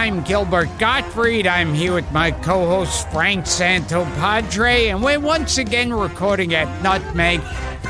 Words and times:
Hi, 0.00 0.06
I'm 0.06 0.22
Gilbert 0.22 0.70
Gottfried. 0.78 1.46
I'm 1.46 1.74
here 1.74 1.92
with 1.92 2.10
my 2.10 2.30
co 2.30 2.66
host 2.66 3.06
Frank 3.10 3.44
Santopadre, 3.44 4.88
and 4.88 5.02
we're 5.02 5.20
once 5.20 5.58
again 5.58 5.92
recording 5.92 6.54
at 6.54 6.82
Nutmeg 6.82 7.42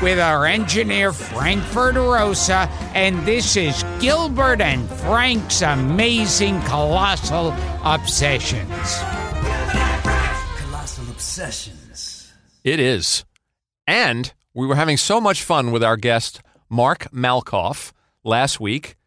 with 0.03 0.19
our 0.19 0.45
engineer 0.45 1.13
Frank 1.13 1.63
Verderosa, 1.63 2.69
and 2.93 3.25
this 3.25 3.55
is 3.55 3.85
Gilbert 4.01 4.59
and 4.59 4.89
Frank's 4.89 5.61
amazing 5.61 6.61
colossal 6.63 7.55
obsessions. 7.85 8.99
Colossal 10.57 11.09
obsessions. 11.09 12.33
It 12.65 12.81
is. 12.81 13.23
And 13.87 14.33
we 14.53 14.67
were 14.67 14.75
having 14.75 14.97
so 14.97 15.21
much 15.21 15.43
fun 15.43 15.71
with 15.71 15.81
our 15.81 15.95
guest, 15.95 16.41
Mark 16.67 17.09
Malkoff, 17.13 17.93
last 18.25 18.59
week, 18.59 18.97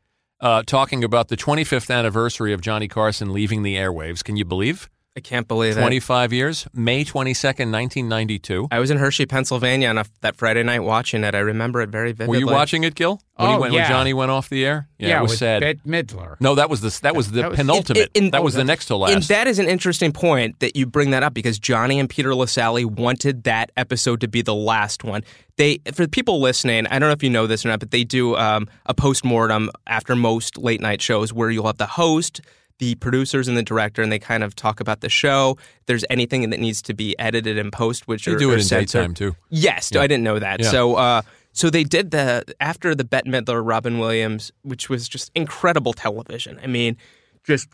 uh, 0.44 0.62
talking 0.62 1.02
about 1.02 1.28
the 1.28 1.36
25th 1.36 1.92
anniversary 1.92 2.52
of 2.52 2.60
Johnny 2.60 2.86
Carson 2.86 3.32
leaving 3.32 3.62
the 3.62 3.76
airwaves. 3.76 4.22
Can 4.22 4.36
you 4.36 4.44
believe? 4.44 4.90
I 5.16 5.20
can't 5.20 5.46
believe 5.46 5.76
it. 5.76 5.80
25 5.80 6.32
years, 6.32 6.66
May 6.74 7.04
22nd, 7.04 7.70
1992. 7.70 8.66
I 8.72 8.80
was 8.80 8.90
in 8.90 8.98
Hershey, 8.98 9.26
Pennsylvania 9.26 9.88
on 9.88 9.98
a, 9.98 10.04
that 10.22 10.34
Friday 10.34 10.64
night 10.64 10.80
watching 10.80 11.22
it. 11.22 11.36
I 11.36 11.38
remember 11.38 11.80
it 11.82 11.88
very 11.90 12.10
vividly. 12.10 12.28
Were 12.28 12.40
you 12.40 12.48
watching 12.52 12.82
it, 12.82 12.96
Gil? 12.96 13.20
When, 13.36 13.48
he 13.48 13.54
Oh, 13.54 13.60
went, 13.60 13.72
yeah. 13.74 13.82
when 13.82 13.90
Johnny 13.90 14.12
went 14.12 14.32
off 14.32 14.48
the 14.48 14.66
air? 14.66 14.88
Yeah, 14.98 15.20
it 15.20 15.22
was 15.22 15.30
with 15.32 15.38
sad. 15.38 15.60
Bette 15.60 15.80
Midler. 15.86 16.34
No, 16.40 16.56
that 16.56 16.68
was 16.68 16.80
the 16.80 16.98
that 17.02 17.14
was 17.14 17.30
the 17.30 17.42
That 17.42 17.50
was- 17.50 17.56
penultimate. 17.58 18.10
In- 18.14 18.24
in- 18.24 18.30
that 18.32 18.42
was 18.42 18.54
the 18.54 18.64
next 18.64 18.86
to 18.86 18.96
last. 18.96 19.12
And 19.12 19.22
that 19.24 19.46
is 19.46 19.60
an 19.60 19.68
interesting 19.68 20.10
point 20.10 20.58
that 20.58 20.74
you 20.74 20.84
bring 20.84 21.10
that 21.10 21.22
up 21.22 21.32
because 21.32 21.60
Johnny 21.60 22.00
and 22.00 22.10
Peter 22.10 22.30
Lasally 22.30 22.84
wanted 22.84 23.44
that 23.44 23.70
episode 23.76 24.20
to 24.22 24.26
be 24.28 24.42
the 24.42 24.54
last 24.54 25.04
one. 25.04 25.22
They, 25.58 25.78
for 25.92 26.02
the 26.02 26.08
people 26.08 26.40
listening, 26.40 26.88
I 26.88 26.98
don't 26.98 27.08
know 27.08 27.12
if 27.12 27.22
you 27.22 27.30
know 27.30 27.46
this 27.46 27.64
or 27.64 27.68
not, 27.68 27.78
but 27.78 27.92
they 27.92 28.02
do 28.02 28.34
um, 28.34 28.66
a 28.86 28.94
post 28.94 29.24
mortem 29.24 29.70
after 29.86 30.16
most 30.16 30.58
late 30.58 30.80
night 30.80 31.00
shows 31.00 31.32
where 31.32 31.50
you'll 31.50 31.66
have 31.68 31.78
the 31.78 31.86
host, 31.86 32.40
the 32.80 32.94
producers, 32.96 33.46
and 33.48 33.56
the 33.56 33.62
director, 33.62 34.02
and 34.02 34.10
they 34.10 34.18
kind 34.18 34.42
of 34.42 34.54
talk 34.56 34.80
about 34.80 35.00
the 35.00 35.08
show. 35.08 35.56
If 35.80 35.86
there's 35.86 36.04
anything 36.10 36.48
that 36.50 36.58
needs 36.60 36.82
to 36.82 36.94
be 36.94 37.16
edited 37.18 37.56
and 37.58 37.72
post, 37.72 38.08
which 38.08 38.24
They 38.24 38.32
are, 38.32 38.36
do 38.36 38.50
it 38.50 38.54
are 38.54 38.56
in 38.58 38.62
censored. 38.64 39.00
daytime, 39.00 39.14
too. 39.14 39.36
Yes, 39.48 39.94
I 39.94 40.06
didn't 40.08 40.24
know 40.24 40.38
that. 40.40 40.60
Yeah. 40.60 40.70
So, 40.70 40.96
uh, 40.96 41.22
so 41.52 41.70
they 41.70 41.84
did 41.84 42.10
the 42.10 42.44
after 42.58 42.94
the 42.96 43.04
Bette 43.04 43.30
Midler, 43.30 43.62
Robin 43.64 43.98
Williams, 44.00 44.50
which 44.62 44.88
was 44.90 45.08
just 45.08 45.30
incredible 45.36 45.92
television. 45.92 46.58
I 46.62 46.66
mean, 46.66 46.96
just 47.44 47.68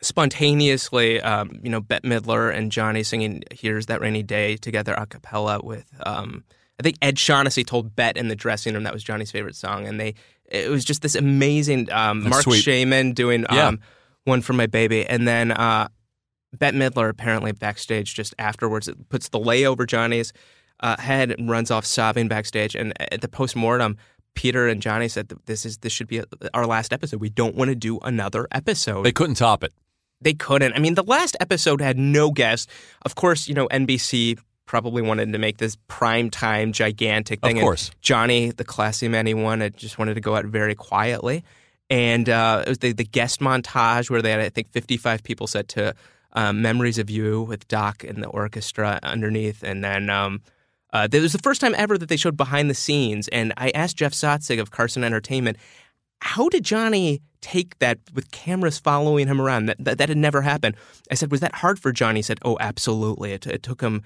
spontaneously, 0.00 1.20
um, 1.20 1.60
you 1.62 1.70
know, 1.70 1.80
Bette 1.80 2.08
Midler 2.08 2.54
and 2.54 2.72
Johnny 2.72 3.02
singing 3.02 3.42
"Here's 3.52 3.86
That 3.86 4.00
Rainy 4.00 4.22
Day" 4.22 4.56
together 4.56 4.94
a 4.94 5.06
cappella 5.06 5.60
with. 5.62 5.86
Um, 6.04 6.44
I 6.80 6.82
think 6.82 6.96
Ed 7.02 7.18
Shaughnessy 7.18 7.64
told 7.64 7.94
Bette 7.96 8.18
in 8.18 8.28
the 8.28 8.36
dressing 8.36 8.74
room 8.74 8.84
that 8.84 8.92
was 8.92 9.02
Johnny's 9.02 9.30
favorite 9.30 9.56
song, 9.56 9.86
and 9.86 9.98
they 10.00 10.14
it 10.46 10.70
was 10.70 10.84
just 10.84 11.02
this 11.02 11.14
amazing. 11.14 11.90
Um, 11.92 12.28
Mark 12.28 12.42
sweet. 12.42 12.60
Shaiman 12.62 13.12
doing 13.12 13.44
Yeah. 13.52 13.68
um, 13.68 13.80
"One 14.24 14.42
for 14.42 14.52
My 14.52 14.66
Baby," 14.66 15.04
and 15.06 15.26
then 15.26 15.52
uh, 15.52 15.88
Bette 16.56 16.76
Midler 16.76 17.08
apparently 17.10 17.52
backstage 17.52 18.14
just 18.14 18.34
afterwards 18.38 18.88
it 18.88 19.08
puts 19.08 19.28
the 19.28 19.38
lei 19.38 19.64
over 19.64 19.86
Johnny's 19.86 20.32
uh, 20.80 20.96
head 20.98 21.32
and 21.32 21.50
runs 21.50 21.70
off 21.70 21.84
sobbing 21.84 22.28
backstage. 22.28 22.74
And 22.74 22.92
at 23.12 23.20
the 23.20 23.28
post 23.28 23.56
mortem, 23.56 23.96
Peter 24.34 24.68
and 24.68 24.80
Johnny 24.80 25.08
said 25.08 25.32
this 25.46 25.66
is 25.66 25.78
this 25.78 25.92
should 25.92 26.06
be 26.08 26.22
our 26.54 26.66
last 26.66 26.92
episode. 26.92 27.20
We 27.20 27.30
don't 27.30 27.54
want 27.56 27.68
to 27.70 27.74
do 27.74 27.98
another 28.00 28.46
episode. 28.52 29.02
they 29.02 29.12
couldn't 29.12 29.36
top 29.36 29.64
it. 29.64 29.72
They 30.20 30.34
couldn't. 30.34 30.72
I 30.74 30.78
mean, 30.80 30.94
the 30.94 31.04
last 31.04 31.36
episode 31.40 31.80
had 31.80 31.96
no 31.98 32.30
guests. 32.32 32.66
Of 33.02 33.14
course, 33.14 33.46
you 33.48 33.54
know 33.54 33.68
NBC 33.68 34.38
probably 34.66 35.00
wanted 35.00 35.32
to 35.32 35.38
make 35.38 35.56
this 35.58 35.76
prime 35.88 36.28
time 36.28 36.72
gigantic 36.72 37.38
Of 37.42 37.48
thing. 37.48 37.56
and 37.58 37.64
course. 37.64 37.90
Johnny, 38.02 38.50
the 38.50 38.64
classy 38.64 39.08
man 39.08 39.26
he 39.26 39.32
wanted, 39.32 39.76
just 39.76 39.98
wanted 39.98 40.14
to 40.14 40.20
go 40.20 40.36
out 40.36 40.44
very 40.44 40.74
quietly. 40.74 41.42
And 41.90 42.28
uh, 42.28 42.64
it 42.66 42.68
was 42.68 42.78
the, 42.78 42.92
the 42.92 43.04
guest 43.04 43.40
montage 43.40 44.10
where 44.10 44.22
they 44.22 44.30
had, 44.30 44.40
I 44.40 44.48
think, 44.50 44.70
55 44.72 45.22
people 45.22 45.46
set 45.46 45.68
to 45.68 45.94
um, 46.32 46.60
Memories 46.60 46.98
of 46.98 47.08
You 47.08 47.42
with 47.42 47.66
Doc 47.68 48.04
and 48.04 48.22
the 48.22 48.28
orchestra 48.28 48.98
underneath. 49.02 49.62
And 49.62 49.82
then 49.82 50.10
um, 50.10 50.42
uh, 50.92 51.08
it 51.10 51.20
was 51.20 51.32
the 51.32 51.38
first 51.38 51.60
time 51.60 51.74
ever 51.76 51.96
that 51.96 52.08
they 52.08 52.16
showed 52.16 52.36
behind 52.36 52.68
the 52.68 52.74
scenes. 52.74 53.28
And 53.28 53.52
I 53.56 53.70
asked 53.70 53.96
Jeff 53.96 54.12
Sotzing 54.12 54.60
of 54.60 54.70
Carson 54.70 55.04
Entertainment, 55.04 55.56
how 56.20 56.48
did 56.48 56.64
Johnny 56.64 57.22
take 57.40 57.78
that 57.78 57.98
with 58.12 58.30
cameras 58.32 58.78
following 58.78 59.28
him 59.28 59.40
around? 59.40 59.66
That, 59.66 59.84
that, 59.84 59.98
that 59.98 60.08
had 60.08 60.18
never 60.18 60.42
happened. 60.42 60.76
I 61.10 61.14
said, 61.14 61.30
was 61.30 61.40
that 61.40 61.54
hard 61.54 61.78
for 61.78 61.92
Johnny? 61.92 62.18
He 62.18 62.22
said, 62.22 62.38
oh, 62.44 62.56
absolutely. 62.60 63.32
It, 63.32 63.46
it 63.46 63.62
took 63.62 63.80
him 63.80 64.02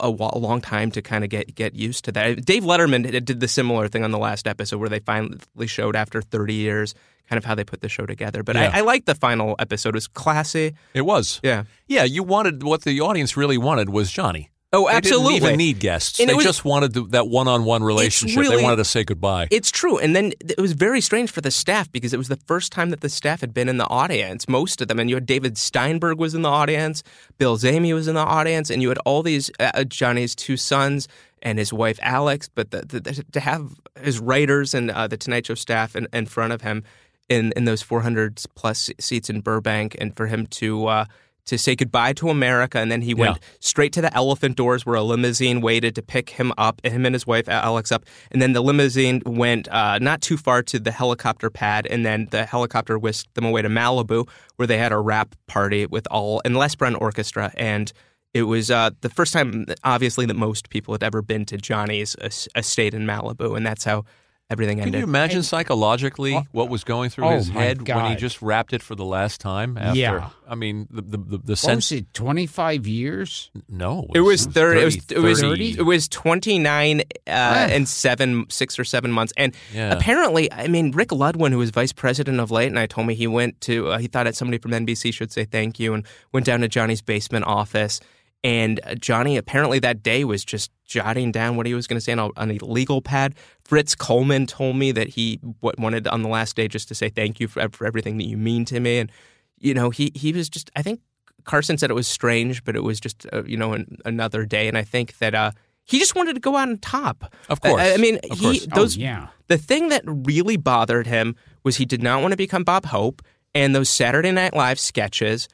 a, 0.00 0.06
a, 0.08 0.10
a 0.10 0.38
long 0.38 0.60
time 0.60 0.90
to 0.92 1.02
kind 1.02 1.24
of 1.24 1.30
get 1.30 1.54
get 1.54 1.74
used 1.74 2.04
to 2.06 2.12
that. 2.12 2.44
Dave 2.44 2.62
Letterman 2.64 3.24
did 3.24 3.40
the 3.40 3.48
similar 3.48 3.88
thing 3.88 4.04
on 4.04 4.10
the 4.10 4.18
last 4.18 4.46
episode 4.46 4.78
where 4.78 4.88
they 4.88 5.00
finally 5.00 5.38
showed 5.66 5.96
after 5.96 6.22
30 6.22 6.54
years 6.54 6.94
kind 7.28 7.38
of 7.38 7.44
how 7.44 7.54
they 7.54 7.64
put 7.64 7.80
the 7.80 7.88
show 7.88 8.04
together. 8.04 8.42
But 8.42 8.56
Yeah. 8.56 8.70
I, 8.74 8.78
I 8.78 8.80
liked 8.82 9.06
the 9.06 9.14
final 9.14 9.54
episode. 9.58 9.90
It 9.90 9.94
was 9.94 10.08
classy. 10.08 10.74
It 10.92 11.02
was. 11.02 11.40
Yeah. 11.42 11.64
Yeah, 11.86 12.04
you 12.04 12.22
wanted 12.22 12.62
what 12.62 12.82
the 12.82 13.00
audience 13.00 13.36
really 13.36 13.56
wanted 13.58 13.88
was 13.90 14.10
Johnny. 14.12 14.50
Oh, 14.74 14.88
absolutely. 14.88 15.34
They 15.34 15.34
didn't 15.34 15.46
even 15.46 15.58
need 15.58 15.78
guests. 15.80 16.18
And 16.18 16.28
they 16.28 16.32
they 16.32 16.36
was- 16.36 16.44
just 16.46 16.64
wanted 16.64 16.94
the, 16.94 17.02
that 17.08 17.28
one-on-one 17.28 17.82
relationship. 17.82 18.38
really- 18.38 18.56
they 18.56 18.62
wanted 18.62 18.76
to 18.76 18.86
say 18.86 19.04
goodbye. 19.04 19.48
It's 19.50 19.70
true. 19.70 19.98
And 19.98 20.16
then 20.16 20.32
it 20.40 20.58
was 20.58 20.72
very 20.72 21.02
strange 21.02 21.30
for 21.30 21.42
the 21.42 21.50
staff 21.50 21.92
because 21.92 22.14
it 22.14 22.16
was 22.16 22.28
the 22.28 22.38
first 22.46 22.72
time 22.72 22.88
that 22.90 23.00
the 23.02 23.10
staff 23.10 23.42
had 23.42 23.52
been 23.52 23.68
in 23.68 23.76
the 23.76 23.86
audience, 23.88 24.48
most 24.48 24.80
of 24.80 24.88
them. 24.88 24.98
And 24.98 25.10
you 25.10 25.16
had 25.16 25.26
David 25.26 25.58
Steinberg 25.58 26.18
was 26.18 26.34
in 26.34 26.40
the 26.40 26.48
audience, 26.48 27.02
Bill 27.36 27.58
Zehme 27.58 27.92
was 27.92 28.08
in 28.08 28.14
the 28.14 28.22
audience, 28.22 28.70
and 28.70 28.80
you 28.80 28.88
had 28.88 28.98
all 29.04 29.22
these 29.22 29.50
uh, 29.60 29.84
Johnny's 29.84 30.34
two 30.34 30.56
sons 30.56 31.06
and 31.42 31.58
his 31.58 31.70
wife 31.70 31.98
Alex. 32.00 32.48
But 32.48 32.70
the, 32.70 32.80
the, 32.80 33.24
to 33.32 33.40
have 33.40 33.78
his 34.00 34.20
writers 34.20 34.72
and 34.72 34.90
uh, 34.90 35.06
the 35.06 35.18
Tonight 35.18 35.46
Show 35.46 35.54
staff 35.54 35.94
in, 35.94 36.08
in 36.14 36.24
front 36.24 36.54
of 36.54 36.62
him 36.62 36.82
in, 37.28 37.52
in 37.56 37.66
those 37.66 37.82
400 37.82 38.40
plus 38.54 38.90
seats 38.98 39.28
in 39.28 39.42
Burbank 39.42 39.96
and 40.00 40.16
for 40.16 40.28
him 40.28 40.46
to. 40.46 40.86
Uh, 40.86 41.04
to 41.46 41.58
say 41.58 41.74
goodbye 41.74 42.12
to 42.14 42.28
America, 42.28 42.78
and 42.78 42.90
then 42.90 43.02
he 43.02 43.14
went 43.14 43.36
Yeah. 43.36 43.48
straight 43.60 43.92
to 43.94 44.00
the 44.00 44.14
elephant 44.14 44.56
doors 44.56 44.86
where 44.86 44.94
a 44.94 45.02
limousine 45.02 45.60
waited 45.60 45.94
to 45.96 46.02
pick 46.02 46.30
him 46.30 46.52
up, 46.56 46.84
him 46.84 47.04
and 47.04 47.14
his 47.14 47.26
wife 47.26 47.48
Alex 47.48 47.90
up, 47.90 48.04
and 48.30 48.40
then 48.40 48.52
the 48.52 48.60
limousine 48.62 49.22
went 49.26 49.68
uh, 49.68 49.98
not 49.98 50.20
too 50.22 50.36
far 50.36 50.62
to 50.62 50.78
the 50.78 50.92
helicopter 50.92 51.50
pad, 51.50 51.86
and 51.88 52.06
then 52.06 52.28
the 52.30 52.44
helicopter 52.46 52.98
whisked 52.98 53.34
them 53.34 53.44
away 53.44 53.62
to 53.62 53.68
Malibu 53.68 54.28
where 54.56 54.66
they 54.66 54.78
had 54.78 54.92
a 54.92 54.98
wrap 54.98 55.34
party 55.48 55.86
with 55.86 56.06
all 56.10 56.40
and 56.44 56.56
Les 56.56 56.74
Brown 56.76 56.94
Orchestra, 56.94 57.52
and 57.56 57.92
it 58.34 58.44
was 58.44 58.70
uh, 58.70 58.90
the 59.02 59.10
first 59.10 59.32
time, 59.34 59.66
obviously, 59.84 60.24
that 60.24 60.36
most 60.36 60.70
people 60.70 60.94
had 60.94 61.02
ever 61.02 61.20
been 61.20 61.44
to 61.46 61.58
Johnny's 61.58 62.16
estate 62.56 62.94
in 62.94 63.04
Malibu, 63.04 63.56
and 63.56 63.66
that's 63.66 63.84
how 63.84 64.04
everything 64.52 64.78
Can 64.78 64.86
ended. 64.88 65.00
you 65.00 65.06
imagine 65.06 65.42
psychologically 65.42 66.34
what 66.52 66.68
was 66.68 66.84
going 66.84 67.10
through 67.10 67.24
Oh, 67.26 67.36
his 67.36 67.50
my 67.50 67.62
head 67.62 67.88
when 67.88 68.10
he 68.10 68.16
just 68.16 68.40
wrapped 68.42 68.72
it 68.72 68.82
for 68.82 68.94
the 68.94 69.04
last 69.04 69.40
time? 69.40 69.76
After, 69.78 69.98
Yeah. 69.98 70.28
I 70.48 70.54
mean, 70.54 70.86
the 70.90 71.02
the 71.02 71.16
the, 71.16 71.38
the 71.38 71.52
What 71.52 71.58
sense. 71.58 71.90
was 71.90 72.00
it, 72.00 72.12
25 72.14 72.86
years? 72.86 73.50
No, 73.68 74.06
It 74.14 74.20
was 74.20 74.44
thirty. 74.46 74.80
It 74.82 74.84
was 74.84 74.96
it 75.10 75.18
was 75.18 75.40
30. 75.40 75.78
it 75.78 75.82
was 75.82 76.08
twenty 76.08 76.58
nine 76.58 77.00
uh, 77.26 77.30
and 77.70 77.88
seven, 77.88 78.46
six 78.50 78.78
or 78.78 78.84
seven 78.84 79.10
months. 79.10 79.32
And 79.36 79.54
Yeah. 79.74 79.92
apparently, 79.94 80.52
I 80.52 80.68
mean, 80.68 80.90
Rick 80.92 81.08
Ludwin, 81.08 81.50
who 81.52 81.58
was 81.58 81.70
vice 81.70 81.92
president 81.92 82.38
of 82.40 82.50
Late 82.50 82.68
and 82.68 82.78
I 82.78 82.86
told 82.86 83.06
me 83.06 83.14
he 83.14 83.26
went 83.26 83.60
to. 83.62 83.88
Uh, 83.92 83.98
he 83.98 84.06
thought 84.08 84.24
that 84.24 84.36
somebody 84.36 84.58
from 84.58 84.72
NBC 84.72 85.12
should 85.14 85.32
say 85.32 85.44
thank 85.44 85.80
you, 85.80 85.94
and 85.94 86.04
went 86.32 86.44
down 86.46 86.60
to 86.60 86.68
Johnny's 86.68 87.00
basement 87.02 87.44
office. 87.46 88.00
And 88.44 88.80
uh, 88.84 88.94
Johnny 88.96 89.36
apparently 89.36 89.78
that 89.80 90.02
day 90.02 90.24
was 90.24 90.44
just 90.44 90.70
jotting 90.84 91.30
down 91.32 91.56
what 91.56 91.66
he 91.66 91.74
was 91.74 91.86
going 91.86 91.96
to 91.96 92.00
say 92.00 92.12
on 92.12 92.18
a, 92.18 92.28
on 92.36 92.50
a 92.50 92.58
legal 92.64 93.00
pad. 93.00 93.34
Fritz 93.64 93.94
Coleman 93.94 94.46
told 94.46 94.76
me 94.76 94.92
that 94.92 95.08
he 95.08 95.36
w- 95.36 95.74
wanted 95.78 96.08
on 96.08 96.22
the 96.22 96.28
last 96.28 96.56
day 96.56 96.68
just 96.68 96.88
to 96.88 96.94
say 96.94 97.08
thank 97.08 97.40
you 97.40 97.48
for, 97.48 97.68
for 97.70 97.86
everything 97.86 98.18
that 98.18 98.24
you 98.24 98.36
mean 98.36 98.64
to 98.66 98.80
me. 98.80 98.98
And 98.98 99.12
you 99.58 99.74
know, 99.74 99.90
he 99.90 100.10
he 100.14 100.32
was 100.32 100.48
just. 100.48 100.70
I 100.74 100.82
think 100.82 101.00
Carson 101.44 101.78
said 101.78 101.90
it 101.90 101.94
was 101.94 102.08
strange, 102.08 102.64
but 102.64 102.74
it 102.74 102.82
was 102.82 102.98
just 103.00 103.26
uh, 103.32 103.44
you 103.44 103.56
know 103.56 103.74
an, 103.74 103.98
another 104.04 104.44
day. 104.44 104.66
And 104.66 104.76
I 104.76 104.82
think 104.82 105.18
that 105.18 105.34
uh, 105.34 105.52
he 105.84 105.98
just 105.98 106.14
wanted 106.16 106.34
to 106.34 106.40
go 106.40 106.56
out 106.56 106.68
on 106.68 106.78
top. 106.78 107.32
Of 107.48 107.60
course. 107.60 107.80
I, 107.80 107.94
I 107.94 107.96
mean, 107.96 108.18
Of 108.30 108.38
he 108.38 108.44
course. 108.44 108.68
Oh, 108.72 108.74
those 108.74 108.96
yeah. 108.96 109.28
the 109.46 109.58
thing 109.58 109.88
that 109.90 110.02
really 110.04 110.56
bothered 110.56 111.06
him 111.06 111.36
was 111.62 111.76
he 111.76 111.84
did 111.84 112.02
not 112.02 112.22
want 112.22 112.32
to 112.32 112.36
become 112.36 112.64
Bob 112.64 112.86
Hope, 112.86 113.22
and 113.54 113.74
those 113.74 113.88
Saturday 113.88 114.32
Night 114.32 114.54
Live 114.54 114.80
sketches. 114.80 115.48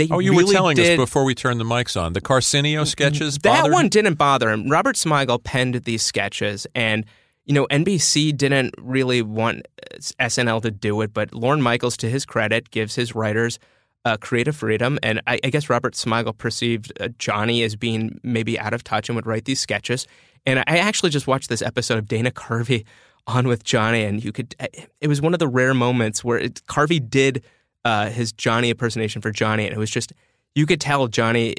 They 0.00 0.08
Oh, 0.10 0.18
you 0.18 0.30
really 0.30 0.44
were 0.44 0.52
telling 0.52 0.76
did, 0.76 0.92
us 0.92 0.96
before 0.96 1.24
we 1.24 1.34
turned 1.34 1.60
the 1.60 1.64
mics 1.64 2.00
on. 2.00 2.14
The 2.14 2.22
Carsenio 2.22 2.86
sketches. 2.86 3.36
that 3.38 3.42
bothered 3.42 3.72
one 3.72 3.88
didn't 3.88 4.14
bother 4.14 4.50
him. 4.50 4.66
Robert 4.68 4.96
Smigel 4.96 5.42
penned 5.42 5.74
these 5.74 6.02
sketches, 6.02 6.66
and 6.74 7.04
you 7.44 7.52
know 7.52 7.66
NBC 7.66 8.34
didn't 8.34 8.74
really 8.78 9.20
want 9.20 9.66
uh, 9.92 9.98
SNL 10.20 10.62
to 10.62 10.70
do 10.70 11.02
it, 11.02 11.12
but 11.12 11.34
Lorne 11.34 11.60
Michaels, 11.60 11.98
to 11.98 12.08
his 12.08 12.24
credit, 12.24 12.70
gives 12.70 12.94
his 12.94 13.14
writers 13.14 13.58
uh, 14.06 14.16
creative 14.16 14.56
freedom, 14.56 14.98
and 15.02 15.20
I, 15.26 15.38
I 15.44 15.50
guess 15.50 15.68
Robert 15.68 15.92
Smigel 15.92 16.36
perceived 16.36 16.92
uh, 16.98 17.08
Johnny 17.18 17.62
as 17.62 17.76
being 17.76 18.18
maybe 18.22 18.58
out 18.58 18.72
of 18.72 18.82
touch 18.82 19.10
and 19.10 19.16
would 19.16 19.26
write 19.26 19.44
these 19.44 19.60
sketches. 19.60 20.06
And 20.46 20.60
I 20.60 20.78
actually 20.78 21.10
just 21.10 21.26
watched 21.26 21.50
this 21.50 21.60
episode 21.60 21.98
of 21.98 22.08
Dana 22.08 22.30
Carvey 22.30 22.86
on 23.26 23.46
with 23.46 23.64
Johnny, 23.64 24.04
and 24.04 24.24
you 24.24 24.32
could. 24.32 24.54
It 25.02 25.08
was 25.08 25.20
one 25.20 25.34
of 25.34 25.40
the 25.40 25.48
rare 25.48 25.74
moments 25.74 26.24
where 26.24 26.38
it, 26.38 26.62
Carvey 26.66 26.98
did 27.06 27.44
uh, 27.84 28.10
his 28.10 28.32
Johnny 28.32 28.70
impersonation 28.70 29.22
for 29.22 29.30
Johnny, 29.30 29.64
and 29.64 29.74
it 29.74 29.78
was 29.78 29.90
just 29.90 30.12
you 30.54 30.66
could 30.66 30.80
tell 30.80 31.08
Johnny. 31.08 31.54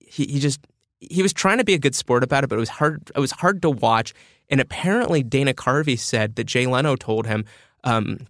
He, 0.00 0.26
he 0.26 0.40
just 0.40 0.60
he 1.00 1.22
was 1.22 1.32
trying 1.32 1.58
to 1.58 1.64
be 1.64 1.74
a 1.74 1.78
good 1.78 1.94
sport 1.94 2.24
about 2.24 2.44
it, 2.44 2.48
but 2.48 2.56
it 2.56 2.60
was 2.60 2.68
hard. 2.68 3.10
It 3.14 3.20
was 3.20 3.32
hard 3.32 3.62
to 3.62 3.70
watch. 3.70 4.14
And 4.48 4.60
apparently, 4.60 5.22
Dana 5.22 5.54
Carvey 5.54 5.98
said 5.98 6.36
that 6.36 6.44
Jay 6.44 6.66
Leno 6.66 6.96
told 6.96 7.26
him. 7.26 7.44
Um, 7.84 8.26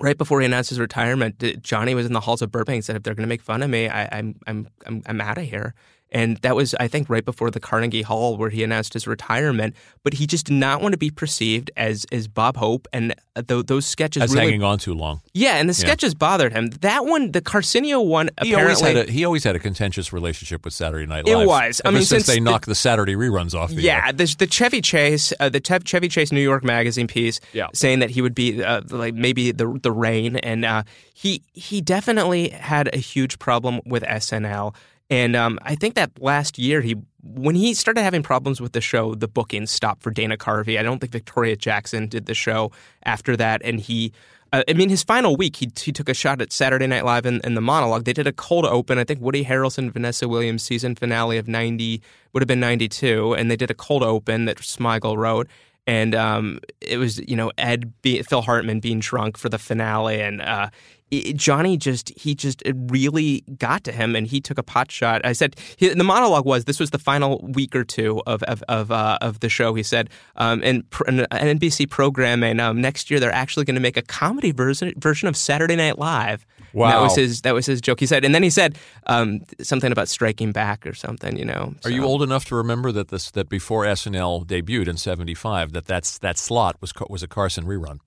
right 0.00 0.18
before 0.18 0.40
he 0.40 0.46
announced 0.46 0.70
his 0.70 0.78
retirement, 0.78 1.62
Johnny 1.62 1.94
was 1.94 2.06
in 2.06 2.12
the 2.12 2.20
halls 2.20 2.42
of 2.42 2.50
Burbank 2.50 2.76
and 2.76 2.84
said, 2.84 2.96
"If 2.96 3.02
they're 3.02 3.14
going 3.14 3.26
to 3.26 3.28
make 3.28 3.42
fun 3.42 3.62
of 3.62 3.70
me, 3.70 3.88
I, 3.88 4.08
I'm 4.18 4.36
I'm 4.46 4.68
I'm 4.86 5.02
I'm 5.06 5.20
out 5.20 5.38
of 5.38 5.44
here." 5.44 5.74
And 6.12 6.36
that 6.38 6.54
was, 6.54 6.72
I 6.78 6.86
think, 6.86 7.10
right 7.10 7.24
before 7.24 7.50
the 7.50 7.58
Carnegie 7.58 8.02
Hall 8.02 8.36
where 8.36 8.48
he 8.48 8.62
announced 8.62 8.92
his 8.92 9.08
retirement. 9.08 9.74
But 10.04 10.14
he 10.14 10.26
just 10.26 10.46
did 10.46 10.54
not 10.54 10.80
want 10.80 10.92
to 10.92 10.98
be 10.98 11.10
perceived 11.10 11.70
as 11.76 12.06
as 12.12 12.28
Bob 12.28 12.56
Hope, 12.56 12.86
and 12.92 13.12
th- 13.48 13.66
those 13.66 13.86
sketches 13.86 14.32
really, 14.32 14.46
hanging 14.46 14.62
on 14.62 14.78
too 14.78 14.94
long. 14.94 15.20
yeah, 15.34 15.56
and 15.56 15.68
the 15.68 15.74
sketches 15.74 16.14
bothered 16.14 16.52
him. 16.52 16.68
That 16.80 17.04
one, 17.06 17.32
the 17.32 17.40
Carsenio 17.42 18.00
one, 18.06 18.30
He 18.40 18.52
apparently 18.52 18.74
always 18.84 18.96
had 18.96 19.08
a 19.08 19.12
he 19.12 19.24
always 19.24 19.42
had 19.42 19.56
a 19.56 19.58
contentious 19.58 20.12
relationship 20.12 20.64
with 20.64 20.74
Saturday 20.74 21.06
Night 21.06 21.26
Live. 21.26 21.40
It 21.42 21.46
was. 21.46 21.82
I 21.84 21.90
mean, 21.90 21.98
since, 22.02 22.08
since 22.08 22.26
they 22.28 22.34
the- 22.36 22.40
knocked 22.40 22.66
the 22.66 22.76
Saturday 22.76 23.16
reruns 23.16 23.52
off 23.54 23.70
the 23.70 23.82
Yeah, 23.82 24.12
the, 24.12 24.32
the 24.38 24.46
Chevy 24.46 24.80
Chase, 24.80 25.32
uh, 25.40 25.48
the 25.48 25.60
Tev- 25.60 25.84
Chevy 25.84 26.08
Chase 26.08 26.30
New 26.30 26.40
York 26.40 26.62
Magazine 26.62 27.08
piece, 27.08 27.40
Yeah. 27.52 27.66
saying 27.74 27.98
that 27.98 28.10
he 28.10 28.22
would 28.22 28.34
be 28.34 28.62
uh, 28.62 28.82
like 28.90 29.14
maybe 29.14 29.50
the 29.50 29.76
the 29.82 29.90
rain, 29.90 30.36
and 30.36 30.64
uh, 30.64 30.84
he 31.14 31.42
he 31.52 31.80
definitely 31.80 32.50
had 32.50 32.94
a 32.94 32.98
huge 32.98 33.40
problem 33.40 33.80
with 33.84 34.04
SNL, 34.04 34.72
and 35.10 35.36
um, 35.36 35.58
I 35.62 35.74
think 35.74 35.94
that 35.94 36.10
last 36.20 36.58
year 36.58 36.80
he 36.80 36.96
when 37.34 37.54
he 37.54 37.74
started 37.74 38.02
having 38.02 38.22
problems 38.22 38.60
with 38.60 38.72
the 38.72 38.80
show, 38.80 39.14
the 39.14 39.28
bookings 39.28 39.70
stopped 39.70 40.02
for 40.02 40.10
Dana 40.10 40.36
Carvey. 40.36 40.78
I 40.78 40.82
don't 40.82 41.00
think 41.00 41.12
Victoria 41.12 41.56
Jackson 41.56 42.06
did 42.06 42.26
the 42.26 42.34
show 42.34 42.72
after 43.04 43.36
that, 43.36 43.62
and 43.64 43.80
he. 43.80 44.12
Uh, 44.52 44.62
I 44.68 44.74
mean, 44.74 44.88
his 44.88 45.02
final 45.02 45.34
week, 45.34 45.56
he, 45.56 45.68
he 45.76 45.90
took 45.90 46.08
a 46.08 46.14
shot 46.14 46.40
at 46.40 46.52
Saturday 46.52 46.86
Night 46.86 47.04
Live 47.04 47.26
in, 47.26 47.40
in 47.42 47.54
the 47.54 47.60
monologue. 47.60 48.04
They 48.04 48.12
did 48.12 48.28
a 48.28 48.32
cold 48.32 48.64
open. 48.64 48.96
I 48.96 49.02
think 49.02 49.20
Woody 49.20 49.44
Harrelson, 49.44 49.90
Vanessa 49.90 50.28
Williams 50.28 50.62
season 50.62 50.94
finale 50.94 51.36
of 51.36 51.48
90 51.48 52.00
would 52.32 52.42
have 52.42 52.46
been 52.46 52.60
92. 52.60 53.34
And 53.34 53.50
they 53.50 53.56
did 53.56 53.72
a 53.72 53.74
cold 53.74 54.04
open 54.04 54.44
that 54.44 54.58
Smigel 54.58 55.16
wrote. 55.16 55.48
And 55.86 56.14
um, 56.14 56.60
it 56.80 56.98
was, 56.98 57.18
you 57.28 57.36
know, 57.36 57.52
Ed, 57.58 57.92
be, 58.02 58.20
Phil 58.22 58.42
Hartman 58.42 58.80
being 58.80 58.98
drunk 58.98 59.38
for 59.38 59.48
the 59.48 59.58
finale. 59.58 60.20
And 60.20 60.42
uh, 60.42 60.70
it, 61.12 61.36
Johnny 61.36 61.76
just, 61.76 62.08
he 62.18 62.34
just, 62.34 62.60
it 62.62 62.74
really 62.88 63.44
got 63.56 63.84
to 63.84 63.92
him 63.92 64.16
and 64.16 64.26
he 64.26 64.40
took 64.40 64.58
a 64.58 64.64
pot 64.64 64.90
shot. 64.90 65.24
I 65.24 65.32
said, 65.32 65.54
he, 65.76 65.88
the 65.88 66.02
monologue 66.02 66.44
was, 66.44 66.64
this 66.64 66.80
was 66.80 66.90
the 66.90 66.98
final 66.98 67.38
week 67.52 67.76
or 67.76 67.84
two 67.84 68.20
of, 68.26 68.42
of, 68.44 68.64
of, 68.68 68.90
uh, 68.90 69.18
of 69.20 69.40
the 69.40 69.48
show. 69.48 69.74
He 69.74 69.84
said, 69.84 70.10
um, 70.34 70.60
and, 70.64 70.88
pr- 70.90 71.04
and 71.06 71.20
NBC 71.30 71.88
programming, 71.88 72.58
um, 72.58 72.80
next 72.80 73.08
year 73.10 73.20
they're 73.20 73.32
actually 73.32 73.64
going 73.64 73.76
to 73.76 73.80
make 73.80 73.96
a 73.96 74.02
comedy 74.02 74.50
version, 74.50 74.92
version 74.96 75.28
of 75.28 75.36
Saturday 75.36 75.76
Night 75.76 75.98
Live. 75.98 76.44
And 76.84 76.92
That 76.92 77.02
was 77.02 77.16
his, 77.16 77.42
that 77.42 77.54
was 77.54 77.66
his 77.66 77.80
joke. 77.80 78.00
He 78.00 78.06
said, 78.06 78.24
and 78.24 78.34
then 78.34 78.42
he 78.42 78.50
said 78.50 78.76
um, 79.06 79.40
something 79.60 79.90
about 79.90 80.08
striking 80.08 80.52
back 80.52 80.86
or 80.86 80.94
something, 80.94 81.36
you 81.36 81.44
know. 81.44 81.74
Are 81.84 81.90
you 81.90 82.04
old 82.04 82.22
enough 82.22 82.44
to 82.46 82.56
remember 82.56 82.92
that 82.92 83.08
this 83.08 83.30
that 83.32 83.48
before 83.48 83.84
SNL 83.84 84.46
debuted 84.46 84.88
in 84.88 84.96
'75 84.96 85.72
that 85.72 85.86
that's 85.86 86.18
that 86.18 86.38
slot 86.38 86.76
was 86.80 86.92
was 87.08 87.22
a 87.22 87.28
Carson 87.28 87.64
rerun 87.64 87.98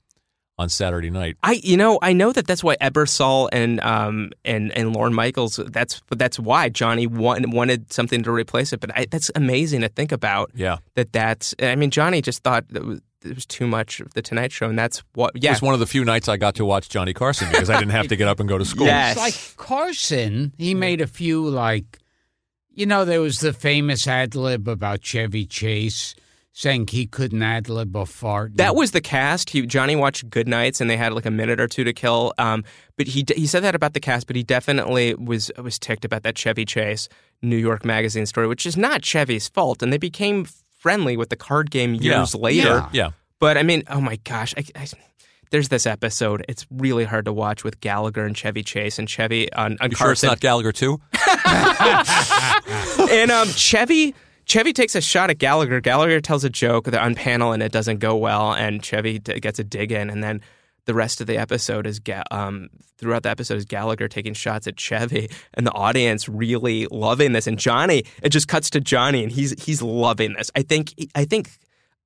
on 0.57 0.69
Saturday 0.69 1.09
night? 1.09 1.37
I 1.41 1.53
you 1.63 1.77
know 1.77 1.99
I 2.01 2.13
know 2.13 2.31
that 2.31 2.45
that's 2.45 2.63
why 2.63 2.75
Ebersol 2.77 3.49
and 3.51 3.79
um 3.81 4.31
and 4.45 4.71
and 4.73 4.93
Lorne 4.93 5.13
Michaels 5.13 5.59
that's 5.67 6.01
that's 6.11 6.37
why 6.39 6.69
Johnny 6.69 7.07
want, 7.07 7.47
wanted 7.53 7.91
something 7.91 8.23
to 8.23 8.31
replace 8.31 8.73
it 8.73 8.79
but 8.79 8.95
I, 8.95 9.05
that's 9.09 9.31
amazing 9.35 9.81
to 9.81 9.89
think 9.89 10.11
about 10.11 10.51
Yeah, 10.53 10.77
that 10.95 11.11
that's 11.11 11.55
I 11.61 11.75
mean 11.75 11.91
Johnny 11.91 12.21
just 12.21 12.43
thought 12.43 12.67
that 12.69 13.01
it 13.23 13.35
was 13.35 13.45
too 13.45 13.67
much 13.67 13.99
of 13.99 14.13
the 14.13 14.21
Tonight 14.21 14.51
Show 14.51 14.67
and 14.69 14.77
that's 14.79 15.03
what 15.13 15.31
Yeah, 15.35 15.37
it 15.37 15.43
yeah 15.43 15.51
was 15.51 15.61
one 15.61 15.73
of 15.73 15.79
the 15.79 15.87
few 15.87 16.05
nights 16.05 16.27
I 16.29 16.37
got 16.37 16.55
to 16.55 16.65
watch 16.65 16.89
Johnny 16.89 17.13
Carson 17.13 17.49
because 17.51 17.69
I 17.69 17.77
didn't 17.79 17.91
have 17.91 18.07
to 18.07 18.15
get 18.15 18.27
up 18.27 18.39
and 18.39 18.47
go 18.47 18.57
to 18.57 18.65
school. 18.65 18.85
Yes. 18.87 19.17
It's 19.17 19.19
like 19.19 19.57
Carson, 19.57 20.53
he 20.57 20.73
made 20.73 21.01
a 21.01 21.07
few 21.07 21.47
like, 21.47 21.99
you 22.69 22.85
know, 22.85 23.03
there 23.05 23.21
was 23.21 23.39
the 23.39 23.53
famous 23.53 24.07
ad 24.07 24.35
lib 24.35 24.67
about 24.67 25.01
Chevy 25.01 25.45
Chase 25.45 26.15
saying 26.51 26.87
he 26.87 27.05
couldn't 27.05 27.41
ad 27.41 27.69
lib 27.69 27.95
a 27.95 28.05
fart. 28.05 28.57
That 28.57 28.75
was 28.75 28.91
the 28.91 29.01
cast. 29.01 29.49
He 29.49 29.65
Johnny 29.65 29.95
watched 29.95 30.29
Good 30.29 30.47
Nights, 30.47 30.81
and 30.81 30.89
they 30.89 30.97
had 30.97 31.13
like 31.13 31.25
a 31.25 31.31
minute 31.31 31.59
or 31.59 31.67
two 31.67 31.83
to 31.83 31.93
kill. 31.93 32.33
Um, 32.37 32.63
but 32.97 33.07
he 33.07 33.25
he 33.35 33.47
said 33.47 33.63
that 33.63 33.75
about 33.75 33.93
the 33.93 33.99
cast, 33.99 34.27
but 34.27 34.35
he 34.35 34.43
definitely 34.43 35.13
was 35.15 35.51
was 35.57 35.77
ticked 35.79 36.05
about 36.05 36.23
that 36.23 36.37
Chevy 36.37 36.65
Chase 36.65 37.07
New 37.41 37.57
York 37.57 37.85
Magazine 37.85 38.25
story, 38.25 38.47
which 38.47 38.65
is 38.65 38.75
not 38.75 39.03
Chevy's 39.03 39.47
fault, 39.47 39.81
and 39.83 39.93
they 39.93 39.97
became 39.97 40.45
friendly 40.79 41.15
with 41.15 41.29
the 41.29 41.35
card 41.35 41.69
game 41.71 41.93
years 41.93 42.33
Yeah. 42.33 42.41
later. 42.41 42.67
Yeah. 42.67 42.89
Yeah, 42.91 43.09
But 43.39 43.57
I 43.57 43.63
mean, 43.63 43.83
oh 43.89 44.01
my 44.01 44.15
gosh, 44.23 44.53
I, 44.57 44.63
I, 44.75 44.87
there's 45.51 45.69
this 45.69 45.85
episode. 45.87 46.43
It's 46.49 46.65
really 46.71 47.05
hard 47.05 47.25
to 47.25 47.33
watch 47.33 47.63
with 47.63 47.79
Gallagher 47.81 48.25
and 48.25 48.35
Chevy 48.35 48.63
Chase 48.63 48.97
and 48.99 49.09
Chevy 49.09 49.51
on, 49.53 49.77
on 49.81 49.91
you 49.91 49.95
sure 49.97 50.11
it's 50.11 50.23
not 50.23 50.39
Gallagher 50.39 50.71
too? 50.71 50.99
and 53.09 53.31
um, 53.31 53.47
Chevy 53.49 54.13
Chevy 54.45 54.73
takes 54.73 54.95
a 54.95 55.01
shot 55.01 55.29
at 55.29 55.37
Gallagher. 55.37 55.79
Gallagher 55.79 56.19
tells 56.21 56.43
a 56.43 56.49
joke 56.49 56.87
on 56.93 57.13
panel 57.15 57.51
and 57.51 57.61
it 57.61 57.71
doesn't 57.71 57.99
go 57.99 58.15
well, 58.15 58.53
and 58.53 58.83
Chevy 58.83 59.19
d- 59.19 59.39
gets 59.39 59.59
a 59.59 59.63
dig 59.63 59.91
in, 59.91 60.09
and 60.09 60.23
then 60.23 60.41
the 60.89 60.95
rest 60.95 61.21
of 61.21 61.27
the 61.27 61.37
episode 61.37 61.85
is 61.85 61.99
Ga- 61.99 62.23
um, 62.31 62.67
throughout 62.97 63.21
the 63.21 63.29
episode 63.29 63.57
is 63.57 63.65
Gallagher 63.65 64.07
taking 64.07 64.33
shots 64.33 64.65
at 64.65 64.79
Chevy, 64.79 65.29
and 65.53 65.67
the 65.67 65.71
audience 65.71 66.27
really 66.27 66.87
loving 66.87 67.33
this, 67.33 67.45
and 67.45 67.59
Johnny. 67.59 68.05
It 68.23 68.29
just 68.29 68.47
cuts 68.47 68.71
to 68.71 68.79
Johnny, 68.79 69.21
and 69.21 69.31
he's 69.31 69.51
he's 69.63 69.83
loving 69.83 70.33
this. 70.33 70.49
I 70.55 70.63
think 70.63 70.95
I 71.13 71.25
think 71.25 71.51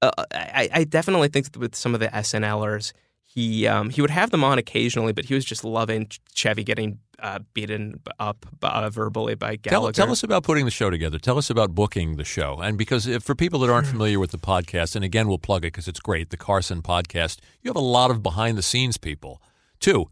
uh, 0.02 0.12
I, 0.34 0.70
I 0.74 0.84
definitely 0.84 1.30
think 1.30 1.48
with 1.58 1.76
some 1.76 1.94
of 1.94 2.02
the 2.02 2.10
SNLers. 2.10 2.92
He 3.24 3.66
um, 3.68 3.90
he 3.90 4.02
would 4.02 4.10
have 4.10 4.32
them 4.32 4.44
on 4.44 4.58
occasionally, 4.58 5.14
but 5.14 5.24
he 5.24 5.34
was 5.34 5.46
just 5.46 5.64
loving 5.64 6.10
Chevy 6.34 6.66
getting 6.66 7.00
uh, 7.24 7.40
beaten 7.54 8.02
up 8.20 8.46
uh, 8.62 8.90
verbally 8.90 9.34
by 9.34 9.56
Tell, 9.56 9.72
Gallagher. 9.72 9.94
tell 9.94 10.12
us 10.12 10.24
about 10.24 10.44
putting 10.44 10.66
the 10.66 10.72
show 10.72 10.90
together. 10.90 11.18
Tell 11.18 11.38
us 11.38 11.50
about 11.50 11.74
booking 11.74 12.18
the 12.18 12.26
show. 12.26 12.60
And 12.62 12.78
because 12.78 13.08
if, 13.08 13.24
for 13.24 13.34
people 13.34 13.60
that 13.62 13.70
aren't 13.72 13.88
familiar 13.88 14.20
with 14.20 14.32
the 14.32 14.38
podcast, 14.38 14.96
and 14.96 15.06
again, 15.06 15.28
we'll 15.28 15.38
plug 15.38 15.64
it 15.64 15.72
because 15.72 15.88
it's 15.88 16.02
great, 16.02 16.30
the 16.30 16.38
Carson 16.38 16.82
podcast, 16.82 17.40
you 17.62 17.70
have 17.70 17.78
a 17.78 17.80
lot 17.80 18.12
of 18.12 18.22
behind 18.22 18.58
the 18.58 18.62
scenes 18.62 18.98
people 18.98 19.42
too. 19.80 20.10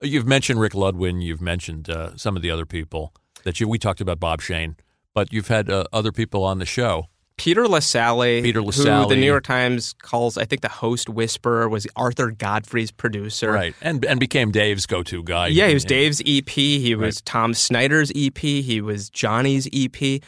You've 0.00 0.26
mentioned 0.26 0.60
Rick 0.60 0.72
Ludwin, 0.72 1.22
you've 1.22 1.40
mentioned 1.40 1.90
uh, 1.90 2.16
some 2.16 2.36
of 2.36 2.42
the 2.42 2.50
other 2.50 2.66
people 2.66 3.12
that 3.42 3.58
you, 3.58 3.68
we 3.68 3.78
talked 3.78 4.00
about 4.00 4.20
Bob 4.20 4.40
Shanks, 4.40 4.82
but 5.12 5.32
you've 5.32 5.48
had 5.48 5.70
uh, 5.70 5.84
other 5.92 6.12
people 6.12 6.44
on 6.44 6.58
the 6.58 6.66
show. 6.66 7.08
Peter 7.36 7.64
Lasally, 7.64 8.42
Peter 8.42 8.62
who 8.62 8.70
the 8.70 9.16
New 9.16 9.26
York 9.26 9.42
Times 9.44 9.92
calls, 9.94 10.38
I 10.38 10.44
think, 10.44 10.62
the 10.62 10.68
host 10.68 11.08
whisperer, 11.08 11.68
was 11.68 11.86
Arthur 11.96 12.30
Godfrey's 12.30 12.92
producer. 12.92 13.50
Right. 13.50 13.74
And, 13.80 14.04
and 14.04 14.20
became 14.20 14.52
Dave's 14.52 14.86
go 14.86 15.02
to 15.02 15.22
guy. 15.22 15.48
Yeah, 15.48 15.66
he 15.68 15.74
was 15.74 15.82
And- 15.82 15.88
Dave's 15.88 16.22
EP. 16.24 16.48
He 16.48 16.94
was 16.94 17.20
Tom 17.22 17.52
Snyder's 17.52 18.12
EP. 18.14 18.38
He 18.38 18.80
was 18.80 19.10
Johnny's 19.10 19.68
EP. 19.72 20.20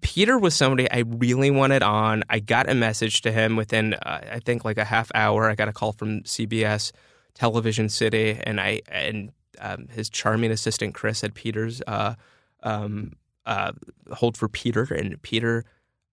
Peter 0.00 0.38
was 0.38 0.54
somebody 0.54 0.88
I 0.90 0.98
really 0.98 1.50
wanted 1.50 1.82
on. 1.82 2.22
I 2.28 2.38
got 2.38 2.68
a 2.70 2.74
message 2.74 3.22
to 3.22 3.32
him 3.32 3.56
within, 3.56 3.94
uh, 3.94 4.20
I 4.32 4.38
think, 4.38 4.64
like 4.64 4.78
a 4.78 4.84
half 4.84 5.10
hour. 5.14 5.48
I 5.50 5.54
got 5.54 5.68
a 5.68 5.72
call 5.72 5.92
from 5.92 6.22
CBS 6.22 6.92
Television 7.34 7.88
City, 7.88 8.38
and 8.44 8.60
I 8.60 8.82
and 8.88 9.32
um, 9.60 9.88
his 9.88 10.10
charming 10.10 10.50
assistant 10.50 10.94
Chris 10.94 11.22
had 11.22 11.34
Peter's 11.34 11.80
uh, 11.86 12.14
um, 12.62 13.14
uh, 13.46 13.72
hold 14.12 14.36
for 14.36 14.46
Peter, 14.48 14.82
and 14.84 15.20
Peter. 15.22 15.64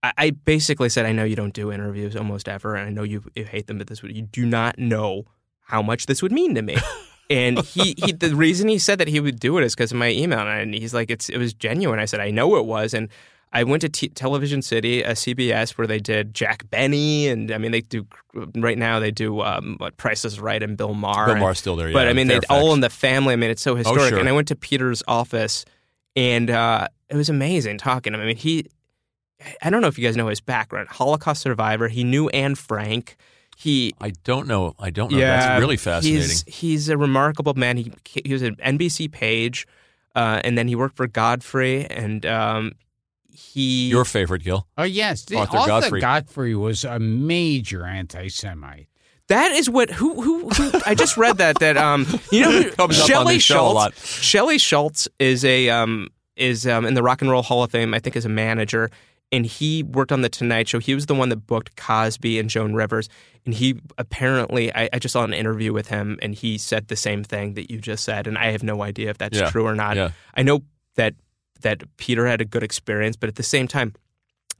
I- 0.03 0.13
I 0.17 0.29
basically 0.31 0.89
said, 0.89 1.05
I 1.05 1.11
know 1.11 1.23
you 1.23 1.35
don't 1.35 1.53
do 1.53 1.71
interviews 1.71 2.15
almost 2.15 2.47
ever, 2.49 2.75
and 2.75 2.87
I 2.87 2.91
know 2.91 3.03
you, 3.03 3.23
you 3.35 3.45
hate 3.45 3.67
them, 3.67 3.77
but 3.77 3.87
this 3.87 4.01
would 4.01 4.15
you 4.15 4.23
do 4.23 4.45
not 4.45 4.79
know 4.79 5.25
how 5.61 5.81
much 5.81 6.05
this 6.07 6.21
would 6.21 6.31
mean 6.31 6.55
to 6.55 6.61
me. 6.61 6.77
And 7.29 7.59
he, 7.59 7.95
he 7.97 8.11
the 8.11 8.35
reason 8.35 8.67
he 8.67 8.77
said 8.79 8.97
that 8.99 9.07
he 9.07 9.19
would 9.19 9.39
do 9.39 9.57
it 9.57 9.63
is 9.63 9.73
because 9.75 9.91
of 9.91 9.97
my 9.97 10.09
email, 10.09 10.39
and 10.39 10.73
he's 10.73 10.93
like, 10.93 11.09
it's 11.11 11.29
it 11.29 11.37
was 11.37 11.53
genuine. 11.53 11.99
I 11.99 12.05
said, 12.05 12.19
I 12.19 12.29
know 12.31 12.55
it 12.57 12.65
was, 12.65 12.93
and 12.93 13.07
I 13.53 13.63
went 13.63 13.81
to 13.81 13.89
T- 13.89 14.09
Television 14.09 14.61
City, 14.61 15.01
a 15.03 15.11
CBS, 15.11 15.77
where 15.77 15.85
they 15.87 15.99
did 15.99 16.33
Jack 16.33 16.69
Benny, 16.69 17.27
and 17.29 17.51
I 17.51 17.57
mean 17.57 17.71
they 17.71 17.81
do 17.81 18.05
right 18.55 18.77
now 18.77 18.99
they 18.99 19.11
do 19.11 19.41
um, 19.41 19.75
what 19.77 19.95
Price 19.97 20.25
is 20.25 20.39
Right 20.41 20.61
and 20.63 20.75
Bill 20.75 20.93
Maher. 20.93 21.27
Bill 21.27 21.35
Maher's 21.37 21.59
still 21.59 21.75
there, 21.77 21.89
yeah, 21.89 21.93
but 21.93 22.07
I 22.09 22.13
mean 22.13 22.27
they. 22.27 22.39
Oh, 22.49 22.55
all 22.55 22.73
in 22.73 22.79
the 22.81 22.89
family. 22.89 23.33
I 23.33 23.35
mean 23.37 23.49
it's 23.51 23.61
so 23.61 23.75
historic. 23.75 24.09
sure. 24.09 24.19
And 24.19 24.27
I 24.27 24.31
went 24.33 24.47
to 24.49 24.55
Peter's 24.55 25.03
office, 25.07 25.63
and 26.15 26.49
uh, 26.49 26.87
it 27.09 27.15
was 27.15 27.29
amazing 27.29 27.77
talking 27.77 28.11
to 28.13 28.19
him. 28.19 28.23
I 28.23 28.27
mean 28.27 28.35
he, 28.37 28.65
I 29.61 29.69
don't 29.69 29.81
know 29.81 29.87
if 29.87 29.97
you 29.97 30.05
guys 30.07 30.15
know 30.17 30.27
his 30.27 30.41
background. 30.41 30.89
Holocaust 30.89 31.41
survivor. 31.41 31.87
He 31.87 32.03
knew 32.03 32.29
Anne 32.29 32.55
Frank. 32.55 33.15
He 33.57 33.93
I 34.01 34.11
don't 34.23 34.47
know. 34.47 34.73
I 34.79 34.89
don't 34.89 35.11
know. 35.11 35.19
That's 35.19 35.61
really 35.61 35.77
fascinating. 35.77 36.21
He's, 36.21 36.43
he's 36.47 36.89
a 36.89 36.97
remarkable 36.97 37.53
man. 37.53 37.77
He 37.77 37.91
he 38.25 38.33
was 38.33 38.41
an 38.41 38.55
NBC 38.55 39.11
page, 39.11 39.67
uh, 40.15 40.41
and 40.43 40.57
then 40.57 40.67
he 40.67 40.75
worked 40.75 40.97
for 40.97 41.05
Godfrey, 41.07 41.85
and 41.85 42.25
um, 42.25 42.71
he 43.29 43.89
Your 43.89 44.05
favorite, 44.05 44.43
Gil. 44.43 44.67
Oh 44.77 44.83
yes, 44.83 45.25
the 45.25 45.37
Arthur 45.37 45.57
Arthur, 45.57 45.67
Godfrey. 45.69 46.01
Godfrey. 46.01 46.55
was 46.55 46.83
a 46.83 46.97
major 46.99 47.85
anti-Semite. 47.85 48.87
That 49.27 49.51
is 49.51 49.69
what 49.69 49.89
who 49.91 50.21
who, 50.21 50.49
who 50.49 50.71
I 50.85 50.95
just 50.95 51.15
read 51.15 51.37
that 51.37 51.59
that 51.59 51.77
um 51.77 52.05
you 52.31 52.41
know 52.41 52.51
who- 52.51 52.71
Comes 52.75 52.97
up 52.99 53.03
on 53.03 53.07
Shelley 53.07 53.35
this 53.35 53.43
show 53.43 53.55
a 53.55 53.57
Schultz 53.59 53.75
lot. 53.75 53.95
Shelley 53.95 54.57
Schultz 54.57 55.07
is 55.19 55.45
a 55.45 55.69
um 55.69 56.09
is 56.35 56.67
um 56.67 56.85
in 56.85 56.95
the 56.95 57.03
Rock 57.03 57.21
and 57.21 57.29
Roll 57.31 57.41
Hall 57.43 57.63
of 57.63 57.71
Fame 57.71 57.93
I 57.93 57.99
think 57.99 58.15
as 58.15 58.25
a 58.25 58.29
manager 58.29 58.89
and 59.31 59.45
he 59.45 59.83
worked 59.83 60.11
on 60.11 60.21
the 60.21 60.29
Tonight 60.29 60.67
Show. 60.67 60.79
He 60.79 60.93
was 60.95 61.05
the 61.05 61.15
one 61.15 61.29
that 61.29 61.47
booked 61.47 61.75
Cosby 61.77 62.37
and 62.39 62.49
Joan 62.49 62.73
Rivers 62.73 63.07
and 63.45 63.53
he 63.53 63.79
apparently 63.97 64.73
I, 64.75 64.89
I 64.93 64.99
just 64.99 65.13
saw 65.13 65.23
an 65.23 65.33
interview 65.33 65.73
with 65.73 65.87
him 65.87 66.19
and 66.21 66.35
he 66.35 66.57
said 66.57 66.87
the 66.89 66.95
same 66.95 67.23
thing 67.23 67.53
that 67.55 67.71
you 67.71 67.79
just 67.79 68.03
said 68.03 68.27
and 68.27 68.37
I 68.37 68.51
have 68.51 68.63
no 68.63 68.83
idea 68.83 69.09
if 69.09 69.17
that's 69.17 69.37
Yeah, 69.39 69.49
true 69.49 69.65
or 69.65 69.75
not. 69.75 69.95
yeah. 69.97 70.11
I 70.35 70.43
know 70.43 70.61
that 70.95 71.15
that 71.61 71.83
Peter 71.97 72.27
had 72.27 72.41
a 72.41 72.45
good 72.45 72.63
experience 72.63 73.15
but 73.15 73.29
at 73.29 73.35
the 73.35 73.43
same 73.43 73.67
time 73.67 73.93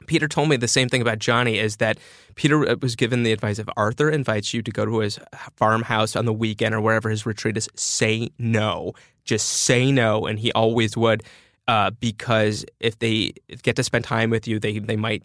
Peter 0.08 0.28
told 0.28 0.50
me 0.50 0.56
the 0.58 0.68
same 0.68 0.90
thing 0.90 1.02
about 1.02 1.20
Johnny 1.20 1.60
is 1.60 1.78
that 1.78 2.00
Peter 2.34 2.68
uh, 2.68 2.76
was 2.82 2.96
given 2.96 3.22
the 3.22 3.32
advice 3.32 3.60
if 3.60 3.68
Arthur 3.78 4.10
invites 4.10 4.52
you 4.52 4.64
to 4.64 4.72
go 4.72 4.84
to 4.84 5.00
his 5.00 5.20
farmhouse 5.56 6.16
on 6.16 6.26
the 6.26 6.34
weekend 6.34 6.74
or 6.74 6.82
wherever 6.82 7.08
his 7.10 7.24
retreat 7.28 7.56
is, 7.56 7.70
say 7.76 8.32
no. 8.40 8.94
Just 9.26 9.48
say 9.48 9.92
no. 9.92 10.26
And 10.26 10.40
he 10.40 10.52
always 10.54 10.98
would. 10.98 11.22
Uh, 11.72 11.90
because 12.02 12.66
if 12.82 13.00
they 13.00 13.32
get 13.64 13.76
to 13.78 13.84
spend 13.84 14.04
time 14.04 14.30
with 14.30 14.46
you, 14.46 14.60
they, 14.60 14.80
they 14.80 14.98
might 14.98 15.24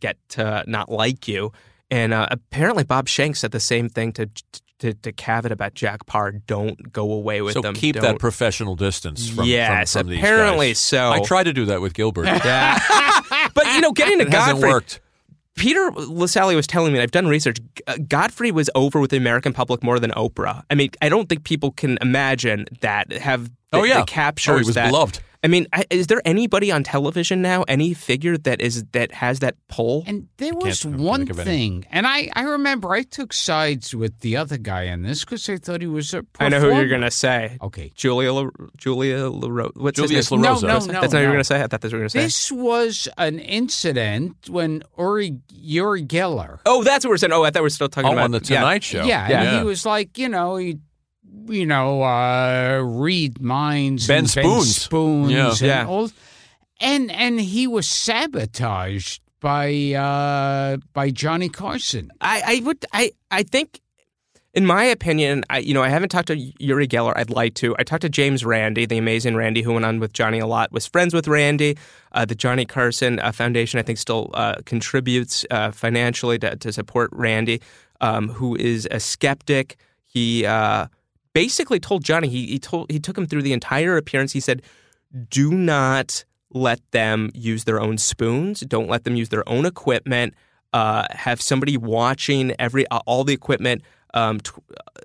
get 0.00 0.16
to 0.28 0.62
not 0.66 0.90
like 0.90 1.26
you. 1.26 1.52
And 1.90 2.12
uh, 2.12 2.26
apparently, 2.30 2.84
Bob 2.84 3.08
Shanks 3.08 3.38
said 3.40 3.50
the 3.52 3.60
same 3.60 3.88
thing 3.88 4.12
to 4.12 4.28
to, 4.80 4.92
to 4.92 5.10
Cavett 5.12 5.52
about 5.52 5.72
Jack 5.72 6.04
Paar. 6.04 6.32
Don't 6.32 6.92
go 6.92 7.10
away 7.12 7.40
with 7.40 7.54
so 7.54 7.62
them. 7.62 7.74
keep 7.74 7.94
Don't- 7.94 8.02
that 8.04 8.18
professional 8.18 8.76
distance 8.76 9.30
from, 9.30 9.46
Yes, 9.46 9.94
from, 9.94 10.00
from 10.02 10.10
these 10.10 10.18
apparently 10.18 10.74
so. 10.74 11.10
I 11.12 11.20
tried 11.20 11.44
to 11.44 11.54
do 11.54 11.64
that 11.66 11.80
with 11.80 11.94
Gilbert. 11.94 12.26
Yeah. 12.44 12.78
but 13.54 13.64
you 13.72 13.80
know, 13.80 13.92
getting 13.92 14.18
to 14.18 14.26
it 14.26 14.32
hasn't 14.34 14.56
Godfrey, 14.60 14.68
worked. 14.68 15.00
Peter 15.56 15.90
Lasally 15.92 16.54
was 16.54 16.66
telling 16.66 16.92
me, 16.92 16.98
and 16.98 17.02
I've 17.04 17.10
done 17.10 17.26
research. 17.26 17.56
Godfrey 18.06 18.50
was 18.52 18.68
over 18.74 19.00
with 19.00 19.10
the 19.12 19.16
American 19.16 19.54
public 19.54 19.82
more 19.82 19.98
than 19.98 20.10
Oprah. 20.10 20.62
I 20.68 20.74
mean, 20.74 20.90
I 21.00 21.08
don't 21.08 21.26
think 21.30 21.44
people 21.44 21.70
can 21.72 21.96
imagine 22.02 22.66
that. 22.82 23.10
Have 23.12 23.50
Oh, 23.72 23.82
yeah. 23.84 23.94
that 24.00 24.06
captures 24.06 24.54
Oh, 24.54 24.58
he 24.58 24.64
was 24.66 24.74
that. 24.74 24.88
beloved. 24.90 25.20
I 25.46 25.48
mean, 25.48 25.68
is 25.90 26.08
there 26.08 26.20
anybody 26.24 26.72
on 26.72 26.82
television 26.82 27.40
now, 27.40 27.62
any 27.68 27.94
figure 27.94 28.36
that 28.38 28.60
is 28.60 28.82
that 28.90 29.12
has 29.12 29.38
that 29.38 29.54
pull? 29.68 30.02
And 30.04 30.26
there 30.38 30.52
was 30.54 30.82
can't 30.82 30.96
one 30.98 31.20
think 31.20 31.30
of 31.30 31.38
any. 31.38 31.50
thing, 31.50 31.84
and 31.92 32.04
I, 32.04 32.28
I 32.34 32.42
remember 32.42 32.90
I 32.92 33.02
took 33.04 33.32
sides 33.32 33.94
with 33.94 34.18
the 34.22 34.36
other 34.36 34.58
guy 34.58 34.82
in 34.90 35.02
this 35.02 35.20
because 35.24 35.48
I 35.48 35.58
thought 35.58 35.82
he 35.82 35.86
was 35.86 36.12
a 36.14 36.24
I 36.40 36.48
know 36.48 36.58
who 36.58 36.74
you're 36.74 36.88
gonna 36.88 37.12
say. 37.12 37.58
Okay. 37.62 37.92
Julia 37.94 38.32
La, 38.32 38.48
Julia 38.76 39.28
LaRose. 39.30 39.70
What's 39.76 39.94
Julius 40.00 40.28
his 40.28 40.32
name? 40.32 40.40
LaRosa. 40.42 40.62
No, 40.62 40.78
no, 40.78 40.78
That's 40.78 40.86
not 40.88 41.02
what 41.02 41.12
you 41.12 41.18
no. 41.20 41.26
were 41.28 41.32
gonna 41.34 41.44
say. 41.44 41.56
I 41.56 41.66
thought 41.68 41.80
that's 41.80 41.84
what 41.84 41.90
you 41.92 41.96
were 41.98 42.00
gonna 42.02 42.10
say. 42.10 42.20
This 42.24 42.50
was 42.50 43.08
an 43.16 43.38
incident 43.38 44.48
when 44.50 44.82
Uri, 44.98 45.38
Uri 45.52 46.02
Geller. 46.04 46.58
oh, 46.66 46.82
that's 46.82 47.04
what 47.04 47.10
we're 47.10 47.16
saying. 47.18 47.32
Oh, 47.32 47.44
I 47.44 47.50
thought 47.50 47.60
we 47.62 47.66
were 47.66 47.70
still 47.70 47.88
talking 47.88 48.10
Oh, 48.10 48.14
about 48.14 48.24
on 48.24 48.30
the 48.32 48.38
yeah. 48.42 48.58
Tonight 48.60 48.82
Show. 48.82 49.04
Yeah, 49.04 49.28
Yeah. 49.28 49.42
and 49.42 49.58
he 49.58 49.64
was 49.64 49.86
like, 49.86 50.18
you 50.18 50.28
know, 50.28 50.56
he, 50.56 50.78
you 51.48 51.66
know, 51.66 52.02
uh, 52.02 52.80
read 52.84 53.40
minds, 53.40 54.06
Ben 54.06 54.18
and 54.18 54.30
Spoons. 54.30 54.76
spoons, 54.76 55.30
Yeah. 55.32 55.50
and 55.50 55.60
Yeah. 55.60 55.86
all, 55.86 56.10
and 56.80 57.10
and 57.10 57.40
he 57.40 57.66
was 57.66 57.88
sabotaged 57.88 59.20
by 59.40 59.92
uh, 59.94 60.76
by 60.92 61.10
Johnny 61.10 61.48
Carson. 61.48 62.10
I, 62.20 62.42
I 62.46 62.60
would 62.64 62.84
I 62.92 63.12
I 63.30 63.42
think 63.42 63.80
in 64.54 64.64
my 64.64 64.84
opinion, 64.84 65.44
I 65.50 65.58
you 65.58 65.74
know, 65.74 65.82
I 65.82 65.88
haven't 65.88 66.08
talked 66.08 66.28
to 66.28 66.36
Uri 66.58 66.88
Geller. 66.88 67.12
I'd 67.16 67.28
like 67.30 67.54
to. 67.56 67.76
I 67.78 67.82
talked 67.82 68.02
to 68.02 68.08
James 68.08 68.44
Randi, 68.44 68.86
the 68.86 68.96
amazing 68.98 69.36
Randi 69.36 69.60
who 69.62 69.72
went 69.74 69.84
on 69.84 70.00
with 70.00 70.12
Johnny 70.14 70.38
a 70.38 70.46
lot, 70.46 70.72
was 70.72 70.86
friends 70.86 71.12
with 71.12 71.28
Randi. 71.28 71.76
Uh, 72.12 72.24
the 72.24 72.34
Johnny 72.34 72.64
Carson 72.64 73.20
uh, 73.20 73.32
Foundation, 73.32 73.78
I 73.78 73.82
think, 73.82 73.98
still 73.98 74.30
uh, 74.32 74.54
contributes 74.64 75.44
uh, 75.50 75.72
financially 75.72 76.38
to, 76.38 76.56
to 76.56 76.72
support 76.72 77.10
Randi, 77.12 77.60
um, 78.00 78.28
who 78.30 78.56
is 78.56 78.88
a 78.90 78.98
skeptic. 78.98 79.76
He 80.06 80.46
uh, 80.46 80.86
basically 81.36 81.78
told 81.78 82.02
Johnny 82.02 82.28
he, 82.28 82.46
he 82.46 82.58
told 82.58 82.90
he 82.90 82.98
took 82.98 83.18
him 83.18 83.26
through 83.26 83.42
the 83.42 83.52
entire 83.52 83.98
appearance. 83.98 84.32
He 84.32 84.40
said, 84.40 84.62
"Do 85.28 85.50
not 85.52 86.24
let 86.50 86.80
them 86.92 87.30
use 87.34 87.64
their 87.64 87.78
own 87.78 87.98
spoons. 87.98 88.60
Don't 88.60 88.88
let 88.88 89.04
them 89.04 89.16
use 89.16 89.28
their 89.28 89.46
own 89.46 89.66
equipment. 89.66 90.32
Uh, 90.72 91.06
have 91.10 91.42
somebody 91.42 91.76
watching 91.76 92.54
every 92.58 92.88
uh, 92.88 93.00
all 93.04 93.22
the 93.22 93.34
equipment 93.34 93.82
um, 94.14 94.40
t- 94.40 94.50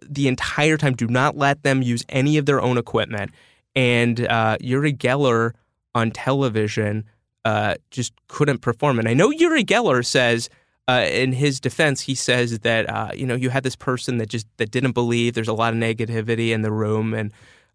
the 0.08 0.30
entire 0.30 0.78
time. 0.78 0.94
Do 0.94 1.08
not 1.08 1.36
let 1.36 1.64
them 1.64 1.82
use 1.82 2.06
any 2.08 2.38
of 2.38 2.46
their 2.46 2.62
own 2.62 2.78
equipment." 2.78 3.32
And 3.76 4.26
uh, 4.26 4.56
Uri 4.62 4.94
Geller 4.94 5.52
on 5.94 6.12
television 6.12 7.04
uh, 7.44 7.76
just 7.90 8.14
couldn't 8.30 8.60
perform. 8.60 9.00
And 9.00 9.10
I 9.10 9.14
know 9.14 9.32
Uri 9.32 9.66
Geller 9.66 10.06
says. 10.06 10.50
Uh, 10.92 11.06
in 11.06 11.32
his 11.32 11.62
defense, 11.62 12.02
he 12.02 12.16
says 12.16 12.60
that 12.60 12.90
uh, 12.90 13.12
you 13.14 13.26
know 13.26 13.36
you 13.36 13.50
had 13.50 13.64
this 13.64 13.78
person 13.78 14.18
that 14.18 14.28
just 14.28 14.46
that 14.58 14.72
didn't 14.72 14.92
believe. 14.92 15.34
There's 15.34 15.48
a 15.48 15.54
lot 15.54 15.74
of 15.74 15.80
negativity 15.80 16.50
in 16.50 16.64
the 16.64 16.72
room, 16.72 17.14
and 17.14 17.32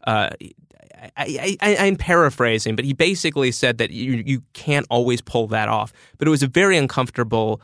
uh, 0.06 0.30
I, 1.16 1.56
I'm 1.62 1.96
paraphrasing, 1.96 2.76
but 2.76 2.84
he 2.84 2.92
basically 2.92 3.52
said 3.52 3.78
that 3.78 3.90
you 3.90 4.22
you 4.26 4.42
can't 4.52 4.86
always 4.90 5.22
pull 5.22 5.46
that 5.48 5.70
off. 5.70 5.94
But 6.18 6.28
it 6.28 6.30
was 6.30 6.42
a 6.42 6.46
very 6.46 6.76
uncomfortable. 6.76 7.62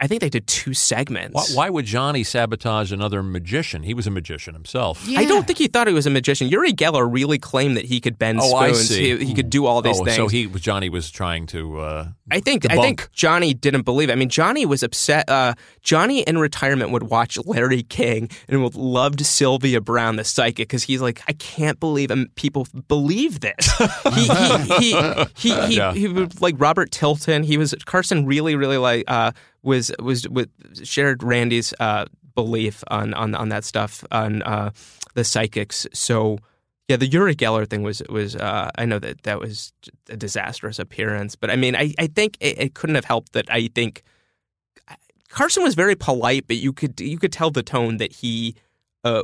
I 0.00 0.06
think 0.06 0.20
they 0.20 0.28
did 0.28 0.46
two 0.46 0.74
segments. 0.74 1.34
Why, 1.34 1.64
why 1.66 1.70
would 1.70 1.84
Johnny 1.86 2.22
sabotage 2.22 2.92
another 2.92 3.22
magician? 3.22 3.82
He 3.82 3.94
was 3.94 4.06
a 4.06 4.10
magician 4.10 4.54
himself. 4.54 5.04
I 5.08 5.24
don't 5.24 5.46
think 5.46 5.58
he 5.58 5.66
thought 5.66 5.86
he 5.88 5.92
was 5.94 6.06
a 6.06 6.10
magician. 6.10 6.48
Uri 6.48 6.72
Geller 6.72 7.10
really 7.10 7.38
claimed 7.38 7.76
that 7.76 7.84
he 7.86 8.00
could 8.00 8.18
bend 8.18 8.38
Oh, 8.42 8.54
I 8.54 8.72
spoons. 8.72 8.88
see. 8.88 9.16
He, 9.18 9.24
he 9.26 9.34
could 9.34 9.50
do 9.50 9.66
all 9.66 9.82
these 9.82 9.98
oh, 10.00 10.04
things. 10.04 10.16
so 10.16 10.28
he 10.28 10.46
Johnny 10.46 10.88
was 10.88 11.10
trying 11.10 11.46
to. 11.48 11.80
Uh, 11.80 12.08
I 12.30 12.40
think 12.40 12.70
I 12.70 12.76
think 12.76 13.08
Johnny 13.12 13.54
didn't 13.54 13.82
believe. 13.82 14.10
It. 14.10 14.12
I 14.12 14.16
mean, 14.16 14.28
Johnny 14.28 14.66
was 14.66 14.82
upset. 14.82 15.28
Uh, 15.28 15.54
Johnny 15.82 16.20
in 16.20 16.38
retirement 16.38 16.90
would 16.92 17.04
watch 17.04 17.38
Larry 17.46 17.82
King 17.82 18.28
and 18.48 18.62
would 18.62 18.74
loved 18.74 19.24
Sylvia 19.24 19.80
Browne, 19.80 20.16
the 20.16 20.24
psychic, 20.24 20.68
because 20.68 20.82
he's 20.84 21.00
like, 21.00 21.22
I 21.26 21.32
can't 21.32 21.80
believe 21.80 22.10
um, 22.10 22.26
people 22.36 22.66
believe 22.88 23.40
this. 23.40 23.54
he 24.14 24.28
he 24.28 24.92
he 24.92 25.24
he, 25.34 25.66
he, 25.66 25.76
Yeah. 25.76 25.92
he 25.94 26.08
would 26.08 26.40
like 26.40 26.54
Robert 26.58 26.90
Tilton. 26.92 27.42
He 27.42 27.56
was 27.56 27.74
Carson. 27.86 28.26
Really, 28.26 28.54
really 28.54 28.76
like 28.78 29.04
uh, 29.08 29.32
was 29.62 29.92
was 29.98 30.28
with 30.28 30.48
shared 30.84 31.22
Randi's 31.22 31.74
uh, 31.80 32.06
belief 32.34 32.84
on 32.88 33.14
on 33.14 33.34
on 33.34 33.48
that 33.48 33.64
stuff 33.64 34.04
on 34.10 34.42
uh, 34.42 34.70
the 35.14 35.24
psychics. 35.24 35.86
So. 35.92 36.38
Yeah, 36.90 36.96
the 36.96 37.06
Uri 37.06 37.36
Geller 37.36 37.68
thing 37.68 37.82
was 37.82 38.02
was 38.08 38.34
uh, 38.34 38.70
I 38.76 38.86
know 38.86 38.98
that 38.98 39.24
that 39.24 39.40
was 39.40 39.74
a 40.08 40.16
disastrous 40.16 40.78
appearance, 40.78 41.36
but 41.36 41.50
I 41.50 41.56
mean 41.56 41.76
I, 41.76 41.92
I 41.98 42.06
think 42.06 42.38
it, 42.40 42.58
it 42.58 42.74
couldn't 42.74 42.94
have 42.94 43.04
helped 43.04 43.34
that 43.34 43.44
I 43.50 43.68
think 43.74 44.02
Carson 45.28 45.62
was 45.62 45.74
very 45.74 45.94
polite, 45.94 46.46
but 46.46 46.56
you 46.56 46.72
could 46.72 46.98
you 47.00 47.18
could 47.18 47.32
tell 47.32 47.50
the 47.50 47.62
tone 47.62 47.98
that 47.98 48.12
he 48.12 48.56
uh, 49.04 49.22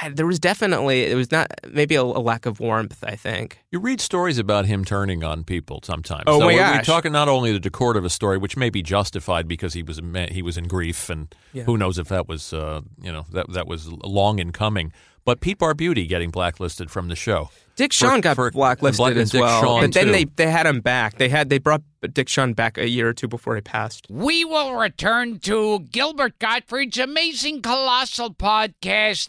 I- 0.00 0.08
there 0.08 0.26
was 0.26 0.38
definitely 0.38 1.04
it 1.04 1.14
was 1.14 1.30
not 1.30 1.48
maybe 1.70 1.94
a, 1.96 2.02
a 2.02 2.22
lack 2.22 2.46
of 2.46 2.60
warmth. 2.60 3.02
I 3.04 3.16
think. 3.16 3.58
you 3.70 3.78
read 3.78 4.00
stories 4.00 4.38
about 4.38 4.66
him 4.66 4.84
turning 4.84 5.22
on 5.24 5.44
people 5.44 5.80
sometimes. 5.84 6.24
Oh, 6.26 6.38
so 6.40 6.46
my 6.46 6.52
we- 6.52 6.58
We're 6.58 6.82
talking 6.82 7.12
not 7.12 7.28
only 7.28 7.52
the 7.52 7.60
decor 7.60 7.96
of 7.96 8.04
a 8.04 8.10
story, 8.10 8.38
which 8.38 8.56
may 8.56 8.70
be 8.70 8.82
justified 8.82 9.46
because 9.48 9.74
he 9.74 9.82
was 9.82 10.00
he 10.30 10.42
was 10.42 10.56
in 10.56 10.68
grief, 10.68 11.10
and 11.10 11.34
Yeah. 11.52 11.64
who 11.64 11.76
knows 11.76 11.98
if 11.98 12.08
that 12.08 12.28
was 12.28 12.52
uh, 12.52 12.80
you 13.02 13.12
know 13.12 13.26
that 13.32 13.52
that 13.52 13.66
was 13.66 13.88
long 13.90 14.38
in 14.38 14.52
coming. 14.52 14.92
But 15.24 15.40
Pete 15.40 15.58
Beauty 15.76 16.06
getting 16.08 16.30
blacklisted 16.30 16.90
from 16.90 17.06
the 17.06 17.14
show. 17.14 17.50
Dick 17.76 17.92
Shawn 17.92 18.20
got 18.20 18.34
for- 18.34 18.50
blacklisted 18.50 18.98
Black- 18.98 19.16
as 19.16 19.30
Dick 19.30 19.40
well, 19.40 19.62
Shawn, 19.62 19.80
but 19.82 19.92
then 19.94 20.06
too. 20.06 20.12
they 20.12 20.24
they 20.24 20.50
had 20.50 20.66
him 20.66 20.80
back. 20.80 21.18
They 21.18 21.28
had 21.28 21.48
they 21.48 21.58
brought 21.58 21.82
Dick 22.12 22.28
Shawn 22.28 22.54
back 22.54 22.76
a 22.76 22.88
year 22.88 23.08
or 23.08 23.12
two 23.12 23.28
before 23.28 23.54
he 23.54 23.60
passed. 23.60 24.06
We 24.10 24.44
will 24.44 24.74
return 24.74 25.38
to 25.40 25.80
Gilbert 25.92 26.38
Gottfried's 26.40 26.98
amazing 26.98 27.62
colossal 27.62 28.34
podcast 28.34 29.28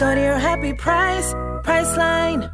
Go 0.00 0.14
to 0.14 0.20
your 0.20 0.38
happy 0.38 0.72
price, 0.72 1.34
Priceline. 1.62 2.50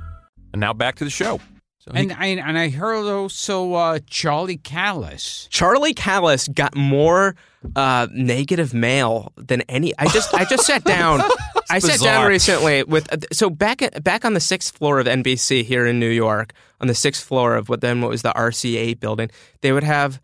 And 0.53 0.59
now 0.59 0.73
back 0.73 0.97
to 0.97 1.05
the 1.05 1.11
show. 1.11 1.39
So 1.79 1.93
he- 1.95 2.01
And 2.01 2.13
I 2.13 2.27
and 2.27 2.59
I 2.59 2.71
heard 2.71 3.07
also 3.09 3.75
uh, 3.75 4.01
Charlie 4.11 4.57
Callas. 4.57 5.47
Charlie 5.49 5.95
Callas 5.95 6.49
got 6.49 6.75
more 6.75 7.37
uh, 7.77 8.09
negative 8.13 8.75
mail 8.75 9.33
than 9.37 9.61
any. 9.69 9.97
I 9.97 10.09
just 10.09 10.35
I 10.35 10.45
just 10.45 10.67
sat 10.67 10.83
down. 10.83 11.21
I 11.71 11.79
sat 11.79 12.01
down 12.01 12.27
recently 12.27 12.83
with 12.83 13.13
uh, 13.13 13.19
so 13.33 13.49
back 13.49 13.81
at, 13.81 14.03
back 14.03 14.25
on 14.25 14.35
the 14.35 14.41
sixth 14.41 14.77
floor 14.77 14.99
of 14.99 15.07
NBC 15.07 15.63
here 15.63 15.87
in 15.87 16.01
New 16.01 16.11
York, 16.11 16.53
on 16.81 16.89
the 16.89 16.97
sixth 16.97 17.25
floor 17.25 17.55
of 17.55 17.69
what 17.69 17.81
then 17.81 18.01
what 18.01 18.11
was 18.11 18.23
the 18.23 18.33
RCA 18.33 18.99
building. 18.99 19.31
They 19.61 19.71
would 19.71 19.85
have 19.85 20.21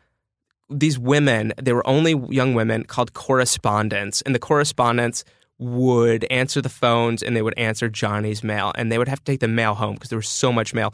these 0.69 0.99
women. 0.99 1.53
They 1.63 1.73
were 1.73 1.87
only 1.87 2.15
young 2.31 2.55
women 2.55 2.83
called 2.83 3.13
correspondents, 3.13 4.23
and 4.23 4.35
the 4.35 4.41
correspondents 4.41 5.23
would 5.59 6.25
answer 6.31 6.61
the 6.61 6.69
phones 6.69 7.23
and 7.23 7.37
they 7.37 7.43
would 7.43 7.59
answer 7.59 7.89
Johnny's 7.89 8.43
mail, 8.43 8.73
and 8.77 8.91
they 8.91 8.99
would 8.99 9.09
have 9.09 9.19
to 9.21 9.25
take 9.33 9.41
the 9.41 9.49
mail 9.49 9.75
home 9.75 9.95
because 9.95 10.11
there 10.11 10.19
was 10.19 10.29
so 10.29 10.53
much 10.53 10.75
mail. 10.75 10.93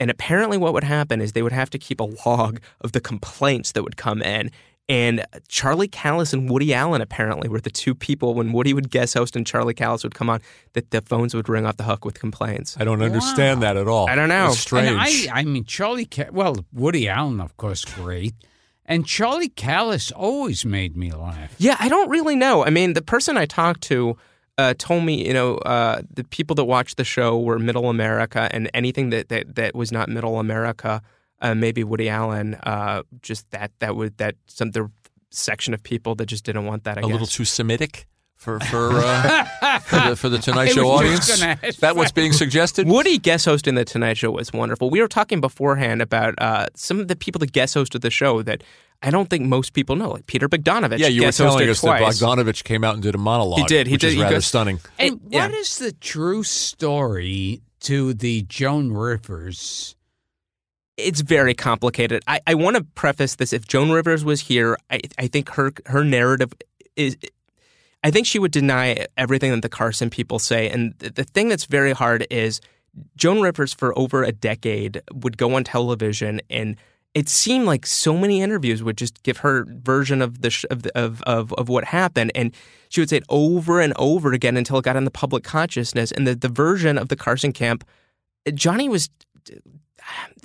And 0.00 0.10
apparently, 0.10 0.56
what 0.58 0.72
would 0.74 0.84
happen 0.84 1.20
is 1.20 1.32
they 1.32 1.42
would 1.42 1.52
have 1.52 1.70
to 1.70 1.78
keep 1.78 2.00
a 2.00 2.08
log 2.26 2.60
of 2.80 2.92
the 2.92 3.00
complaints 3.00 3.72
that 3.72 3.82
would 3.82 3.96
come 3.96 4.22
in. 4.22 4.50
And 4.90 5.26
Charlie 5.48 5.88
Callas 5.88 6.32
and 6.32 6.48
Woody 6.48 6.72
Allen 6.72 7.02
apparently 7.02 7.46
were 7.48 7.60
the 7.60 7.70
two 7.70 7.94
people 7.94 8.32
when 8.32 8.52
Woody 8.52 8.72
would 8.72 8.90
guest 8.90 9.12
host 9.12 9.36
and 9.36 9.46
Charlie 9.46 9.74
Callas 9.74 10.02
would 10.02 10.14
come 10.14 10.30
on 10.30 10.40
that 10.72 10.92
the 10.92 11.02
phones 11.02 11.34
would 11.34 11.46
ring 11.48 11.66
off 11.66 11.76
the 11.76 11.82
hook 11.82 12.06
with 12.06 12.18
complaints. 12.18 12.74
I 12.80 12.84
don't 12.84 13.02
understand 13.02 13.62
that 13.62 13.76
at 13.76 13.86
all. 13.86 14.08
I 14.08 14.14
don't 14.14 14.30
know. 14.30 14.46
It's 14.46 14.60
strange. 14.60 14.88
And 14.88 14.98
I, 14.98 15.40
I 15.40 15.44
mean, 15.44 15.64
Charlie, 15.64 16.06
Ca- 16.06 16.30
well, 16.32 16.64
Woody 16.72 17.06
Allen, 17.06 17.38
of 17.38 17.54
course, 17.58 17.84
great. 17.84 18.32
And 18.88 19.06
Charlie 19.06 19.50
Callas 19.50 20.10
always 20.10 20.64
made 20.64 20.96
me 20.96 21.12
laugh. 21.12 21.54
Yeah, 21.58 21.76
I 21.78 21.88
don't 21.88 22.08
really 22.08 22.34
know. 22.34 22.64
I 22.64 22.70
mean, 22.70 22.94
the 22.94 23.02
person 23.02 23.36
I 23.36 23.44
talked 23.44 23.82
to 23.82 24.16
uh, 24.56 24.74
told 24.78 25.04
me, 25.04 25.26
you 25.26 25.34
know, 25.34 25.56
uh, 25.58 26.00
the 26.12 26.24
people 26.24 26.56
that 26.56 26.64
watched 26.64 26.96
the 26.96 27.04
show 27.04 27.38
were 27.38 27.58
Middle 27.58 27.90
America, 27.90 28.48
and 28.50 28.70
anything 28.72 29.10
that 29.10 29.28
that, 29.28 29.54
that 29.56 29.74
was 29.74 29.92
not 29.92 30.08
Middle 30.08 30.40
America, 30.40 31.02
uh, 31.42 31.54
maybe 31.54 31.84
Woody 31.84 32.08
Allen, 32.08 32.54
uh, 32.62 33.02
just 33.22 33.48
that 33.50 33.70
that 33.78 33.94
would 33.94 34.16
that 34.16 34.36
some 34.46 34.70
the 34.72 34.90
section 35.30 35.74
of 35.74 35.82
people 35.82 36.14
that 36.14 36.26
just 36.26 36.44
didn't 36.44 36.64
want 36.64 36.84
that. 36.84 36.96
I 36.96 37.00
a 37.00 37.02
guess. 37.02 37.10
A 37.10 37.12
little 37.12 37.26
too 37.26 37.44
Semitic 37.44 38.08
for 38.38 38.60
for 38.60 38.90
uh, 38.92 39.78
for, 39.80 40.08
the, 40.10 40.16
for 40.16 40.28
the 40.28 40.38
Tonight 40.38 40.68
Show 40.72 40.88
audience. 40.88 41.26
just 41.26 41.38
Is 41.38 41.42
ask 41.42 41.78
that 41.80 41.96
what's 41.96 42.12
being 42.12 42.32
suggested? 42.32 42.86
Woody 42.88 43.18
guest 43.18 43.44
hosting 43.44 43.74
the 43.74 43.84
Tonight 43.84 44.16
Show 44.16 44.30
was 44.30 44.52
wonderful. 44.52 44.90
We 44.90 45.00
were 45.00 45.08
talking 45.08 45.40
beforehand 45.40 46.00
about 46.00 46.34
uh, 46.38 46.66
some 46.74 47.00
of 47.00 47.08
the 47.08 47.16
people 47.16 47.40
that 47.40 47.52
guest 47.52 47.74
hosted 47.74 48.00
the 48.00 48.10
show 48.10 48.42
that 48.42 48.62
I 49.02 49.10
don't 49.10 49.28
think 49.28 49.44
most 49.46 49.72
people 49.72 49.96
know, 49.96 50.10
like 50.10 50.26
Peter 50.26 50.48
Bogdanovich. 50.48 50.98
Yeah, 50.98 51.08
you 51.08 51.22
were 51.22 51.26
guest 51.26 51.38
telling 51.38 51.66
hosted 51.66 51.70
us 51.70 51.80
twice. 51.80 52.18
that 52.20 52.24
Bogdanovich 52.26 52.64
came 52.64 52.84
out 52.84 52.94
and 52.94 53.02
did 53.02 53.14
a 53.14 53.18
monologue. 53.18 53.58
He 53.58 53.64
did, 53.64 53.86
he 53.88 53.94
which 53.94 54.00
did. 54.02 54.08
is 54.08 54.14
He 54.14 54.22
rather 54.22 54.36
goes- 54.36 54.46
stunning. 54.46 54.80
And 54.98 55.20
yeah. 55.28 55.46
what 55.46 55.54
is 55.56 55.78
the 55.78 55.92
true 55.92 56.42
story 56.44 57.60
to 57.80 58.14
the 58.14 58.42
Joan 58.42 58.92
Rivers? 58.92 59.94
it's 60.96 61.20
very 61.20 61.54
complicated. 61.54 62.24
I, 62.26 62.40
I 62.44 62.54
want 62.54 62.76
to 62.76 62.82
preface 62.82 63.36
this: 63.36 63.52
if 63.52 63.66
Joan 63.68 63.90
Rivers 63.92 64.24
was 64.24 64.40
here, 64.40 64.76
I, 64.90 65.00
I 65.16 65.28
think 65.28 65.48
her 65.50 65.72
her 65.86 66.04
narrative 66.04 66.52
is. 66.96 67.16
I 68.04 68.10
think 68.10 68.26
she 68.26 68.38
would 68.38 68.52
deny 68.52 69.06
everything 69.16 69.50
that 69.50 69.62
the 69.62 69.68
Carson 69.68 70.10
people 70.10 70.38
say, 70.38 70.68
and 70.68 70.94
the, 70.98 71.24
thing 71.24 71.48
that's 71.48 71.64
very 71.64 71.92
hard 71.92 72.26
is 72.30 72.60
Joan 73.16 73.40
Rivers 73.40 73.74
for 73.74 73.96
over 73.98 74.22
a 74.22 74.32
decade 74.32 75.02
would 75.12 75.36
go 75.36 75.54
on 75.54 75.64
television 75.64 76.40
and. 76.50 76.76
It 77.14 77.28
seemed 77.30 77.64
like 77.64 77.86
so 77.86 78.16
many 78.16 78.42
interviews 78.42 78.82
would 78.82 78.98
just 78.98 79.22
give 79.22 79.38
her 79.38 79.64
version 79.64 80.20
of 80.20 80.42
the 80.42 80.50
sh- 80.50 80.66
of, 80.70 80.82
the, 80.82 80.96
of 80.96 81.22
of 81.22 81.54
of 81.54 81.68
what 81.68 81.84
happened, 81.84 82.30
and 82.34 82.54
she 82.90 83.00
would 83.00 83.08
say 83.08 83.16
it 83.16 83.24
over 83.30 83.80
and 83.80 83.94
over 83.96 84.34
again 84.34 84.58
until 84.58 84.78
it 84.78 84.84
got 84.84 84.94
in 84.94 85.04
the 85.04 85.10
public 85.10 85.42
consciousness. 85.42 86.12
And 86.12 86.26
the 86.26 86.34
the 86.36 86.50
version 86.50 86.98
of 86.98 87.08
the 87.08 87.16
Carson 87.16 87.52
camp, 87.52 87.82
Johnny 88.54 88.90
was 88.90 89.08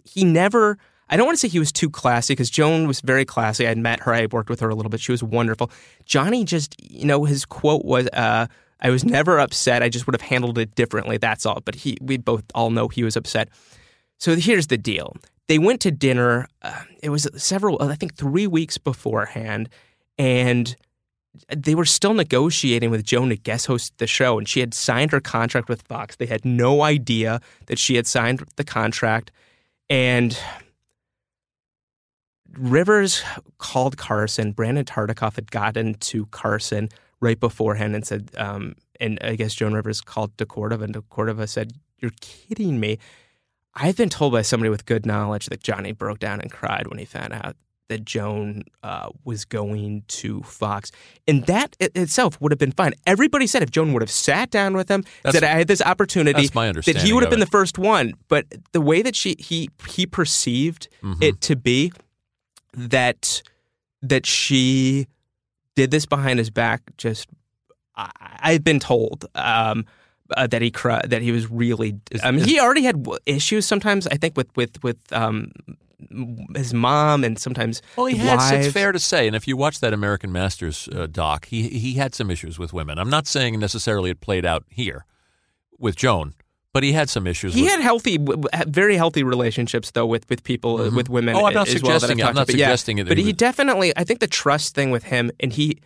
he 0.05 0.23
never 0.23 0.77
I 1.13 1.15
don't 1.15 1.27
want 1.27 1.37
to 1.37 1.39
say 1.39 1.47
he 1.47 1.59
was 1.59 1.71
too 1.71 1.91
classy 1.91 2.33
because 2.33 2.49
Joan 2.49 2.87
was 2.87 2.99
very 2.99 3.23
classy. 3.23 3.67
I'd 3.67 3.77
met 3.77 3.99
her, 3.99 4.15
I 4.15 4.25
worked 4.31 4.49
with 4.49 4.59
her 4.61 4.69
a 4.69 4.73
little 4.73 4.89
bit. 4.89 4.99
She 4.99 5.11
was 5.11 5.21
wonderful. 5.21 5.69
Johnny 6.05 6.43
just, 6.43 6.75
you 6.81 7.05
know, 7.05 7.23
his 7.23 7.45
quote 7.45 7.85
was, 7.85 8.07
uh, 8.13 8.47
I 8.81 8.89
was 8.89 9.05
never 9.05 9.37
upset. 9.37 9.83
I 9.83 9.89
just 9.89 10.07
would 10.07 10.15
have 10.15 10.27
handled 10.27 10.57
it 10.57 10.73
differently. 10.73 11.17
That's 11.17 11.45
all. 11.45 11.61
But 11.63 11.75
he, 11.75 11.97
we 12.01 12.17
both 12.17 12.43
all 12.55 12.71
know 12.71 12.87
he 12.87 13.03
was 13.03 13.15
upset. 13.15 13.49
So 14.19 14.35
here's 14.35 14.67
the 14.67 14.77
deal. 14.77 15.15
They 15.47 15.59
went 15.59 15.81
to 15.81 15.91
dinner. 15.91 16.47
Uh, 16.63 16.81
it 17.03 17.09
was 17.09 17.27
several, 17.35 17.79
I 17.79 17.93
think 17.93 18.15
three 18.15 18.47
weeks 18.47 18.79
beforehand. 18.79 19.69
And 20.17 20.75
they 21.55 21.75
were 21.75 21.85
still 21.85 22.15
negotiating 22.15 22.89
with 22.89 23.03
Joan 23.03 23.29
to 23.29 23.35
guest 23.35 23.67
host 23.67 23.95
the 23.99 24.07
show, 24.07 24.39
and 24.39 24.49
she 24.49 24.61
had 24.61 24.73
signed 24.73 25.11
her 25.11 25.19
contract 25.19 25.69
with 25.69 25.83
Fox. 25.83 26.15
They 26.15 26.25
had 26.25 26.43
no 26.43 26.81
idea 26.81 27.39
that 27.67 27.77
she 27.77 27.95
had 27.95 28.07
signed 28.07 28.43
the 28.55 28.63
contract, 28.63 29.31
and 29.89 30.37
Rivers 32.57 33.23
called 33.57 33.97
Carson. 33.97 34.51
Brandon 34.51 34.85
Tartikoff 34.85 35.35
had 35.35 35.51
gotten 35.51 35.95
to 35.95 36.25
Carson 36.27 36.89
right 37.19 37.39
beforehand 37.39 37.95
and 37.95 38.05
said, 38.05 38.31
um, 38.37 38.75
and 38.99 39.17
I 39.21 39.35
guess 39.35 39.53
Joan 39.55 39.73
Rivers 39.73 40.01
called 40.01 40.35
DeCordova, 40.37 40.83
and 40.83 40.93
DeCordova 40.95 41.47
said, 41.49 41.73
"You're 41.99 42.11
kidding 42.21 42.79
me." 42.79 42.99
I've 43.75 43.97
been 43.97 44.09
told 44.09 44.33
by 44.33 44.43
somebody 44.43 44.69
with 44.69 44.85
good 44.85 45.05
knowledge 45.05 45.47
that 45.47 45.63
Johnny 45.63 45.93
broke 45.93 46.19
down 46.19 46.39
and 46.41 46.51
cried 46.51 46.87
when 46.87 46.99
he 46.99 47.05
found 47.05 47.33
out 47.33 47.55
that 47.89 48.05
Joan 48.05 48.63
uh, 48.83 49.09
was 49.25 49.45
going 49.45 50.03
to 50.07 50.41
Fox, 50.43 50.91
and 51.27 51.45
that 51.47 51.75
itself 51.79 52.39
would 52.39 52.51
have 52.51 52.59
been 52.59 52.71
fine. 52.71 52.93
Everybody 53.07 53.45
said 53.47 53.61
if 53.63 53.71
Joan 53.71 53.91
would 53.93 54.01
have 54.01 54.11
sat 54.11 54.51
down 54.51 54.75
with 54.75 54.89
him, 54.89 55.03
That's- 55.23 55.33
said 55.33 55.43
I 55.43 55.57
had 55.57 55.67
this 55.67 55.81
opportunity, 55.81 56.47
that 56.47 56.97
he 56.97 57.13
would 57.13 57.23
have 57.23 57.29
been 57.31 57.41
it. 57.41 57.45
the 57.45 57.51
first 57.51 57.77
one. 57.79 58.13
But 58.29 58.45
the 58.73 58.79
way 58.81 59.01
that 59.01 59.15
she 59.15 59.35
he 59.39 59.69
he 59.89 60.05
perceived 60.05 60.87
Mm-hmm. 61.03 61.23
it 61.23 61.41
to 61.41 61.55
be 61.55 61.91
that 62.73 63.41
that 64.01 64.25
she 64.25 65.07
did 65.75 65.91
this 65.91 66.05
behind 66.05 66.39
his 66.39 66.49
back, 66.49 66.81
just 66.97 67.29
I, 67.95 68.09
I've 68.39 68.63
been 68.63 68.79
told. 68.79 69.25
Um, 69.35 69.85
uh, 70.37 70.47
that 70.47 70.61
he 70.61 70.71
cri- 70.71 71.01
that 71.05 71.21
he 71.21 71.31
was 71.31 71.51
really. 71.51 71.95
I 72.23 72.31
mean, 72.31 72.43
he 72.45 72.59
already 72.59 72.83
had 72.83 73.03
w- 73.03 73.19
issues 73.25 73.65
sometimes. 73.65 74.07
I 74.07 74.15
think 74.15 74.35
with 74.35 74.47
with 74.55 74.81
with 74.81 74.97
um, 75.11 75.51
his 76.55 76.73
mom 76.73 77.23
and 77.23 77.37
sometimes 77.37 77.81
Well, 77.95 78.07
he 78.07 78.15
had. 78.17 78.37
wives. 78.37 78.65
It's 78.67 78.73
fair 78.73 78.91
to 78.91 78.99
say, 78.99 79.27
and 79.27 79.35
if 79.35 79.47
you 79.47 79.55
watch 79.57 79.79
that 79.81 79.93
American 79.93 80.31
Masters 80.31 80.89
uh, 80.95 81.07
doc, 81.07 81.45
he 81.45 81.67
he 81.69 81.93
had 81.95 82.15
some 82.15 82.31
issues 82.31 82.57
with 82.57 82.73
women. 82.73 82.97
I'm 82.97 83.09
not 83.09 83.27
saying 83.27 83.59
necessarily 83.59 84.09
it 84.11 84.21
played 84.21 84.45
out 84.45 84.63
here 84.69 85.05
with 85.77 85.95
Joan, 85.95 86.33
but 86.73 86.83
he 86.83 86.91
had 86.91 87.09
some 87.09 87.27
issues. 87.27 87.53
He 87.53 87.61
with, 87.63 87.71
had 87.71 87.79
healthy, 87.81 88.17
very 88.67 88.95
healthy 88.97 89.23
relationships 89.23 89.91
though 89.91 90.05
with 90.05 90.27
with 90.29 90.43
people 90.43 90.81
uh 90.81 90.89
with 90.91 91.09
women. 91.09 91.35
Oh, 91.35 91.45
I'm 91.45 91.53
not 91.53 91.67
as 91.67 91.81
well 91.81 91.99
suggesting 91.99 92.19
it. 92.19 92.23
I've 92.23 92.29
I'm 92.29 92.35
not 92.35 92.47
to, 92.47 92.53
but 92.53 92.59
yeah. 92.59 92.65
suggesting 92.67 92.97
it. 92.99 93.07
But 93.07 93.17
He 93.17 93.23
he 93.23 93.29
was- 93.29 93.37
definitely, 93.37 93.93
I 93.95 94.03
think 94.03 94.19
the 94.19 94.27
trust 94.27 94.75
thing 94.75 94.91
with 94.91 95.03
him, 95.03 95.31
and 95.39 95.53
he 95.53 95.79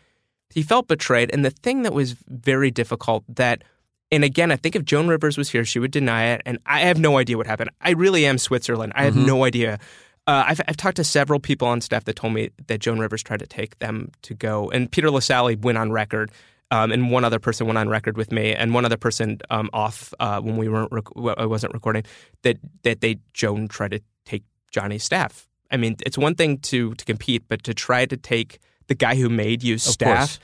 he 0.53 0.63
felt 0.63 0.87
betrayed. 0.87 1.29
And 1.33 1.43
the 1.45 1.51
thing 1.51 1.83
that 1.83 1.93
was 1.93 2.13
very 2.29 2.71
difficult 2.71 3.23
that, 3.35 3.63
and 4.11 4.23
again, 4.23 4.51
I 4.51 4.55
think 4.55 4.75
if 4.75 4.85
Joan 4.85 5.07
Rivers 5.09 5.37
was 5.37 5.49
here, 5.49 5.65
she 5.65 5.77
would 5.79 5.91
deny 5.91 6.27
it. 6.27 6.41
And 6.45 6.57
I 6.65 6.79
have 6.81 6.99
no 6.99 7.17
idea 7.17 7.37
what 7.37 7.47
happened. 7.47 7.69
I 7.81 7.91
really 7.91 8.25
am 8.25 8.37
Switzerland. 8.37 8.93
I 8.95 9.03
have 9.03 9.13
Mm-hmm. 9.13 9.25
no 9.25 9.43
idea. 9.43 9.79
Uh, 10.25 10.43
I've, 10.47 10.61
I've 10.67 10.75
talked 10.77 10.97
to 10.97 11.03
several 11.05 11.39
people 11.39 11.67
on 11.69 11.79
staff 11.79 12.03
that 12.05 12.15
told 12.17 12.33
me 12.33 12.49
that 12.67 12.79
Joan 12.79 12.99
Rivers 12.99 13.23
tried 13.23 13.39
to 13.39 13.47
take 13.47 13.79
them 13.79 14.11
to 14.23 14.33
go, 14.33 14.69
and 14.71 14.91
Peter 14.91 15.07
Lasally 15.09 15.59
went 15.61 15.77
on 15.77 15.91
record. 15.91 16.31
Um, 16.69 16.91
and 16.91 17.11
one 17.11 17.23
other 17.23 17.39
person 17.39 17.65
went 17.65 17.77
on 17.77 17.87
record 17.87 18.17
with 18.17 18.31
me, 18.31 18.53
and 18.53 18.73
one 18.73 18.83
other 18.83 18.97
person 18.97 19.39
um, 19.49 19.69
off 19.71 20.13
uh, 20.19 20.41
when 20.41 20.57
we 20.57 20.67
weren't 20.67 20.91
rec- 20.91 21.37
I 21.37 21.45
wasn't 21.45 21.73
recording 21.73 22.03
that 22.41 22.57
that 22.83 22.99
they 22.99 23.19
Joan 23.33 23.67
tried 23.69 23.91
to 23.91 24.01
take 24.25 24.43
Johnny's 24.69 25.03
staff. 25.03 25.47
I 25.71 25.77
mean, 25.77 25.95
it's 26.05 26.17
one 26.17 26.35
thing 26.35 26.57
to 26.59 26.93
to 26.93 27.05
compete, 27.05 27.43
but 27.47 27.63
to 27.63 27.73
try 27.73 28.05
to 28.05 28.17
take 28.17 28.59
the 28.87 28.95
guy 28.95 29.15
who 29.15 29.29
made 29.29 29.63
you 29.63 29.77
staff. 29.77 30.39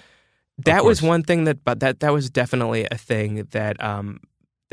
That 0.66 0.86
was 0.86 1.02
one 1.02 1.24
thing 1.24 1.44
that 1.46 1.64
but 1.66 1.80
that 1.82 2.00
that 2.00 2.14
was 2.14 2.30
definitely 2.30 2.88
a 2.90 2.98
thing 2.98 3.46
that 3.52 3.84
um 3.84 4.20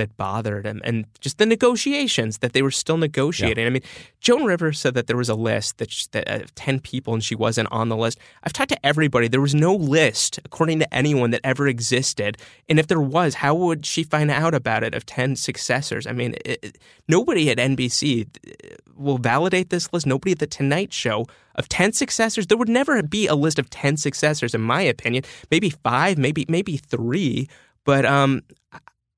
that 0.00 0.16
bothered 0.16 0.64
him 0.64 0.80
and 0.82 1.04
just 1.20 1.36
the 1.36 1.44
negotiations 1.44 2.38
that 2.38 2.54
they 2.54 2.62
were 2.62 2.70
still 2.70 2.96
negotiating. 2.96 3.66
I 3.66 3.70
mean, 3.70 3.82
Joan 4.20 4.44
Rivers 4.44 4.80
said 4.80 4.94
that 4.94 5.06
there 5.08 5.16
was 5.16 5.28
a 5.28 5.34
list 5.34 5.76
that, 5.76 5.90
sh 5.90 6.06
that 6.06 6.26
uh, 6.28 6.46
10 6.54 6.80
people 6.80 7.12
and 7.12 7.22
she 7.22 7.34
wasn't 7.34 7.68
on 7.70 7.90
the 7.90 7.96
list. 7.96 8.18
I've 8.42 8.54
talked 8.54 8.70
to 8.70 8.86
everybody. 8.86 9.28
There 9.28 9.42
was 9.42 9.54
no 9.54 9.74
list 9.74 10.40
according 10.44 10.78
to 10.78 10.94
anyone 10.94 11.30
that 11.32 11.42
ever 11.44 11.68
existed. 11.68 12.38
And 12.66 12.78
if 12.80 12.86
there 12.86 13.00
was, 13.00 13.34
how 13.34 13.54
would 13.54 13.84
she 13.84 14.02
find 14.02 14.30
out 14.30 14.54
about 14.54 14.82
it 14.82 14.94
of 14.94 15.04
10 15.04 15.36
successors? 15.36 16.06
I 16.06 16.12
mean, 16.12 16.34
it, 16.46 16.78
nobody 17.06 17.50
at 17.50 17.58
NBC 17.58 18.26
uh, 18.26 18.76
will 18.96 19.18
validate 19.18 19.68
this 19.68 19.92
list. 19.92 20.06
Nobody 20.06 20.32
at 20.32 20.38
the 20.38 20.46
Tonight 20.46 20.94
Show 20.94 21.26
of 21.56 21.68
10 21.68 21.92
successors. 21.92 22.46
There 22.46 22.58
would 22.58 22.70
never 22.70 23.02
be 23.02 23.26
a 23.26 23.34
list 23.34 23.58
of 23.58 23.68
10 23.68 23.98
successors 23.98 24.54
in 24.54 24.62
my 24.62 24.80
opinion. 24.80 25.24
Maybe 25.50 25.68
5, 25.70 26.16
maybe 26.16 26.46
maybe 26.48 26.78
3, 26.78 27.46
but 27.84 28.06
um 28.06 28.42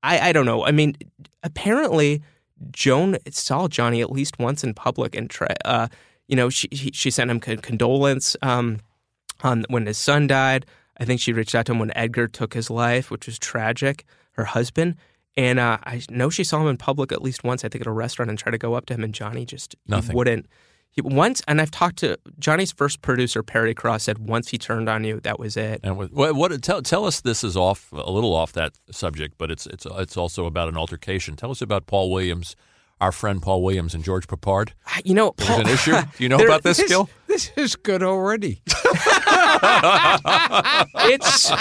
I, 0.03 0.29
I 0.29 0.31
don't 0.33 0.45
know. 0.45 0.65
I 0.65 0.71
mean, 0.71 0.95
apparently 1.41 2.21
Joan 2.71 3.17
saw 3.31 3.67
Johnny 3.67 4.01
at 4.01 4.11
least 4.11 4.37
once 4.39 4.63
in 4.63 4.73
public 4.73 5.15
and 5.15 5.31
uh, 5.65 5.87
you 6.27 6.35
know, 6.35 6.49
she 6.49 6.67
she 6.71 6.91
she 6.93 7.09
sent 7.09 7.31
him 7.31 7.39
con- 7.39 7.57
condolence 7.57 8.35
um, 8.41 8.79
on 9.41 9.65
when 9.69 9.85
his 9.85 9.97
son 9.97 10.27
died. 10.27 10.65
I 10.97 11.05
think 11.05 11.19
she 11.19 11.33
reached 11.33 11.55
out 11.55 11.65
to 11.65 11.71
him 11.71 11.79
when 11.79 11.95
Edgar 11.95 12.27
took 12.27 12.53
his 12.53 12.69
life, 12.69 13.09
which 13.09 13.25
was 13.25 13.39
tragic. 13.39 14.05
Her 14.31 14.45
husband. 14.45 14.95
And 15.35 15.59
uh, 15.59 15.77
I 15.83 16.01
know 16.09 16.29
she 16.29 16.43
saw 16.43 16.61
him 16.61 16.67
in 16.67 16.77
public 16.77 17.11
at 17.11 17.21
least 17.21 17.43
once. 17.43 17.63
I 17.65 17.69
think 17.69 17.81
at 17.81 17.87
a 17.87 17.91
restaurant 17.91 18.29
and 18.29 18.37
tried 18.37 18.51
to 18.51 18.57
go 18.57 18.75
up 18.75 18.85
to 18.87 18.93
him, 18.93 19.03
and 19.03 19.13
Johnny 19.13 19.45
just 19.45 19.75
Nothing. 19.87 20.15
wouldn't. 20.15 20.45
He, 20.93 21.01
once, 21.01 21.41
and 21.47 21.59
I've 21.59 21.71
talked 21.71 21.97
to 21.97 22.17
Johnny's 22.39 22.71
first 22.71 23.01
producer, 23.01 23.41
Perry 23.41 23.73
Cross, 23.73 24.03
said 24.03 24.19
once 24.19 24.49
he 24.49 24.57
turned 24.59 24.87
on 24.87 25.03
you, 25.03 25.19
that 25.21 25.39
was 25.39 25.57
it. 25.57 25.79
And 25.83 25.97
with, 25.97 26.11
what, 26.13 26.35
what 26.35 26.61
tell 26.61 26.81
tell 26.83 27.05
us 27.05 27.19
this 27.21 27.43
is 27.43 27.57
off 27.57 27.91
a 27.91 28.11
little 28.11 28.33
off 28.35 28.53
that 28.53 28.73
subject, 28.91 29.35
but 29.39 29.49
it's 29.49 29.65
it's 29.65 29.85
it's 29.89 30.15
also 30.15 30.45
about 30.45 30.69
an 30.69 30.77
altercation. 30.77 31.35
Tell 31.35 31.49
us 31.49 31.61
about 31.63 31.87
Paul 31.87 32.11
Williams, 32.11 32.55
our 33.01 33.11
friend 33.11 33.41
Paul 33.41 33.63
Williams 33.63 33.95
and 33.95 34.03
George 34.03 34.27
Peppard. 34.27 34.69
You 35.03 35.15
know, 35.15 35.33
There 35.37 35.49
was 35.49 35.59
an 35.59 35.67
issue. 35.67 35.91
Do 35.93 36.07
you 36.23 36.29
know 36.29 36.37
There- 36.37 36.47
about 36.47 36.61
this, 36.63 36.77
This, 36.77 36.89
Gil? 36.89 37.09
this 37.27 37.51
is 37.57 37.75
good 37.75 38.03
already. 38.03 38.61
it's 39.63 41.51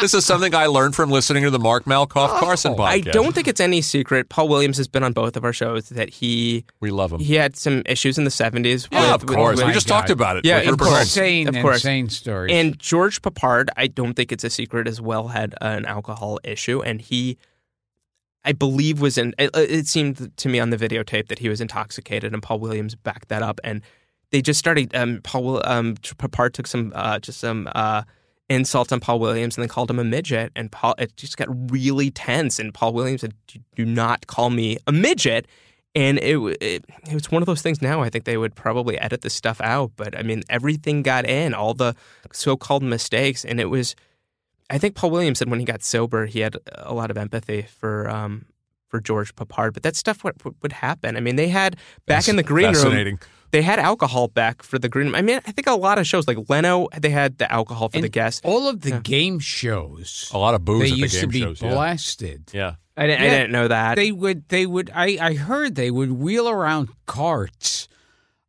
This 0.00 0.14
is 0.14 0.24
something 0.24 0.54
I 0.54 0.66
learned 0.66 0.94
from 0.94 1.10
listening 1.10 1.42
to 1.44 1.50
the 1.50 1.58
Mark 1.58 1.84
Malkoff 1.84 2.30
oh, 2.36 2.40
Carson 2.40 2.74
podcast. 2.74 2.86
I 2.86 3.00
don't 3.00 3.34
think 3.34 3.48
it's 3.48 3.60
any 3.60 3.82
secret. 3.82 4.28
Paul 4.28 4.48
Williams 4.48 4.76
has 4.78 4.88
been 4.88 5.02
on 5.02 5.12
both 5.12 5.36
of 5.36 5.44
our 5.44 5.52
shows 5.52 5.88
that 5.90 6.10
he 6.10 6.64
We 6.80 6.90
love 6.90 7.12
him. 7.12 7.20
he 7.20 7.34
had 7.34 7.56
some 7.56 7.82
issues 7.86 8.16
in 8.18 8.24
the 8.24 8.30
seventies. 8.30 8.88
yeah, 8.90 9.14
of 9.14 9.26
course. 9.26 9.62
we 9.62 9.72
just 9.72 9.88
God. 9.88 9.98
talked 10.00 10.10
about 10.10 10.36
it. 10.36 10.44
Yeah, 10.44 10.58
with 10.58 10.64
of 10.66 10.70
Rupert 10.72 10.86
course. 10.88 11.00
Insane, 11.02 11.48
Of 11.48 11.54
course. 11.56 11.76
insane 11.76 12.08
stories. 12.08 12.52
And 12.54 12.78
George 12.78 13.20
Peppard, 13.22 13.68
I 13.76 13.86
don't 13.88 14.14
think 14.14 14.32
it's 14.32 14.44
a 14.44 14.50
secret 14.50 14.88
as 14.88 15.00
well, 15.00 15.28
had 15.28 15.54
an 15.60 15.84
alcohol 15.86 16.38
issue, 16.44 16.80
and 16.82 17.00
he, 17.00 17.36
I 18.44 18.52
believe, 18.52 19.00
was 19.00 19.18
in. 19.18 19.34
It, 19.38 19.50
it 19.54 19.86
seemed 19.86 20.34
to 20.36 20.48
me 20.48 20.60
on 20.60 20.70
the 20.70 20.76
videotape 20.76 21.28
that 21.28 21.38
he 21.40 21.48
was 21.48 21.60
intoxicated, 21.60 22.32
and 22.32 22.42
Paul 22.42 22.58
Williams 22.60 22.94
backed 22.94 23.28
that 23.28 23.42
up. 23.42 23.60
And 23.62 23.82
they 24.30 24.42
just 24.42 24.58
started. 24.58 24.94
Um, 24.94 25.20
Paul 25.22 25.60
um, 25.64 25.96
Peppard 25.96 26.52
took 26.52 26.66
some 26.66 26.92
uh, 26.94 27.18
just 27.18 27.40
some 27.40 27.68
uh, 27.74 28.02
insults 28.48 28.92
on 28.92 29.00
Paul 29.00 29.18
Williams 29.18 29.56
and 29.56 29.62
then 29.62 29.68
called 29.68 29.90
him 29.90 29.98
a 29.98 30.04
midget, 30.04 30.52
and 30.54 30.70
Paul 30.70 30.94
it 30.98 31.16
just 31.16 31.36
got 31.36 31.48
really 31.70 32.10
tense. 32.10 32.58
And 32.58 32.72
Paul 32.72 32.92
Williams 32.92 33.22
said, 33.22 33.34
"Do 33.74 33.84
not 33.84 34.26
call 34.26 34.50
me 34.50 34.78
a 34.86 34.92
midget." 34.92 35.46
And 35.96 36.18
it, 36.18 36.36
it 36.60 36.84
it 37.08 37.14
was 37.14 37.30
one 37.32 37.42
of 37.42 37.46
those 37.46 37.62
things. 37.62 37.82
Now 37.82 38.00
I 38.00 38.10
think 38.10 38.24
they 38.24 38.36
would 38.36 38.54
probably 38.54 38.96
edit 38.98 39.22
this 39.22 39.34
stuff 39.34 39.60
out, 39.60 39.92
but 39.96 40.16
I 40.16 40.22
mean 40.22 40.42
everything 40.48 41.02
got 41.02 41.24
in, 41.24 41.52
all 41.52 41.74
the 41.74 41.96
so-called 42.32 42.82
mistakes, 42.82 43.44
and 43.44 43.60
it 43.60 43.66
was. 43.66 43.96
I 44.72 44.78
think 44.78 44.94
Paul 44.94 45.10
Williams 45.10 45.40
said 45.40 45.50
when 45.50 45.58
he 45.58 45.64
got 45.64 45.82
sober, 45.82 46.26
he 46.26 46.38
had 46.38 46.56
a 46.74 46.94
lot 46.94 47.10
of 47.10 47.18
empathy 47.18 47.62
for 47.62 48.08
um, 48.08 48.46
for 48.86 49.00
George 49.00 49.34
Peppard, 49.34 49.72
but 49.72 49.82
that 49.82 49.96
stuff 49.96 50.22
would, 50.22 50.36
would 50.62 50.72
happen. 50.72 51.16
I 51.16 51.20
mean, 51.20 51.34
they 51.34 51.48
had 51.48 51.74
back 52.06 52.18
That's 52.18 52.28
in 52.28 52.36
the 52.36 52.44
green 52.44 52.72
room. 52.72 53.18
They 53.50 53.62
had 53.62 53.78
alcohol 53.78 54.28
back 54.28 54.62
for 54.62 54.78
the 54.78 54.88
green 54.88 55.06
room. 55.06 55.14
I 55.14 55.22
mean, 55.22 55.40
I 55.46 55.52
think 55.52 55.66
a 55.66 55.74
lot 55.74 55.98
of 55.98 56.06
shows 56.06 56.28
like 56.28 56.38
Leno, 56.48 56.88
they 56.98 57.10
had 57.10 57.38
the 57.38 57.50
alcohol 57.50 57.88
for 57.88 57.96
And 57.96 58.04
the 58.04 58.08
guests. 58.08 58.40
All 58.44 58.68
of 58.68 58.80
the 58.82 58.90
Yeah. 58.90 59.00
game 59.02 59.38
shows, 59.38 60.30
A 60.32 60.38
lot 60.38 60.54
of 60.54 60.64
booze 60.64 60.80
they 60.82 60.86
at 60.90 60.94
the 60.94 61.00
used 61.00 61.14
game 61.14 61.20
to 61.22 61.26
be 61.28 61.40
shows. 61.40 61.58
Blasted. 61.60 62.50
yeah. 62.52 62.74
I 62.96 63.06
didn't, 63.06 63.22
I 63.22 63.28
didn't 63.30 63.52
know 63.52 63.68
that. 63.68 63.94
They 63.96 64.12
would, 64.12 64.48
they 64.50 64.66
would. 64.66 64.90
I, 64.94 65.16
I 65.20 65.34
heard 65.34 65.74
they 65.74 65.90
would 65.90 66.12
wheel 66.12 66.48
around 66.48 66.90
carts 67.06 67.88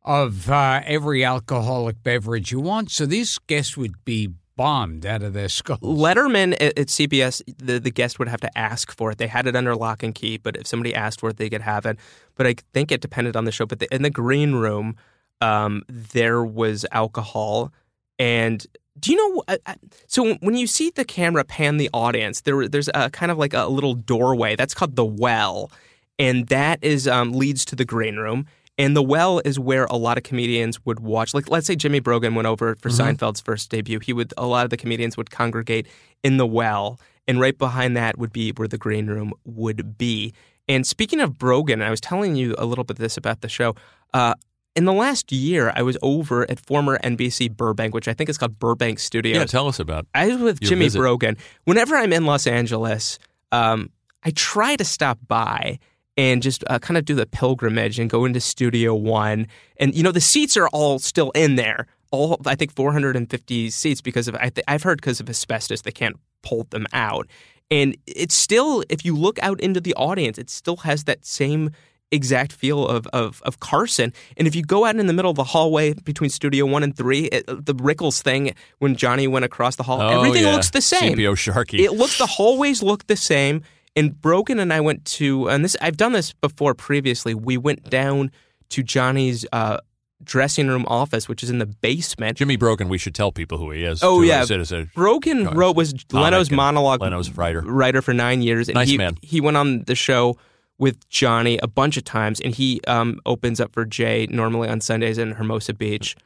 of 0.04 0.50
uh, 0.50 0.80
every 0.84 1.24
alcoholic 1.24 2.02
beverage 2.02 2.52
you 2.52 2.60
want. 2.60 2.90
So 2.90 3.06
these 3.06 3.38
guests 3.38 3.76
would 3.76 4.04
be 4.04 4.30
bombed 4.62 5.04
out 5.04 5.24
of 5.24 5.32
their 5.32 5.48
skulls. 5.48 5.80
Letterman 5.80 6.52
at, 6.54 6.78
at 6.78 6.86
CBS, 6.86 7.42
the, 7.58 7.80
the 7.80 7.90
guest 7.90 8.20
would 8.20 8.28
have 8.28 8.40
to 8.42 8.58
ask 8.58 8.96
for 8.96 9.10
it. 9.10 9.18
They 9.18 9.26
had 9.26 9.48
it 9.48 9.56
under 9.56 9.74
lock 9.74 10.04
and 10.04 10.14
key, 10.14 10.36
but 10.38 10.56
if 10.56 10.68
somebody 10.68 10.94
asked 10.94 11.18
for 11.18 11.30
it, 11.30 11.36
they 11.36 11.50
could 11.50 11.62
have 11.62 11.84
it. 11.84 11.98
But 12.36 12.46
I 12.46 12.54
think 12.72 12.92
it 12.92 13.00
depended 13.00 13.34
on 13.34 13.44
the 13.44 13.50
show. 13.50 13.66
But 13.66 13.80
the, 13.80 13.92
in 13.92 14.02
the 14.02 14.10
green 14.10 14.52
room, 14.54 14.94
um, 15.40 15.82
there 15.88 16.44
was 16.44 16.86
alcohol. 16.92 17.72
And 18.20 18.64
do 19.00 19.10
you 19.10 19.16
know? 19.16 19.42
uh, 19.48 19.56
uh, 19.66 19.74
So 20.06 20.34
when 20.34 20.54
you 20.54 20.68
see 20.68 20.90
the 20.90 21.04
camera 21.04 21.44
pan 21.44 21.78
the 21.78 21.90
audience, 21.92 22.42
there 22.42 22.68
there's 22.68 22.90
a 22.94 23.10
kind 23.10 23.32
of 23.32 23.38
like 23.38 23.54
a 23.54 23.66
little 23.66 23.94
doorway. 23.94 24.54
That's 24.54 24.74
called 24.74 24.94
the 24.94 25.04
well, 25.04 25.72
and 26.20 26.46
that 26.48 26.78
is 26.82 27.08
um, 27.08 27.32
leads 27.32 27.64
to 27.66 27.74
the 27.76 27.84
green 27.84 28.16
room. 28.16 28.46
And 28.78 28.96
the 28.96 29.02
well 29.02 29.40
is 29.44 29.58
where 29.58 29.84
a 29.84 29.96
lot 29.96 30.16
of 30.16 30.24
comedians 30.24 30.84
would 30.86 31.00
watch. 31.00 31.34
Like, 31.34 31.50
let's 31.50 31.66
say 31.66 31.76
Jimmy 31.76 32.00
Brogan 32.00 32.34
went 32.34 32.46
over 32.46 32.74
for 32.76 32.88
Seinfeld's 32.88 33.40
first 33.40 33.70
debut. 33.70 34.00
He 34.00 34.12
would 34.12 34.32
a 34.38 34.46
lot 34.46 34.64
of 34.64 34.70
the 34.70 34.78
comedians 34.78 35.16
would 35.16 35.30
congregate 35.30 35.86
in 36.22 36.38
the 36.38 36.46
well, 36.46 36.98
and 37.28 37.38
right 37.38 37.56
behind 37.56 37.96
that 37.96 38.18
would 38.18 38.32
be 38.32 38.50
where 38.52 38.68
the 38.68 38.78
green 38.78 39.08
room 39.08 39.34
would 39.44 39.98
be. 39.98 40.32
And 40.68 40.86
speaking 40.86 41.20
of 41.20 41.38
Brogan, 41.38 41.82
I 41.82 41.90
was 41.90 42.00
telling 42.00 42.34
you 42.34 42.54
a 42.56 42.64
little 42.64 42.84
bit 42.84 42.96
this 42.96 43.16
about 43.16 43.42
the 43.42 43.48
show. 43.48 43.74
Uh, 44.14 44.34
in 44.74 44.86
the 44.86 44.92
last 44.92 45.32
year, 45.32 45.72
I 45.76 45.82
was 45.82 45.98
over 46.00 46.50
at 46.50 46.58
former 46.58 46.98
NBC 46.98 47.54
Burbank, 47.54 47.94
which 47.94 48.08
I 48.08 48.14
think 48.14 48.30
is 48.30 48.38
called 48.38 48.58
Burbank 48.58 48.98
Studios. 48.98 49.36
Yeah, 49.36 49.44
tell 49.44 49.68
us 49.68 49.78
about. 49.78 50.06
I 50.14 50.28
was 50.28 50.38
with 50.38 50.62
Your 50.62 50.70
Jimmy 50.70 50.86
visit. 50.86 50.98
Brogan. 50.98 51.36
Whenever 51.64 51.94
I'm 51.96 52.12
in 52.12 52.24
Los 52.24 52.46
Angeles, 52.46 53.18
um, 53.50 53.90
I 54.24 54.30
try 54.30 54.76
to 54.76 54.84
stop 54.84 55.18
by 55.28 55.78
and 56.16 56.42
just 56.42 56.62
uh, 56.68 56.78
kind 56.78 56.98
of 56.98 57.04
do 57.04 57.14
the 57.14 57.26
pilgrimage 57.26 57.98
and 57.98 58.10
go 58.10 58.24
into 58.24 58.40
Studio 58.40 58.94
One. 58.94 59.46
And 59.78 59.94
you 59.94 60.02
know, 60.02 60.12
the 60.12 60.20
seats 60.20 60.56
are 60.56 60.68
all 60.68 60.98
still 60.98 61.30
in 61.32 61.56
there. 61.56 61.86
All 62.10 62.40
I 62.46 62.54
think 62.54 62.74
450 62.74 63.70
seats 63.70 64.00
because 64.02 64.28
of 64.28 64.34
I 64.36 64.50
th- 64.50 64.64
I've 64.68 64.82
heard 64.82 65.00
because 65.00 65.20
of 65.20 65.28
asbestos 65.30 65.82
they 65.82 65.92
can't 65.92 66.16
pull 66.42 66.66
them 66.70 66.86
out. 66.92 67.26
And 67.70 67.96
it's 68.06 68.34
still, 68.34 68.84
if 68.90 69.02
you 69.02 69.16
look 69.16 69.38
out 69.42 69.58
into 69.62 69.80
the 69.80 69.94
audience, 69.94 70.36
it 70.36 70.50
still 70.50 70.76
has 70.78 71.04
that 71.04 71.24
same 71.24 71.70
exact 72.10 72.52
feel 72.52 72.86
of, 72.86 73.06
of, 73.14 73.40
of 73.46 73.60
Carson. 73.60 74.12
And 74.36 74.46
if 74.46 74.54
you 74.54 74.62
go 74.62 74.84
out 74.84 74.96
in 74.96 75.06
the 75.06 75.14
middle 75.14 75.30
of 75.30 75.38
the 75.38 75.44
hallway 75.44 75.94
between 75.94 76.28
Studio 76.28 76.66
One 76.66 76.82
and 76.82 76.94
Three, 76.94 77.24
it, 77.26 77.46
the 77.46 77.74
Rickles 77.74 78.20
thing 78.20 78.54
when 78.80 78.94
Johnny 78.96 79.26
went 79.26 79.46
across 79.46 79.76
the 79.76 79.84
hall, 79.84 80.02
Oh, 80.02 80.18
everything 80.18 80.42
yeah. 80.42 80.52
looks 80.52 80.68
the 80.68 80.82
same. 80.82 81.16
CPO 81.16 81.32
Sharky. 81.34 81.78
It 81.78 81.92
looks 81.92 82.18
the 82.18 82.26
hallways 82.26 82.82
look 82.82 83.06
the 83.06 83.16
same. 83.16 83.62
And 83.94 84.18
Brogan 84.20 84.58
and 84.58 84.72
I 84.72 84.80
went 84.80 85.04
to, 85.06 85.48
and 85.48 85.64
this 85.64 85.76
I've 85.80 85.96
done 85.96 86.12
this 86.12 86.32
before 86.32 86.74
previously. 86.74 87.34
We 87.34 87.56
went 87.58 87.90
down 87.90 88.30
to 88.70 88.82
Johnny's 88.82 89.44
uh, 89.52 89.78
dressing 90.24 90.68
room 90.68 90.84
office, 90.88 91.28
which 91.28 91.42
is 91.42 91.50
in 91.50 91.58
the 91.58 91.66
basement. 91.66 92.38
Jimmy 92.38 92.56
Brogan, 92.56 92.88
we 92.88 92.96
should 92.96 93.14
tell 93.14 93.32
people 93.32 93.58
who 93.58 93.70
he 93.70 93.84
is. 93.84 94.02
Oh 94.02 94.22
yeah, 94.22 94.40
as 94.40 94.50
a- 94.50 94.54
as 94.58 94.72
a- 94.72 94.88
Brogan 94.94 95.44
wrote 95.44 95.76
was 95.76 95.94
Leno's 96.12 96.50
monologue. 96.50 97.00
Leno's 97.02 97.30
writer. 97.30 97.60
writer 97.60 98.00
for 98.00 98.14
nine 98.14 98.40
years. 98.40 98.68
And 98.68 98.76
Nice 98.76 98.88
he, 98.88 98.96
man. 98.98 99.16
He 99.20 99.40
went 99.40 99.56
on 99.58 99.82
the 99.84 99.94
show 99.94 100.38
with 100.78 101.06
Johnny 101.10 101.58
a 101.62 101.68
bunch 101.68 101.96
of 101.98 102.04
times, 102.04 102.40
and 102.40 102.54
he 102.54 102.80
um, 102.86 103.20
opens 103.26 103.60
up 103.60 103.72
for 103.72 103.84
Jay 103.84 104.26
normally 104.30 104.68
on 104.68 104.80
Sundays 104.80 105.18
in 105.18 105.32
Hermosa 105.32 105.74
Beach, 105.74 106.16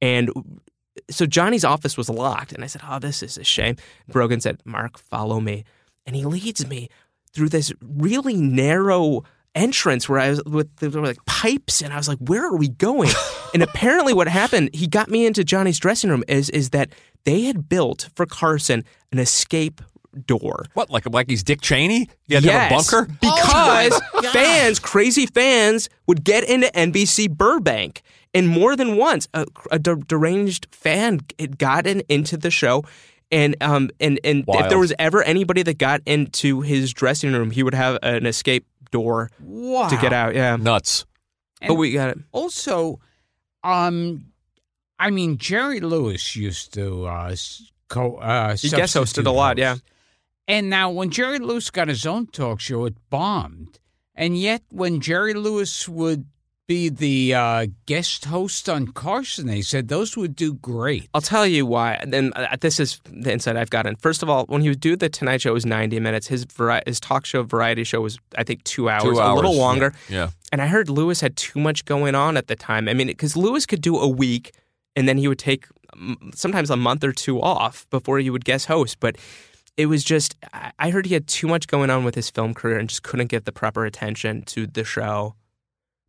and. 0.00 0.30
So 1.10 1.26
Johnny's 1.26 1.64
office 1.64 1.96
was 1.96 2.08
locked, 2.08 2.52
and 2.52 2.62
I 2.62 2.68
said, 2.68 2.80
"Oh, 2.88 3.00
this 3.00 3.20
is 3.20 3.36
a 3.36 3.42
shame." 3.42 3.74
Brogan 4.08 4.40
said, 4.40 4.60
"Mark, 4.64 4.96
follow 4.96 5.40
me," 5.40 5.64
and 6.06 6.14
he 6.14 6.24
leads 6.24 6.66
me 6.68 6.88
through 7.34 7.48
this 7.50 7.72
really 7.82 8.36
narrow 8.36 9.24
entrance 9.54 10.08
where 10.08 10.18
I 10.18 10.30
was 10.30 10.42
with 10.44 10.74
there 10.76 10.90
were 10.90 11.06
like 11.06 11.24
pipes, 11.26 11.82
and 11.82 11.92
I 11.92 11.96
was 11.96 12.08
like, 12.08 12.18
"Where 12.18 12.44
are 12.44 12.56
we 12.56 12.68
going?" 12.68 13.10
and 13.54 13.62
apparently, 13.62 14.12
what 14.12 14.28
happened, 14.28 14.70
he 14.72 14.86
got 14.86 15.08
me 15.10 15.26
into 15.26 15.44
Johnny's 15.44 15.78
dressing 15.78 16.10
room, 16.10 16.24
is 16.28 16.50
is 16.50 16.70
that 16.70 16.90
they 17.24 17.42
had 17.42 17.68
built 17.68 18.08
for 18.14 18.26
Carson 18.26 18.84
an 19.12 19.18
escape 19.18 19.80
door. 20.26 20.64
what, 20.74 20.90
like 20.90 21.08
like 21.10 21.28
he's 21.28 21.42
Dick 21.42 21.60
Cheney? 21.60 22.08
Yeah, 22.26 22.40
have 22.40 22.72
a 22.72 22.74
bunker? 22.74 23.08
Oh 23.24 23.90
because 23.90 24.32
fans, 24.32 24.78
crazy 24.78 25.26
fans, 25.26 25.88
would 26.06 26.24
get 26.24 26.44
into 26.44 26.68
NBC 26.68 27.30
Burbank. 27.30 28.02
And 28.32 28.48
more 28.48 28.74
than 28.74 28.96
once, 28.96 29.28
a, 29.32 29.46
a 29.70 29.78
deranged 29.78 30.66
fan 30.72 31.20
had 31.38 31.58
gotten 31.58 32.00
into 32.08 32.36
the 32.36 32.50
show. 32.50 32.84
And 33.32 33.56
um 33.60 33.90
and, 34.00 34.20
and 34.22 34.44
if 34.46 34.68
there 34.68 34.78
was 34.78 34.92
ever 34.98 35.22
anybody 35.22 35.62
that 35.62 35.78
got 35.78 36.02
into 36.06 36.60
his 36.60 36.92
dressing 36.92 37.32
room, 37.32 37.50
he 37.50 37.62
would 37.62 37.74
have 37.74 37.98
an 38.02 38.26
escape 38.26 38.66
door 38.90 39.30
Wow. 39.40 39.88
to 39.88 39.96
get 39.96 40.12
out. 40.12 40.34
Yeah. 40.34 40.56
Nuts. 40.56 41.04
but 41.66 41.74
we 41.74 41.92
got 41.92 42.10
it. 42.10 42.18
Also, 42.32 43.00
um, 43.64 44.26
I 44.98 45.10
mean, 45.10 45.38
Jerry 45.38 45.80
Lewis 45.80 46.36
used 46.36 46.74
to 46.74 47.06
uh, 47.06 47.34
co. 47.88 48.16
Uh, 48.16 48.56
He 48.56 48.68
guest 48.68 48.92
hosted 48.94 48.98
substitute 49.00 49.26
a 49.26 49.30
lot, 49.32 49.58
host. 49.58 49.60
yeah. 49.60 49.76
And 50.46 50.68
now, 50.68 50.90
when 50.90 51.10
Jerry 51.10 51.38
Lewis 51.38 51.70
got 51.70 51.88
his 51.88 52.04
own 52.04 52.26
talk 52.26 52.60
show, 52.60 52.84
it 52.84 52.94
bombed. 53.08 53.78
And 54.14 54.38
yet, 54.38 54.62
when 54.70 55.00
Jerry 55.00 55.32
Lewis 55.34 55.88
would 55.88 56.26
be 56.66 56.88
the 56.88 57.34
uh, 57.34 57.66
guest 57.86 58.24
host 58.26 58.68
on 58.68 58.88
Carson, 58.88 59.46
they 59.46 59.60
said 59.60 59.88
those 59.88 60.16
would 60.16 60.34
do 60.34 60.54
great. 60.54 61.08
I'll 61.12 61.20
tell 61.20 61.46
you 61.46 61.66
why. 61.66 62.02
Then 62.06 62.32
uh, 62.34 62.56
this 62.60 62.80
is 62.80 63.00
the 63.10 63.32
insight 63.32 63.56
I've 63.56 63.70
gotten. 63.70 63.96
First 63.96 64.22
of 64.22 64.30
all, 64.30 64.46
when 64.46 64.62
he 64.62 64.68
would 64.68 64.80
do 64.80 64.96
the 64.96 65.08
Tonight 65.08 65.42
Show, 65.42 65.50
it 65.50 65.54
was 65.54 65.66
ninety 65.66 66.00
minutes. 66.00 66.26
His 66.26 66.44
vari- 66.44 66.82
his 66.86 67.00
talk 67.00 67.26
show 67.26 67.42
variety 67.42 67.84
show 67.84 68.00
was 68.00 68.18
I 68.36 68.44
think 68.44 68.64
two 68.64 68.88
hours, 68.88 69.02
Two 69.02 69.20
a 69.20 69.34
little 69.34 69.56
longer. 69.56 69.92
Yeah. 70.08 70.16
yeah. 70.16 70.30
And 70.52 70.62
I 70.62 70.66
heard 70.66 70.88
Lewis 70.88 71.20
had 71.20 71.36
too 71.36 71.58
much 71.58 71.84
going 71.84 72.14
on 72.14 72.36
at 72.36 72.46
the 72.46 72.56
time. 72.56 72.88
I 72.88 72.94
mean, 72.94 73.08
because 73.08 73.36
Lewis 73.36 73.66
could 73.66 73.80
do 73.82 73.98
a 73.98 74.08
week 74.08 74.52
and 74.96 75.08
then 75.08 75.18
he 75.18 75.28
would 75.28 75.38
take 75.38 75.66
mm, 75.96 76.34
sometimes 76.34 76.70
a 76.70 76.76
month 76.76 77.04
or 77.04 77.12
two 77.12 77.40
off 77.42 77.88
before 77.90 78.18
he 78.18 78.30
would 78.30 78.44
guest 78.44 78.66
host. 78.66 79.00
But 79.00 79.16
it 79.76 79.86
was 79.86 80.04
just, 80.04 80.36
I 80.52 80.70
I 80.78 80.90
heard 80.90 81.06
he 81.06 81.14
had 81.14 81.26
too 81.26 81.48
much 81.48 81.66
going 81.66 81.90
on 81.90 82.04
with 82.04 82.14
his 82.14 82.30
film 82.30 82.54
career 82.54 82.78
and 82.78 82.88
just 82.88 83.02
couldn't 83.02 83.26
give 83.26 83.44
the 83.44 83.52
proper 83.52 83.84
attention 83.84 84.42
to 84.42 84.66
the 84.66 84.84
show. 84.84 85.34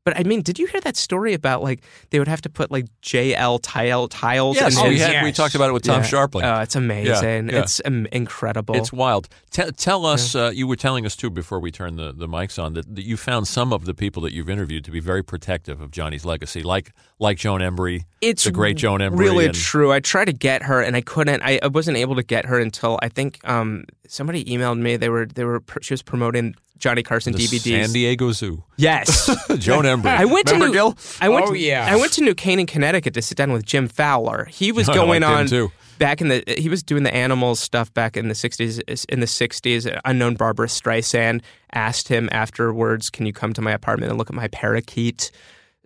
But 0.05 0.19
I 0.19 0.23
mean, 0.23 0.43
did 0.43 0.59
you 0.59 0.67
hear 0.67 0.79
that 0.81 0.95
story 0.95 1.33
about 1.33 1.63
like 1.63 1.81
they 2.11 2.19
would 2.19 2.27
have 2.27 2.41
to 2.41 2.49
put 2.49 2.69
like 2.69 2.85
JL 3.01 3.59
tile 3.63 4.07
tiles? 4.07 4.55
Yes, 4.55 4.77
in 4.79 4.87
we, 4.87 4.93
his- 4.99 5.01
had, 5.07 5.23
we 5.23 5.31
talked 5.31 5.55
about 5.55 5.71
it 5.71 5.73
with 5.73 5.81
Tom 5.81 6.01
Yeah. 6.03 6.07
Scharpling. 6.07 6.43
Oh, 6.43 6.61
it's 6.61 6.75
amazing. 6.75 7.49
yeah. 7.49 7.61
It's 7.61 7.81
um, 7.83 8.05
incredible. 8.11 8.75
It's 8.75 8.93
wild. 8.93 9.27
Te- 9.49 9.71
tell 9.71 10.05
us, 10.05 10.35
uh, 10.35 10.51
you 10.53 10.67
were 10.67 10.75
telling 10.75 11.07
us 11.07 11.15
too 11.15 11.31
before 11.31 11.59
we 11.59 11.71
turned 11.71 11.97
the, 11.97 12.13
the 12.13 12.27
mics 12.27 12.61
on 12.63 12.75
that, 12.75 12.95
that 12.95 13.03
you 13.03 13.17
found 13.17 13.47
some 13.47 13.73
of 13.73 13.85
the 13.85 13.95
people 13.95 14.21
that 14.21 14.31
you've 14.31 14.49
interviewed 14.49 14.85
to 14.85 14.91
be 14.91 14.99
very 14.99 15.23
protective 15.23 15.81
of 15.81 15.89
Johnny's 15.89 16.23
legacy, 16.23 16.61
like 16.61 16.93
like 17.17 17.37
Joan 17.39 17.61
Embery, 17.61 18.03
it's 18.21 18.43
the 18.43 18.51
great 18.51 18.77
Joan 18.77 18.99
Embery. 18.99 19.17
Really 19.17 19.45
and- 19.47 19.55
true. 19.55 19.91
I 19.91 20.01
tried 20.01 20.25
to 20.25 20.33
get 20.33 20.61
her 20.63 20.81
and 20.83 20.95
I 20.95 21.01
couldn't. 21.01 21.41
I, 21.41 21.59
I 21.63 21.67
wasn't 21.67 21.97
able 21.97 22.15
to 22.17 22.23
get 22.23 22.45
her 22.45 22.59
until 22.59 22.99
I 23.01 23.09
think 23.09 23.39
um, 23.49 23.85
somebody 24.07 24.45
emailed 24.45 24.77
me. 24.79 24.97
They 24.97 25.09
were 25.09 25.25
they 25.25 25.45
were 25.45 25.63
she 25.81 25.93
was 25.95 26.03
promoting 26.03 26.53
Johnny 26.77 27.03
Carson 27.03 27.33
the 27.33 27.39
DVDs. 27.39 27.61
San 27.85 27.93
Diego 27.93 28.31
Zoo. 28.31 28.63
Yes. 28.77 29.27
Joan 29.57 29.83
Embery. 29.85 30.05
I 30.07 30.25
went 30.25 30.45
Remember 30.51 30.65
to 30.67 30.71
New, 30.71 30.73
Gil? 30.73 30.97
I 31.21 31.29
went 31.29 31.45
Oh, 31.47 31.51
to, 31.53 31.57
yeah. 31.59 31.85
I 31.89 31.95
went 31.95 32.11
to 32.13 32.21
New 32.21 32.35
Canaan, 32.35 32.65
Connecticut 32.65 33.13
to 33.15 33.21
sit 33.21 33.37
down 33.37 33.51
with 33.53 33.65
Jim 33.65 33.87
Fowler. 33.87 34.45
He 34.45 34.71
was 34.71 34.87
I 34.89 34.93
going 34.93 35.21
liked 35.21 35.33
on 35.33 35.47
too. 35.47 35.71
back 35.99 36.21
in 36.21 36.27
the 36.27 36.43
he 36.57 36.67
was 36.69 36.83
doing 36.83 37.03
the 37.03 37.13
animals 37.13 37.59
stuff 37.59 37.93
back 37.93 38.17
in 38.17 38.27
the 38.27 38.33
60s 38.33 39.05
in 39.09 39.19
the 39.21 39.25
60s. 39.25 39.99
Unknown 40.05 40.35
Barbra 40.35 40.67
Streisand 40.67 41.41
asked 41.73 42.07
him 42.09 42.27
afterwards, 42.31 43.09
"Can 43.09 43.25
you 43.25 43.33
come 43.33 43.53
to 43.53 43.61
my 43.61 43.71
apartment 43.71 44.09
and 44.09 44.17
look 44.17 44.29
at 44.29 44.35
my 44.35 44.47
parakeet?" 44.49 45.31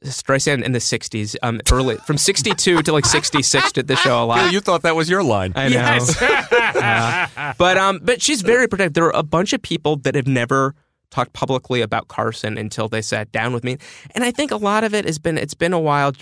Streisand 0.06 0.64
in 0.64 0.72
the 0.72 0.80
60s, 0.80 1.36
um, 1.44 1.60
early 1.72 1.98
from 1.98 2.18
62 2.18 2.82
to 2.84 2.92
like 2.94 3.06
66 3.06 3.72
did 3.74 3.88
the 3.88 3.96
show 3.96 4.24
a 4.24 4.26
lot. 4.26 4.40
Gil, 4.44 4.54
you 4.54 4.60
thought 4.62 4.84
that 4.84 4.96
was 4.96 5.10
your 5.10 5.24
line. 5.24 5.52
I 5.56 5.70
know. 5.70 6.00
Uh, 6.82 7.54
but 7.58 7.78
um, 7.78 8.00
but 8.02 8.22
she's 8.22 8.42
very 8.42 8.68
protective. 8.68 8.94
There 8.94 9.06
are 9.06 9.16
a 9.16 9.24
bunch 9.24 9.54
of 9.54 9.62
people 9.62 9.98
that 9.98 10.16
have 10.16 10.28
never 10.28 10.76
talked 11.12 11.34
publicly 11.34 11.82
about 11.82 12.08
Carson 12.08 12.58
until 12.58 12.88
they 12.88 13.02
sat 13.02 13.32
down 13.32 13.52
with 13.54 13.64
me. 13.64 13.78
And 14.16 14.24
I 14.24 14.32
think 14.32 14.52
a 14.52 14.58
lot 14.58 14.84
of 14.84 14.94
it 14.94 15.06
has 15.06 15.18
been 15.20 15.38
it's 15.38 15.54
been 15.56 15.74
a 15.74 15.80
while 15.80 16.14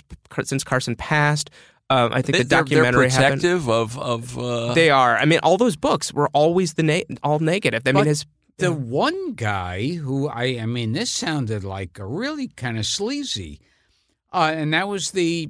since 0.44 0.64
Carson 0.64 0.96
passed. 0.96 1.50
Um, 1.90 2.12
I 2.12 2.20
think 2.20 2.36
They- 2.36 2.42
the 2.42 2.48
documentary 2.48 3.08
they're 3.08 3.10
happened. 3.20 3.40
protective 3.42 3.68
of 3.68 3.98
of. 3.98 4.38
Uh, 4.38 4.74
They 4.74 4.90
are. 4.90 5.16
I 5.16 5.24
mean, 5.24 5.40
all 5.42 5.56
those 5.56 5.76
books 5.76 6.12
were 6.12 6.28
always 6.32 6.74
the 6.74 6.82
na- 6.82 7.00
all 7.22 7.38
negative. 7.38 7.82
I 7.86 7.92
mean, 7.92 8.00
But 8.02 8.06
his 8.08 8.26
The 8.58 8.72
one 8.72 9.34
guy 9.34 9.92
who 9.94 10.28
I 10.28 10.58
I 10.60 10.66
mean 10.66 10.92
this 10.92 11.10
sounded 11.10 11.64
like 11.64 11.98
a 11.98 12.04
really 12.06 12.48
kind 12.48 12.76
of 12.78 12.84
sleazy, 12.86 13.60
uh, 14.32 14.52
and 14.54 14.74
that 14.74 14.88
was 14.88 15.12
the 15.12 15.48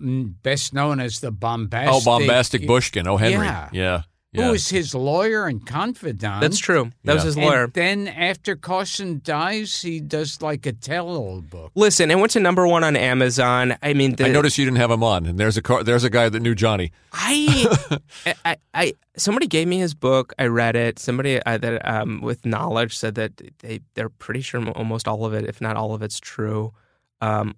mm, 0.00 0.34
best 0.42 0.74
known 0.74 1.00
as 1.00 1.20
the 1.20 1.30
bombastic. 1.30 1.94
oh, 1.94 2.00
bombastic 2.04 2.66
Bushkin. 2.66 3.06
Oh, 3.06 3.16
Henry. 3.16 3.46
Yeah. 3.46 3.68
Yeah. 3.72 4.02
Who 4.36 4.42
yeah. 4.42 4.50
was 4.50 4.68
his 4.68 4.94
lawyer 4.94 5.46
and 5.46 5.64
confidant? 5.64 6.42
that's 6.42 6.58
true. 6.58 6.90
That 7.04 7.14
was 7.14 7.22
his 7.22 7.38
lawyer. 7.38 7.64
And 7.64 7.72
then 7.72 8.08
after 8.08 8.54
Carson 8.54 9.22
dies, 9.24 9.80
he 9.80 9.98
does 9.98 10.42
like 10.42 10.66
a 10.66 10.72
tell-all 10.72 11.40
book. 11.40 11.72
Listen, 11.74 12.10
it 12.10 12.16
went 12.18 12.32
to 12.32 12.40
number 12.40 12.66
one 12.66 12.84
on 12.84 12.96
Amazon. 12.96 13.78
I 13.82 13.94
mean, 13.94 14.16
the, 14.16 14.26
I 14.26 14.28
noticed 14.28 14.58
you 14.58 14.66
didn't 14.66 14.76
have 14.76 14.90
him 14.90 15.02
on, 15.02 15.24
and 15.24 15.38
there's 15.38 15.56
a 15.56 15.62
car, 15.62 15.82
there's 15.82 16.04
a 16.04 16.10
guy 16.10 16.28
that 16.28 16.40
knew 16.40 16.54
Johnny. 16.54 16.92
I, 17.14 17.98
I, 18.44 18.56
I, 18.74 18.92
somebody 19.16 19.46
gave 19.46 19.68
me 19.68 19.78
his 19.78 19.94
book. 19.94 20.34
I 20.38 20.48
read 20.48 20.76
it. 20.76 20.98
Somebody 20.98 21.42
uh, 21.42 21.56
that 21.56 21.88
um, 21.88 22.20
with 22.20 22.44
knowledge 22.44 22.98
said 22.98 23.14
that 23.14 23.40
they 23.60 23.80
they're 23.94 24.10
pretty 24.10 24.42
sure 24.42 24.68
almost 24.70 25.08
all 25.08 25.24
of 25.24 25.32
it, 25.32 25.46
if 25.46 25.62
not 25.62 25.76
all 25.76 25.94
of 25.94 26.02
it's 26.02 26.20
true. 26.20 26.74
Um, 27.22 27.54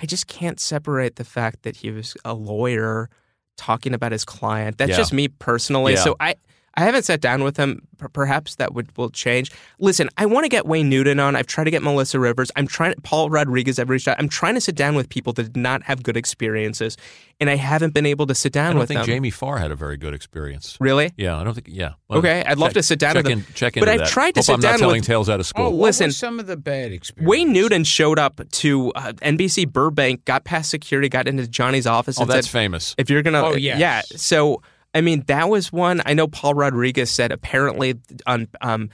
I 0.00 0.06
just 0.06 0.26
can't 0.26 0.60
separate 0.60 1.16
the 1.16 1.24
fact 1.24 1.62
that 1.62 1.76
he 1.76 1.90
was 1.90 2.16
a 2.24 2.34
lawyer 2.34 3.08
talking 3.56 3.94
about 3.94 4.12
his 4.12 4.24
client. 4.24 4.78
That's 4.78 4.90
Yeah. 4.92 4.96
just 4.96 5.12
me 5.12 5.28
personally. 5.28 5.94
Yeah. 5.94 6.04
So 6.04 6.16
I. 6.20 6.36
I 6.78 6.82
haven't 6.82 7.02
sat 7.02 7.20
down 7.20 7.42
with 7.42 7.56
him. 7.56 7.82
P- 8.00 8.06
Perhaps 8.12 8.54
that 8.54 8.72
would 8.72 8.96
will 8.96 9.10
change. 9.10 9.50
Listen, 9.80 10.08
I 10.16 10.26
want 10.26 10.44
to 10.44 10.48
get 10.48 10.64
Wayne 10.64 10.88
Newton 10.88 11.18
on. 11.18 11.34
I've 11.34 11.48
tried 11.48 11.64
to 11.64 11.70
get 11.72 11.82
Melissa 11.82 12.20
Rivers. 12.20 12.52
I'm 12.54 12.68
trying. 12.68 12.94
Paul 13.02 13.28
Rodriguez. 13.30 13.80
I've 13.80 13.90
reached 13.90 14.06
out. 14.06 14.16
I'm 14.20 14.28
trying 14.28 14.54
to 14.54 14.60
sit 14.60 14.76
down 14.76 14.94
with 14.94 15.08
people 15.08 15.32
that 15.32 15.42
did 15.42 15.56
not 15.56 15.82
have 15.82 16.04
good 16.04 16.16
experiences, 16.16 16.96
and 17.40 17.50
I 17.50 17.56
haven't 17.56 17.94
been 17.94 18.06
able 18.06 18.26
to 18.28 18.34
sit 18.36 18.52
down 18.52 18.66
I 18.66 18.70
don't 18.70 18.78
with 18.78 18.88
think 18.88 19.00
them. 19.00 19.06
Jamie 19.06 19.30
Farr 19.30 19.58
had 19.58 19.72
a 19.72 19.74
very 19.74 19.96
good 19.96 20.14
experience. 20.14 20.76
Really? 20.80 21.10
Yeah, 21.16 21.36
I 21.36 21.42
don't 21.42 21.54
think. 21.54 21.66
Yeah. 21.68 21.94
Well, 22.08 22.20
Okay, 22.20 22.44
I'd 22.46 22.56
love 22.58 22.68
check- 22.70 22.74
to 22.74 22.82
sit 22.84 22.98
down 23.00 23.14
check 23.14 23.24
with 23.24 23.32
in, 23.32 23.38
him. 23.40 23.46
Check 23.54 23.74
But 23.74 23.88
I've 23.88 23.98
that. 23.98 24.08
tried 24.08 24.34
to 24.36 24.38
Hope 24.40 24.44
sit 24.46 24.52
I'm 24.54 24.60
down 24.60 24.72
not 24.74 24.78
telling 24.78 25.00
with- 25.00 25.06
tales 25.06 25.28
out 25.28 25.40
of 25.40 25.40
Oh, 25.40 25.42
school. 25.42 25.72
what 25.76 25.86
Listen, 25.86 26.06
was 26.06 26.16
some 26.16 26.38
of 26.38 26.46
the 26.46 26.56
bad 26.56 26.92
experiences? 26.92 27.28
Wayne 27.28 27.52
Newton 27.52 27.82
showed 27.82 28.20
up 28.20 28.40
to 28.48 28.92
uh, 28.92 29.12
NBC 29.22 29.64
Burbank, 29.72 30.24
got 30.24 30.44
past 30.44 30.70
security, 30.70 31.08
got 31.08 31.26
into 31.26 31.48
Johnny's 31.48 31.86
office, 31.88 32.18
oh, 32.18 32.22
and 32.22 32.30
that's 32.30 32.46
said, 32.46 32.52
famous. 32.52 32.94
"If 32.96 33.10
you're 33.10 33.22
gonna, 33.22 33.42
Oh, 33.44 33.54
yes. 33.56 33.80
yeah." 33.80 34.02
So 34.16 34.62
I 34.98 35.00
mean, 35.00 35.22
that 35.28 35.48
was 35.48 35.72
one. 35.72 36.02
I 36.06 36.14
know 36.14 36.26
Paul 36.26 36.54
Rodriguez 36.54 37.08
said 37.08 37.30
apparently 37.30 37.94
on 38.26 38.48
um, 38.60 38.90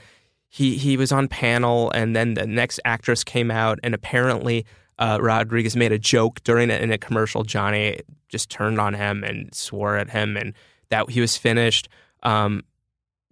he 0.49 0.77
he 0.77 0.97
was 0.97 1.11
on 1.11 1.27
panel, 1.27 1.89
and 1.89 2.15
then 2.15 2.35
the 2.35 2.45
next 2.45 2.79
actress 2.85 3.23
came 3.23 3.49
out, 3.49 3.79
and 3.81 3.95
apparently 3.95 4.67
uh, 4.99 5.17
Rodriguez 5.19 5.75
made 5.75 5.91
a 5.91 5.97
joke 5.97 6.43
during 6.43 6.69
it 6.69 6.79
in 6.79 6.91
a 6.91 6.99
commercial. 6.99 7.41
Johnny 7.41 8.01
just 8.29 8.51
turned 8.51 8.79
on 8.79 8.93
him 8.93 9.23
and 9.23 9.53
swore 9.55 9.97
at 9.97 10.11
him, 10.11 10.37
and 10.37 10.53
that 10.89 11.09
he 11.09 11.21
was 11.21 11.37
finished. 11.37 11.89
Um, 12.21 12.61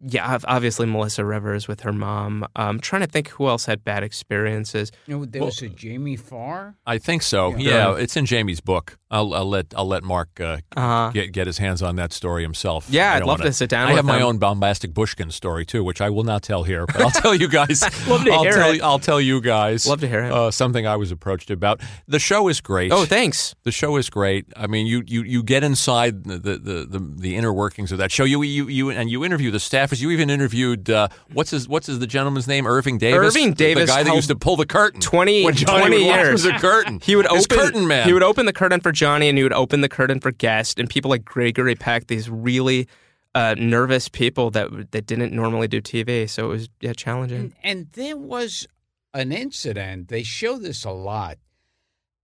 yeah, 0.06 0.38
obviously 0.46 0.86
Melissa 0.86 1.24
Rivers 1.26 1.68
with 1.68 1.82
her 1.82 1.94
mom. 1.94 2.46
I'm 2.56 2.80
trying 2.80 3.02
to 3.02 3.08
think 3.08 3.30
who 3.30 3.48
else 3.48 3.66
had 3.66 3.84
bad 3.84 4.04
experiences. 4.04 4.92
You 5.08 5.20
know, 5.20 5.26
there 5.26 5.44
was 5.44 5.62
a 5.62 5.70
Jamie 5.70 6.16
Farr. 6.18 6.76
I 6.86 6.98
think 6.98 7.22
so. 7.22 7.56
Yeah. 7.56 7.92
Yeah, 7.94 7.96
it's 7.96 8.16
in 8.18 8.26
Jamie's 8.26 8.60
book. 8.62 8.98
I'll, 9.12 9.34
I'll 9.36 9.48
let 9.48 9.68
I'll 9.78 9.86
let 9.88 10.04
Mark 10.04 10.40
uh, 10.42 10.58
Uh, 10.76 11.12
get 11.12 11.32
get 11.34 11.46
his 11.46 11.60
hands 11.60 11.84
on 11.84 11.98
that 11.98 12.12
story 12.12 12.42
himself. 12.42 12.88
Yeah, 12.90 13.14
I 13.14 13.18
I'd 13.18 13.20
love 13.20 13.40
wanna- 13.40 13.52
to 13.52 13.54
sit 13.54 13.70
down 13.70 13.88
I 13.88 13.92
with 13.92 13.98
have 13.98 14.06
my 14.06 14.22
own 14.22 14.40
bombastic 14.40 14.92
Bushkin 14.92 15.30
story 15.30 15.66
too, 15.68 15.84
which 15.84 16.02
I 16.02 16.10
will 16.10 16.24
not 16.24 16.42
tell 16.42 16.64
here, 16.64 16.88
but 16.88 17.00
I'll 17.00 17.12
tell 17.22 17.36
you 17.36 17.48
guys. 17.48 17.84
Love 18.08 18.24
to 18.26 18.32
I'll 18.32 18.42
hear 18.44 18.54
tell 18.54 18.72
it. 18.72 18.78
you- 18.78 18.84
I'll 18.84 18.98
tell 19.00 19.22
you 19.22 19.40
guys. 19.40 19.86
Love 19.88 20.00
to 20.02 20.08
hear 20.08 20.24
it. 20.24 20.32
Uh, 20.32 20.50
something 20.50 20.88
I 20.88 20.96
was 20.96 21.12
approached 21.12 21.52
about. 21.52 21.80
The 22.08 22.18
show 22.18 22.48
is 22.48 22.60
great. 22.60 22.92
oh, 22.92 23.06
thanks. 23.06 23.54
The 23.64 23.72
show 23.72 23.98
is 23.98 24.10
great. 24.10 24.48
I 24.58 24.66
mean, 24.66 24.88
you 24.88 25.04
you, 25.06 25.22
you 25.22 25.44
get 25.44 25.64
inside 25.64 26.24
the, 26.24 26.40
the, 26.40 26.58
the, 26.58 26.86
the, 26.90 27.00
the 27.20 27.36
inner 27.36 27.54
workings 27.54 27.92
of 27.92 28.00
that 28.00 28.12
show. 28.12 28.24
You 28.24 28.42
you 28.42 28.68
you 28.68 28.90
and 28.90 29.12
you 29.12 29.24
interview 29.24 29.52
the 29.52 29.60
staffers. 29.94 30.02
You 30.02 30.12
even 30.12 30.30
interviewed 30.30 30.90
uh, 30.90 31.10
what's 31.34 31.52
his 31.52 31.68
what's 31.68 31.88
his 31.88 32.00
the 32.00 32.08
gentleman's 32.08 32.48
name? 32.48 32.68
Irving 32.68 32.98
Davis. 32.98 33.36
Irving 33.36 33.54
Davis, 33.54 33.90
the 33.90 33.96
guy 33.96 34.04
that 34.04 34.16
used 34.16 34.30
to 34.30 34.36
pull 34.36 34.56
the 34.56 34.66
curtain 34.66 35.02
20, 35.02 35.44
when 35.44 35.56
Johnny 35.56 35.88
20 35.88 36.04
years. 36.04 36.42
through 36.42 36.52
the 36.52 36.58
curtain. 36.60 37.00
He 37.04 37.16
would 37.16 37.30
His 37.30 37.46
open 37.46 37.58
curtain 37.58 37.88
man. 37.88 38.08
He 38.08 38.14
would 38.14 38.24
open 38.24 38.46
the 38.46 38.54
curtain 38.54 38.80
for 38.80 38.92
Johnny, 38.92 39.30
and 39.30 39.38
he 39.38 39.44
would 39.44 39.54
open 39.54 39.82
the 39.82 39.90
curtain 39.90 40.20
for 40.20 40.32
guest, 40.32 40.80
and 40.80 40.90
people 40.90 41.10
like 41.10 41.26
Gregory 41.26 41.76
Peck, 41.76 42.08
these 42.08 42.30
really 42.30 42.88
uh, 43.36 43.56
nervous 43.58 44.10
people 44.10 44.52
that 44.52 44.92
that 44.92 45.06
didn't 45.06 45.34
normally 45.34 45.68
do 45.68 45.82
TV. 45.82 46.30
So 46.30 46.46
it 46.46 46.50
was 46.50 46.70
yeah 46.82 46.94
challenging. 46.94 47.40
And, 47.40 47.54
and 47.64 47.88
there 47.94 48.18
was 48.18 48.68
an 49.14 49.32
incident. 49.32 50.10
They 50.10 50.24
show 50.24 50.58
this 50.58 50.86
a 50.86 50.92
lot. 50.92 51.38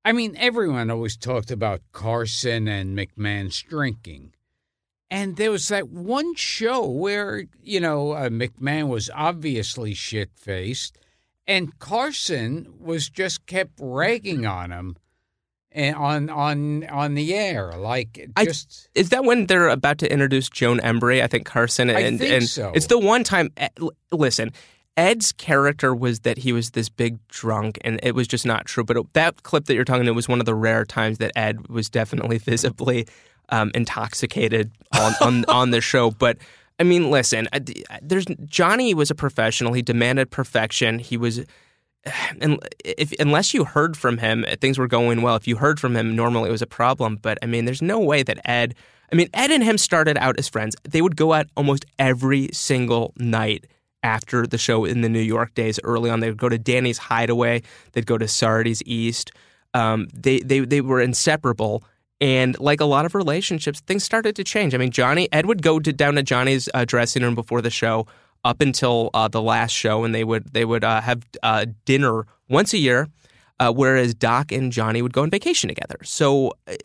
I 0.05 0.13
mean, 0.13 0.35
everyone 0.37 0.89
always 0.89 1.17
talked 1.17 1.51
about 1.51 1.81
Carson 1.91 2.67
and 2.67 2.97
McMahon's 2.97 3.61
drinking. 3.61 4.33
And 5.11 5.37
there 5.37 5.49
was 5.51 5.67
that 5.69 5.89
one 5.89 6.35
show 6.35 6.85
where, 6.87 7.45
you 7.63 7.79
know, 7.79 8.11
uh, 8.11 8.29
McMahon 8.29 8.89
was 8.89 9.09
obviously 9.13 9.93
shit 9.95 10.29
faced, 10.35 10.97
and 11.47 11.77
Carson 11.79 12.67
was 12.79 13.09
just 13.09 13.47
kept 13.47 13.71
ragging 13.79 14.45
on 14.45 14.71
him 14.71 14.97
and 15.71 15.95
on 15.95 16.29
on 16.29 16.83
on 16.85 17.15
the 17.15 17.33
air. 17.33 17.73
Like 17.75 18.27
I- 18.35 18.45
just 18.45 18.87
Is 18.93 19.09
that 19.09 19.23
when 19.25 19.47
they're 19.47 19.69
about 19.69 19.97
to 19.99 20.11
introduce 20.11 20.47
Joan 20.49 20.79
Embery? 20.81 21.23
I 21.23 21.27
think 21.27 21.45
Carson 21.47 21.89
I 21.89 22.01
and 22.01 22.19
think 22.19 22.31
and 22.31 22.43
so. 22.47 22.71
it's 22.75 22.87
the 22.87 22.99
one 22.99 23.23
time. 23.23 23.49
eh, 23.57 23.69
Listen, 24.11 24.51
Ed's 24.95 25.31
character 25.31 25.95
was 25.95 26.19
that 26.19 26.37
he 26.39 26.51
was 26.53 26.71
this 26.71 26.89
big 26.89 27.17
drunk, 27.29 27.79
and 27.83 27.99
it 28.03 28.13
was 28.13 28.27
just 28.27 28.45
not 28.45 28.65
true. 28.65 28.83
But 28.83 28.97
it- 28.97 29.13
that 29.13 29.41
clip 29.41 29.65
that 29.65 29.73
you're 29.73 29.85
talking 29.85 30.03
about 30.07 30.15
was 30.15 30.27
one 30.29 30.39
of 30.39 30.45
the 30.45 30.55
rare 30.55 30.85
times 30.85 31.17
that 31.17 31.31
Ed 31.35 31.67
was 31.67 31.89
definitely 31.89 32.37
visibly 32.51 33.07
um, 33.49 33.71
intoxicated 33.73 34.71
on, 34.97 35.13
on 35.21 35.45
on 35.49 35.71
the 35.71 35.81
show. 35.81 36.11
But 36.11 36.37
I 36.79 36.83
mean, 36.83 37.11
listen, 37.11 37.47
I- 37.53 37.61
there's 38.01 38.25
Johnny 38.45 38.93
was 38.93 39.11
a 39.11 39.15
professional. 39.15 39.73
He 39.73 39.81
demanded 39.81 40.31
perfection. 40.31 40.99
He 40.99 41.17
was. 41.17 41.41
And 42.41 42.59
if 42.85 43.11
unless 43.19 43.53
you 43.53 43.65
heard 43.65 43.97
from 43.97 44.17
him, 44.17 44.45
things 44.61 44.79
were 44.79 44.87
going 44.87 45.21
well. 45.21 45.35
If 45.35 45.47
you 45.47 45.57
heard 45.57 45.81
from 45.81 45.95
him, 45.97 46.15
normally 46.15 46.47
it 46.47 46.51
was 46.51 46.61
a 46.61 46.67
problem. 46.67 47.17
But 47.21 47.37
I 47.43 47.45
mean, 47.45 47.65
there's 47.65 47.81
no 47.81 47.99
way 47.99 48.23
that 48.23 48.39
Ed. 48.49 48.73
I 49.11 49.15
mean, 49.15 49.27
Ed 49.33 49.51
and 49.51 49.61
him 49.63 49.77
started 49.77 50.17
out 50.17 50.39
as 50.39 50.47
friends. 50.47 50.77
They 50.83 51.01
would 51.01 51.17
go 51.17 51.33
out 51.33 51.47
almost 51.57 51.85
every 51.99 52.49
single 52.53 53.13
night 53.17 53.65
after 54.01 54.47
the 54.47 54.57
show 54.57 54.85
in 54.85 55.01
the 55.01 55.09
New 55.09 55.19
York 55.19 55.53
days. 55.55 55.77
Early 55.83 56.09
on, 56.09 56.21
they 56.21 56.29
would 56.29 56.37
go 56.37 56.47
to 56.47 56.57
Danny's 56.57 56.97
Hideaway. 56.97 57.63
They'd 57.91 58.05
go 58.05 58.17
to 58.17 58.27
Sardi's 58.29 58.81
East. 58.85 59.31
Um, 59.73 60.07
they 60.13 60.39
they 60.39 60.61
they 60.61 60.79
were 60.81 61.01
inseparable. 61.01 61.83
And 62.21 62.59
like 62.59 62.81
a 62.81 62.85
lot 62.85 63.05
of 63.05 63.15
relationships, 63.15 63.79
things 63.79 64.03
started 64.03 64.35
to 64.35 64.43
change. 64.43 64.75
I 64.75 64.77
mean, 64.77 64.91
Johnny 64.91 65.29
Ed 65.31 65.45
would 65.45 65.61
go 65.61 65.79
to, 65.79 65.93
down 65.93 66.15
to 66.15 66.23
Johnny's 66.23 66.67
uh, 66.73 66.83
dressing 66.85 67.23
room 67.23 67.35
before 67.35 67.61
the 67.61 67.69
show 67.69 68.07
up 68.43 68.61
until 68.61 69.09
uh, 69.13 69.27
the 69.27 69.41
last 69.41 69.71
show, 69.71 70.03
and 70.03 70.13
they 70.13 70.23
would 70.23 70.53
they 70.53 70.65
would 70.65 70.83
uh, 70.83 71.01
have 71.01 71.25
uh, 71.43 71.65
dinner 71.85 72.25
once 72.49 72.73
a 72.73 72.77
year. 72.77 73.07
Uh, 73.59 73.71
whereas 73.73 74.13
Doc 74.13 74.51
and 74.53 74.71
Johnny 74.71 75.01
would 75.01 75.11
go 75.13 75.21
on 75.23 75.29
vacation 75.29 75.67
together. 75.67 75.97
So, 76.03 76.53
uh, 76.67 76.75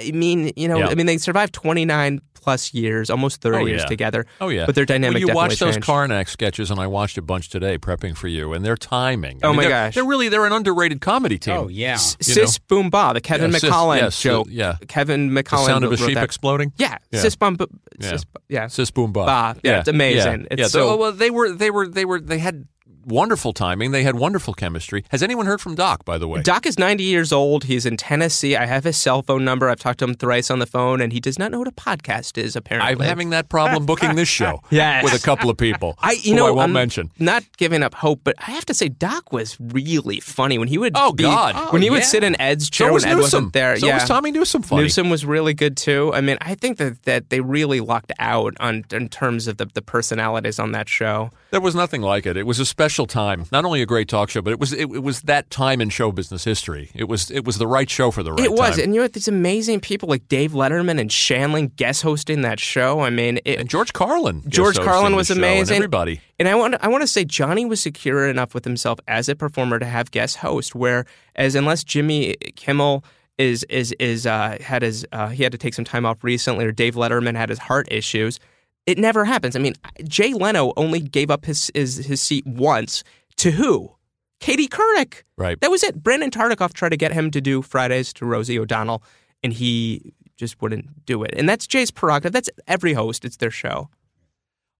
I 0.00 0.10
mean, 0.10 0.52
you 0.56 0.66
know, 0.66 0.78
Yeah. 0.78 0.88
I 0.88 0.94
mean, 0.96 1.06
they 1.06 1.18
survived 1.18 1.52
29 1.52 2.20
plus 2.34 2.72
years, 2.74 3.10
almost 3.10 3.40
30 3.40 3.56
Oh, 3.58 3.66
years 3.66 3.84
together. 3.86 4.24
Oh 4.40 4.48
yeah, 4.48 4.66
But 4.66 4.76
their 4.76 4.84
dynamic 4.84 5.14
Well, 5.14 5.20
you 5.20 5.26
definitely 5.26 5.48
watch 5.48 5.58
those 5.58 5.74
changed. 5.74 5.88
Karnak 5.88 6.28
sketches, 6.28 6.70
and 6.70 6.78
I 6.78 6.86
watched 6.86 7.18
a 7.18 7.22
bunch 7.22 7.48
today 7.48 7.76
prepping 7.76 8.16
for 8.16 8.28
you, 8.28 8.52
and 8.52 8.64
their 8.64 8.76
timing. 8.76 9.40
I 9.42 9.46
Oh, 9.46 9.50
mean, 9.50 9.56
my 9.56 9.62
they're- 9.62 9.70
gosh. 9.70 9.94
they're 9.96 10.04
really 10.04 10.28
they're 10.28 10.46
an 10.46 10.52
underrated 10.52 11.00
comedy 11.00 11.38
team. 11.38 11.54
oh 11.54 11.68
yeah. 11.68 11.94
you 11.94 11.98
Sis 12.20 12.58
Boom 12.58 12.88
Ba, 12.90 13.12
the 13.14 13.20
Kevin 13.20 13.50
Yeah, 13.50 13.58
Sis- 13.58 13.70
McCollin 13.70 13.96
yes, 14.00 14.20
joke. 14.22 14.46
yeah. 14.50 14.76
Kevin 14.86 15.34
The 15.34 15.42
sound 15.44 15.84
of 15.84 15.90
a 15.92 15.96
sheep 15.96 16.14
that. 16.14 16.22
exploding. 16.24 16.72
Yeah, 16.76 16.98
Yeah. 17.10 17.20
Sis 17.20 17.34
Bum. 17.36 17.54
Bu- 17.56 17.66
Yeah. 18.00 18.10
Sis, 18.10 18.24
yeah. 18.48 18.66
Sis 18.68 18.90
boom 18.92 19.12
ba. 19.12 19.24
Ba. 19.26 19.56
Yeah, 19.64 19.80
it's 19.80 19.88
amazing. 19.88 20.42
Yeah. 20.42 20.46
It's 20.52 20.60
yeah. 20.60 20.66
so- 20.68 20.86
So, 20.90 20.96
well, 20.96 21.12
they 21.12 21.30
were 21.30 21.50
they 21.52 21.70
were 21.70 21.88
they 21.88 22.04
were 22.04 22.20
they 22.20 22.38
had 22.38 22.66
wonderful 23.06 23.52
timing. 23.52 23.92
They 23.92 24.02
had 24.02 24.16
wonderful 24.16 24.52
chemistry. 24.52 25.04
Has 25.10 25.22
anyone 25.22 25.46
heard 25.46 25.60
from 25.60 25.74
Doc? 25.74 26.04
By 26.04 26.18
the 26.18 26.28
way, 26.28 26.42
Doc 26.42 26.66
is 26.66 26.78
90 26.78 27.04
years 27.04 27.32
old. 27.32 27.64
He's 27.64 27.86
in 27.86 27.96
Tennessee. 27.96 28.56
I 28.56 28.66
have 28.66 28.84
his 28.84 28.96
cell 28.96 29.22
phone 29.22 29.44
number. 29.44 29.68
I've 29.70 29.78
talked 29.80 30.00
to 30.00 30.04
him 30.04 30.14
thrice 30.14 30.50
on 30.50 30.58
the 30.58 30.66
phone, 30.66 31.00
and 31.00 31.12
he 31.12 31.20
does 31.20 31.38
not 31.38 31.50
know 31.50 31.58
what 31.60 31.68
a 31.68 31.72
podcast 31.72 32.36
is, 32.36 32.56
apparently. 32.56 32.90
I'm 32.92 33.00
having 33.00 33.30
that 33.30 33.48
problem 33.48 33.86
booking 33.86 34.16
this 34.16 34.28
show 34.28 34.60
Yes. 34.70 35.04
with 35.04 35.14
a 35.14 35.24
couple 35.24 35.48
of 35.48 35.56
people. 35.56 35.96
I, 36.00 36.12
you 36.22 36.32
who 36.32 36.36
know, 36.36 36.46
I 36.48 36.50
won't 36.50 36.60
I'm 36.64 36.72
mention. 36.72 37.10
Not 37.18 37.44
giving 37.56 37.82
up 37.82 37.94
hope, 37.94 38.20
but 38.24 38.34
I 38.38 38.50
have 38.50 38.66
to 38.66 38.74
say, 38.74 38.88
Doc 38.88 39.32
was 39.32 39.56
really 39.60 40.20
funny 40.20 40.58
when 40.58 40.68
he 40.68 40.76
would. 40.78 40.92
Oh, 40.96 41.12
be- 41.12 41.22
God. 41.22 41.72
when 41.72 41.82
he 41.82 41.88
Oh, 41.88 41.92
would 41.92 42.00
yeah. 42.00 42.06
sit 42.06 42.24
in 42.24 42.40
Ed's 42.40 42.68
chair 42.68 42.88
So 42.88 42.94
was 42.94 43.04
when 43.04 43.12
Ed 43.12 43.14
Newsom. 43.16 43.22
wasn't 43.44 43.52
there. 43.52 43.76
So 43.78 43.86
yeah, 43.86 43.94
was 43.94 44.04
Tommy 44.08 44.32
Newsom. 44.32 44.62
Funny. 44.62 44.82
Newsom 44.82 45.10
was 45.10 45.24
really 45.24 45.54
good 45.54 45.76
too. 45.76 46.12
I 46.12 46.20
mean, 46.20 46.38
I 46.40 46.54
think 46.56 46.78
that, 46.78 47.02
that 47.04 47.30
they 47.30 47.40
really 47.40 47.80
lucked 47.80 48.12
out 48.18 48.54
on 48.60 48.84
in 48.90 49.08
terms 49.08 49.46
of 49.46 49.58
the, 49.58 49.66
the 49.66 49.82
personalities 49.82 50.58
on 50.58 50.72
that 50.72 50.88
show. 50.88 51.30
There 51.56 51.62
was 51.62 51.74
nothing 51.74 52.02
like 52.02 52.26
it. 52.26 52.36
It 52.36 52.46
was 52.46 52.60
a 52.60 52.66
special 52.66 53.06
time. 53.06 53.46
Not 53.50 53.64
only 53.64 53.80
a 53.80 53.86
great 53.86 54.08
talk 54.08 54.28
show, 54.28 54.42
but 54.42 54.52
it 54.52 54.60
was 54.60 54.74
it, 54.74 54.90
it 54.92 55.02
was 55.02 55.22
that 55.22 55.48
time 55.48 55.80
in 55.80 55.88
show 55.88 56.12
business 56.12 56.44
history. 56.44 56.90
It 56.94 57.04
was 57.04 57.30
it 57.30 57.46
was 57.46 57.56
the 57.56 57.66
right 57.66 57.88
show 57.88 58.10
for 58.10 58.22
the 58.22 58.32
right 58.32 58.44
It 58.44 58.52
was, 58.52 58.76
time. 58.76 58.84
and 58.84 58.94
you 58.94 59.00
know 59.00 59.08
these 59.08 59.26
amazing 59.26 59.80
people 59.80 60.06
like 60.06 60.28
Dave 60.28 60.52
Letterman 60.52 61.00
and 61.00 61.08
Shandling 61.08 61.74
guest 61.76 62.02
hosting 62.02 62.42
that 62.42 62.60
show. 62.60 63.00
I 63.00 63.08
mean, 63.08 63.38
it, 63.46 63.58
and 63.58 63.70
George 63.70 63.94
Carlin. 63.94 64.42
George 64.46 64.76
Carlin 64.78 65.16
was 65.16 65.28
show, 65.28 65.32
and 65.32 65.42
amazing. 65.42 65.76
everybody. 65.76 66.20
And 66.38 66.46
I 66.46 66.54
want 66.56 66.74
I 66.80 66.88
want 66.88 67.00
to 67.04 67.06
say 67.06 67.24
Johnny 67.24 67.64
was 67.64 67.80
secure 67.80 68.28
enough 68.28 68.52
with 68.52 68.66
himself 68.66 68.98
as 69.08 69.30
a 69.30 69.34
performer 69.34 69.78
to 69.78 69.86
have 69.86 70.10
guest 70.10 70.36
host. 70.36 70.74
Whereas 70.74 71.54
unless 71.54 71.84
Jimmy 71.84 72.34
Kimmel 72.56 73.02
is 73.38 73.64
is 73.70 73.92
is 73.98 74.26
uh, 74.26 74.58
had 74.60 74.82
his 74.82 75.06
uh, 75.10 75.28
he 75.28 75.42
had 75.42 75.52
to 75.52 75.58
take 75.58 75.72
some 75.72 75.86
time 75.86 76.04
off 76.04 76.22
recently, 76.22 76.66
or 76.66 76.72
Dave 76.72 76.96
Letterman 76.96 77.34
had 77.34 77.48
his 77.48 77.60
heart 77.60 77.88
issues, 77.90 78.40
it 78.86 78.98
never 78.98 79.24
happens. 79.24 79.56
I 79.56 79.58
mean, 79.58 79.74
Jay 80.04 80.32
Leno 80.32 80.72
only 80.76 81.00
gave 81.00 81.30
up 81.30 81.44
his 81.44 81.70
his, 81.74 81.96
his 81.96 82.22
seat 82.22 82.46
once 82.46 83.04
to 83.36 83.50
who? 83.50 83.92
Katie 84.40 84.68
Couric. 84.68 85.22
Right. 85.36 85.60
That 85.60 85.70
was 85.70 85.82
it. 85.82 86.02
Brandon 86.02 86.30
Tartikoff 86.30 86.72
tried 86.72 86.90
to 86.90 86.96
get 86.96 87.12
him 87.12 87.30
to 87.30 87.40
do 87.40 87.62
Fridays 87.62 88.12
to 88.14 88.26
Rosie 88.26 88.58
O'Donnell, 88.58 89.02
and 89.42 89.52
he 89.52 90.12
just 90.36 90.60
wouldn't 90.60 91.04
do 91.06 91.22
it. 91.24 91.32
And 91.36 91.48
that's 91.48 91.66
Jay's 91.66 91.90
prerogative. 91.90 92.32
That's 92.32 92.50
every 92.66 92.92
host. 92.92 93.24
It's 93.24 93.38
their 93.38 93.50
show. 93.50 93.88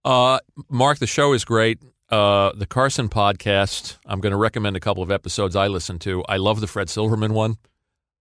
Uh, 0.04 0.38
Mark, 0.68 0.98
the 0.98 1.06
show 1.06 1.32
is 1.32 1.44
great. 1.44 1.80
Uh, 2.10 2.52
the 2.54 2.66
Carson 2.66 3.08
podcast. 3.08 3.98
I'm 4.06 4.20
going 4.20 4.30
to 4.30 4.36
recommend 4.36 4.76
a 4.76 4.80
couple 4.80 5.02
of 5.02 5.10
episodes 5.10 5.56
I 5.56 5.66
listened 5.66 6.00
to. 6.02 6.22
I 6.28 6.36
love 6.36 6.60
the 6.60 6.68
Fred 6.68 6.88
Silverman 6.88 7.34
one. 7.34 7.56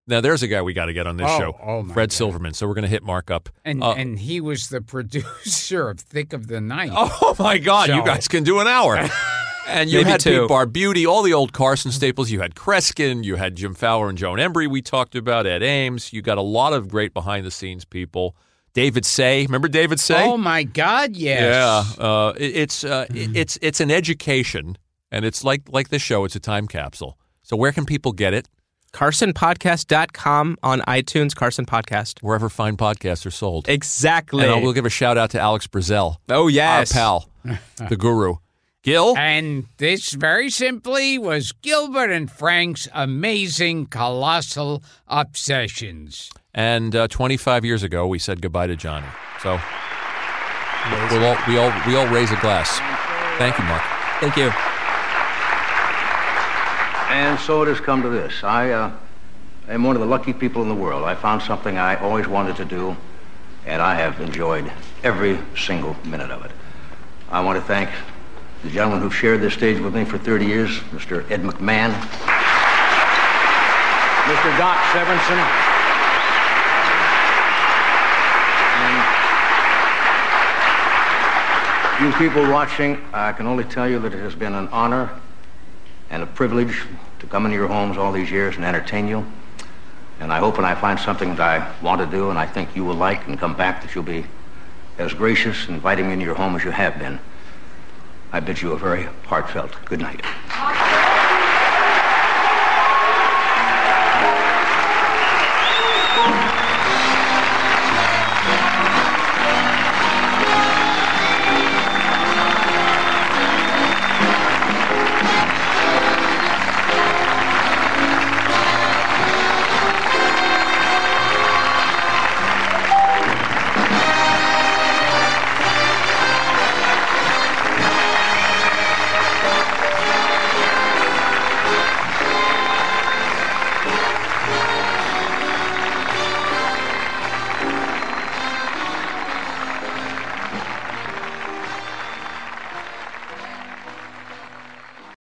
Now, 0.07 0.21
there's 0.21 0.43
a 0.43 0.47
guy 0.47 0.61
we 0.61 0.73
got 0.73 0.85
to 0.85 0.93
get 0.93 1.07
on 1.07 1.17
this 1.17 1.27
Oh, 1.29 1.39
show, 1.39 1.59
oh 1.63 1.81
my 1.81 1.93
Fred 1.93 2.09
God. 2.09 2.13
Silverman. 2.13 2.53
So 2.53 2.67
we're 2.67 2.75
going 2.75 2.83
to 2.83 2.87
hit 2.89 3.01
Mark 3.03 3.31
up. 3.31 3.49
And 3.63 3.81
Uh, 3.83 3.93
and 3.93 4.19
he 4.19 4.39
was 4.39 4.69
the 4.69 4.81
producer 4.93 5.89
of 5.89 5.99
Thicke 5.99 6.33
of 6.33 6.47
the 6.47 6.61
Night. 6.61 6.91
Oh 6.95 7.35
my 7.39 7.57
God! 7.57 7.89
You 7.89 8.03
guys 8.03 8.27
can 8.27 8.43
do 8.43 8.59
an 8.59 8.67
hour. 8.67 9.09
And 9.67 9.89
you 9.89 9.97
Maybe 9.97 10.11
had 10.11 10.19
two. 10.19 10.41
Pete 10.41 10.51
Barbutti, 10.51 11.07
all 11.07 11.23
the 11.23 11.33
old 11.33 11.51
Carson 11.51 11.91
staples. 11.91 12.29
You 12.29 12.39
had 12.39 12.53
Kreskin, 12.53 13.23
you 13.23 13.35
had 13.35 13.55
Jim 13.55 13.73
Fowler 13.73 14.09
and 14.09 14.15
Joan 14.15 14.37
Embery. 14.37 14.69
We 14.69 14.83
talked 14.83 15.15
about 15.15 15.47
Ed 15.47 15.63
Ames. 15.63 16.13
You 16.13 16.21
got 16.21 16.37
a 16.37 16.43
lot 16.43 16.71
of 16.73 16.87
great 16.87 17.15
behind 17.15 17.47
the 17.47 17.49
scenes 17.49 17.83
people. 17.83 18.35
David 18.75 19.07
Say, 19.07 19.41
remember 19.43 19.67
David 19.67 19.99
Say? 19.99 20.23
Oh 20.23 20.37
my 20.37 20.61
God! 20.61 21.15
Yes. 21.15 21.95
Yeah, 21.97 22.05
uh, 22.05 22.33
it, 22.37 22.55
it's 22.55 22.83
uh, 22.83 23.07
it- 23.09 23.35
it's 23.35 23.57
it's 23.59 23.79
an 23.79 23.89
education, 23.89 24.77
and 25.11 25.25
it's 25.25 25.43
like 25.43 25.63
like 25.67 25.89
this 25.89 26.03
show. 26.03 26.25
It's 26.25 26.35
a 26.35 26.39
time 26.39 26.67
capsule. 26.67 27.17
So 27.41 27.55
where 27.57 27.71
can 27.71 27.85
people 27.87 28.11
get 28.11 28.35
it? 28.35 28.47
CarsonPodcast.com 28.95 30.57
on 30.63 30.79
iTunes, 30.81 31.35
Carson 31.35 31.65
Podcast. 31.65 32.21
Wherever 32.21 32.47
fine 32.49 32.77
podcasts 32.77 33.25
are 33.25 33.31
sold. 33.31 33.67
Exactly. 33.67 34.43
And 34.45 34.53
I 34.53 34.59
will 34.59 34.73
give 34.73 34.85
a 34.85 34.89
shout 34.89 35.17
out 35.17 35.31
to 35.31 35.39
Alex 35.39 35.67
Brazel, 35.67 36.15
oh, 36.29 36.47
yes. 36.47 36.95
our 36.95 36.99
pal, 37.43 37.59
the 37.89 37.97
guru. 37.97 38.35
Gil, 38.83 39.17
And 39.17 39.65
this 39.77 40.11
very 40.13 40.51
simply 40.51 41.17
was 41.17 41.51
Gilbert 41.63 42.11
and 42.11 42.31
Frank's 42.31 42.87
amazing 42.93 43.87
colossal 43.87 44.83
obsessions. 45.07 46.29
and 46.53 46.95
uh, 46.95 47.07
25 47.07 47.65
years 47.65 47.81
ago 47.81 48.05
we 48.05 48.19
said 48.19 48.41
goodbye 48.43 48.67
to 48.67 48.75
Johnny. 48.75 49.07
So 49.41 49.59
we'll 51.11 51.25
all, 51.25 51.37
we 51.47 51.57
all 51.57 51.73
we 51.87 51.95
all 51.95 52.07
raise 52.13 52.31
a 52.31 52.39
glass. 52.41 52.77
Thank 53.39 53.57
you, 53.57 53.65
Mark. 53.65 53.81
Thank 54.21 54.37
you. 54.37 54.74
And 57.15 57.39
so 57.39 57.63
it 57.63 57.69
has 57.69 57.79
come 57.79 58.01
to 58.01 58.09
this. 58.09 58.43
I 58.43 58.71
uh, 58.71 58.91
am 59.69 59.85
one 59.85 59.95
of 59.95 60.01
the 60.01 60.05
lucky 60.05 60.33
people 60.33 60.61
in 60.63 60.67
the 60.67 60.75
world. 60.75 61.05
I 61.05 61.15
found 61.15 61.41
something 61.41 61.77
I 61.77 61.95
always 61.95 62.27
wanted 62.27 62.57
to 62.57 62.65
do, 62.65 62.97
and 63.65 63.81
I 63.81 63.95
have 63.95 64.19
enjoyed 64.19 64.69
every 65.01 65.39
single 65.57 65.95
minute 66.03 66.29
of 66.29 66.43
it. 66.43 66.51
I 67.29 67.39
want 67.39 67.57
to 67.57 67.63
thank 67.65 67.89
the 68.63 68.69
gentleman 68.69 68.99
who 68.99 69.09
shared 69.09 69.39
this 69.39 69.53
stage 69.53 69.79
with 69.79 69.95
me 69.95 70.03
for 70.03 70.17
30 70.17 70.45
years, 70.45 70.77
Mr. 70.91 71.23
Ed 71.31 71.41
McMahon, 71.41 71.93
Mr. 74.27 74.57
Doc 74.57 74.75
Severinsen, 74.91 75.39
and 81.95 82.05
you 82.05 82.11
people 82.17 82.51
watching, 82.51 82.99
I 83.13 83.31
can 83.31 83.47
only 83.47 83.63
tell 83.63 83.87
you 83.89 83.99
that 83.99 84.13
it 84.13 84.19
has 84.19 84.35
been 84.35 84.53
an 84.53 84.67
honor 84.67 85.09
and 86.09 86.23
a 86.23 86.25
privilege 86.25 86.83
to 87.19 87.27
come 87.27 87.45
into 87.45 87.57
your 87.57 87.67
homes 87.67 87.97
all 87.97 88.11
these 88.11 88.31
years 88.31 88.55
and 88.55 88.65
entertain 88.65 89.07
you. 89.07 89.25
And 90.19 90.31
I 90.31 90.39
hope 90.39 90.57
when 90.57 90.65
I 90.65 90.75
find 90.75 90.99
something 90.99 91.35
that 91.35 91.41
I 91.41 91.83
want 91.83 91.99
to 92.01 92.07
do 92.07 92.29
and 92.29 92.39
I 92.39 92.45
think 92.45 92.75
you 92.75 92.85
will 92.85 92.95
like 92.95 93.27
and 93.27 93.37
come 93.37 93.55
back 93.55 93.81
that 93.81 93.93
you'll 93.95 94.03
be 94.03 94.25
as 94.97 95.13
gracious 95.13 95.67
inviting 95.67 96.07
me 96.07 96.13
into 96.13 96.25
your 96.25 96.35
home 96.35 96.55
as 96.55 96.63
you 96.63 96.71
have 96.71 96.97
been. 96.99 97.19
I 98.31 98.39
bid 98.39 98.61
you 98.61 98.71
a 98.71 98.77
very 98.77 99.07
heartfelt 99.25 99.73
good 99.85 99.99
night. 99.99 100.21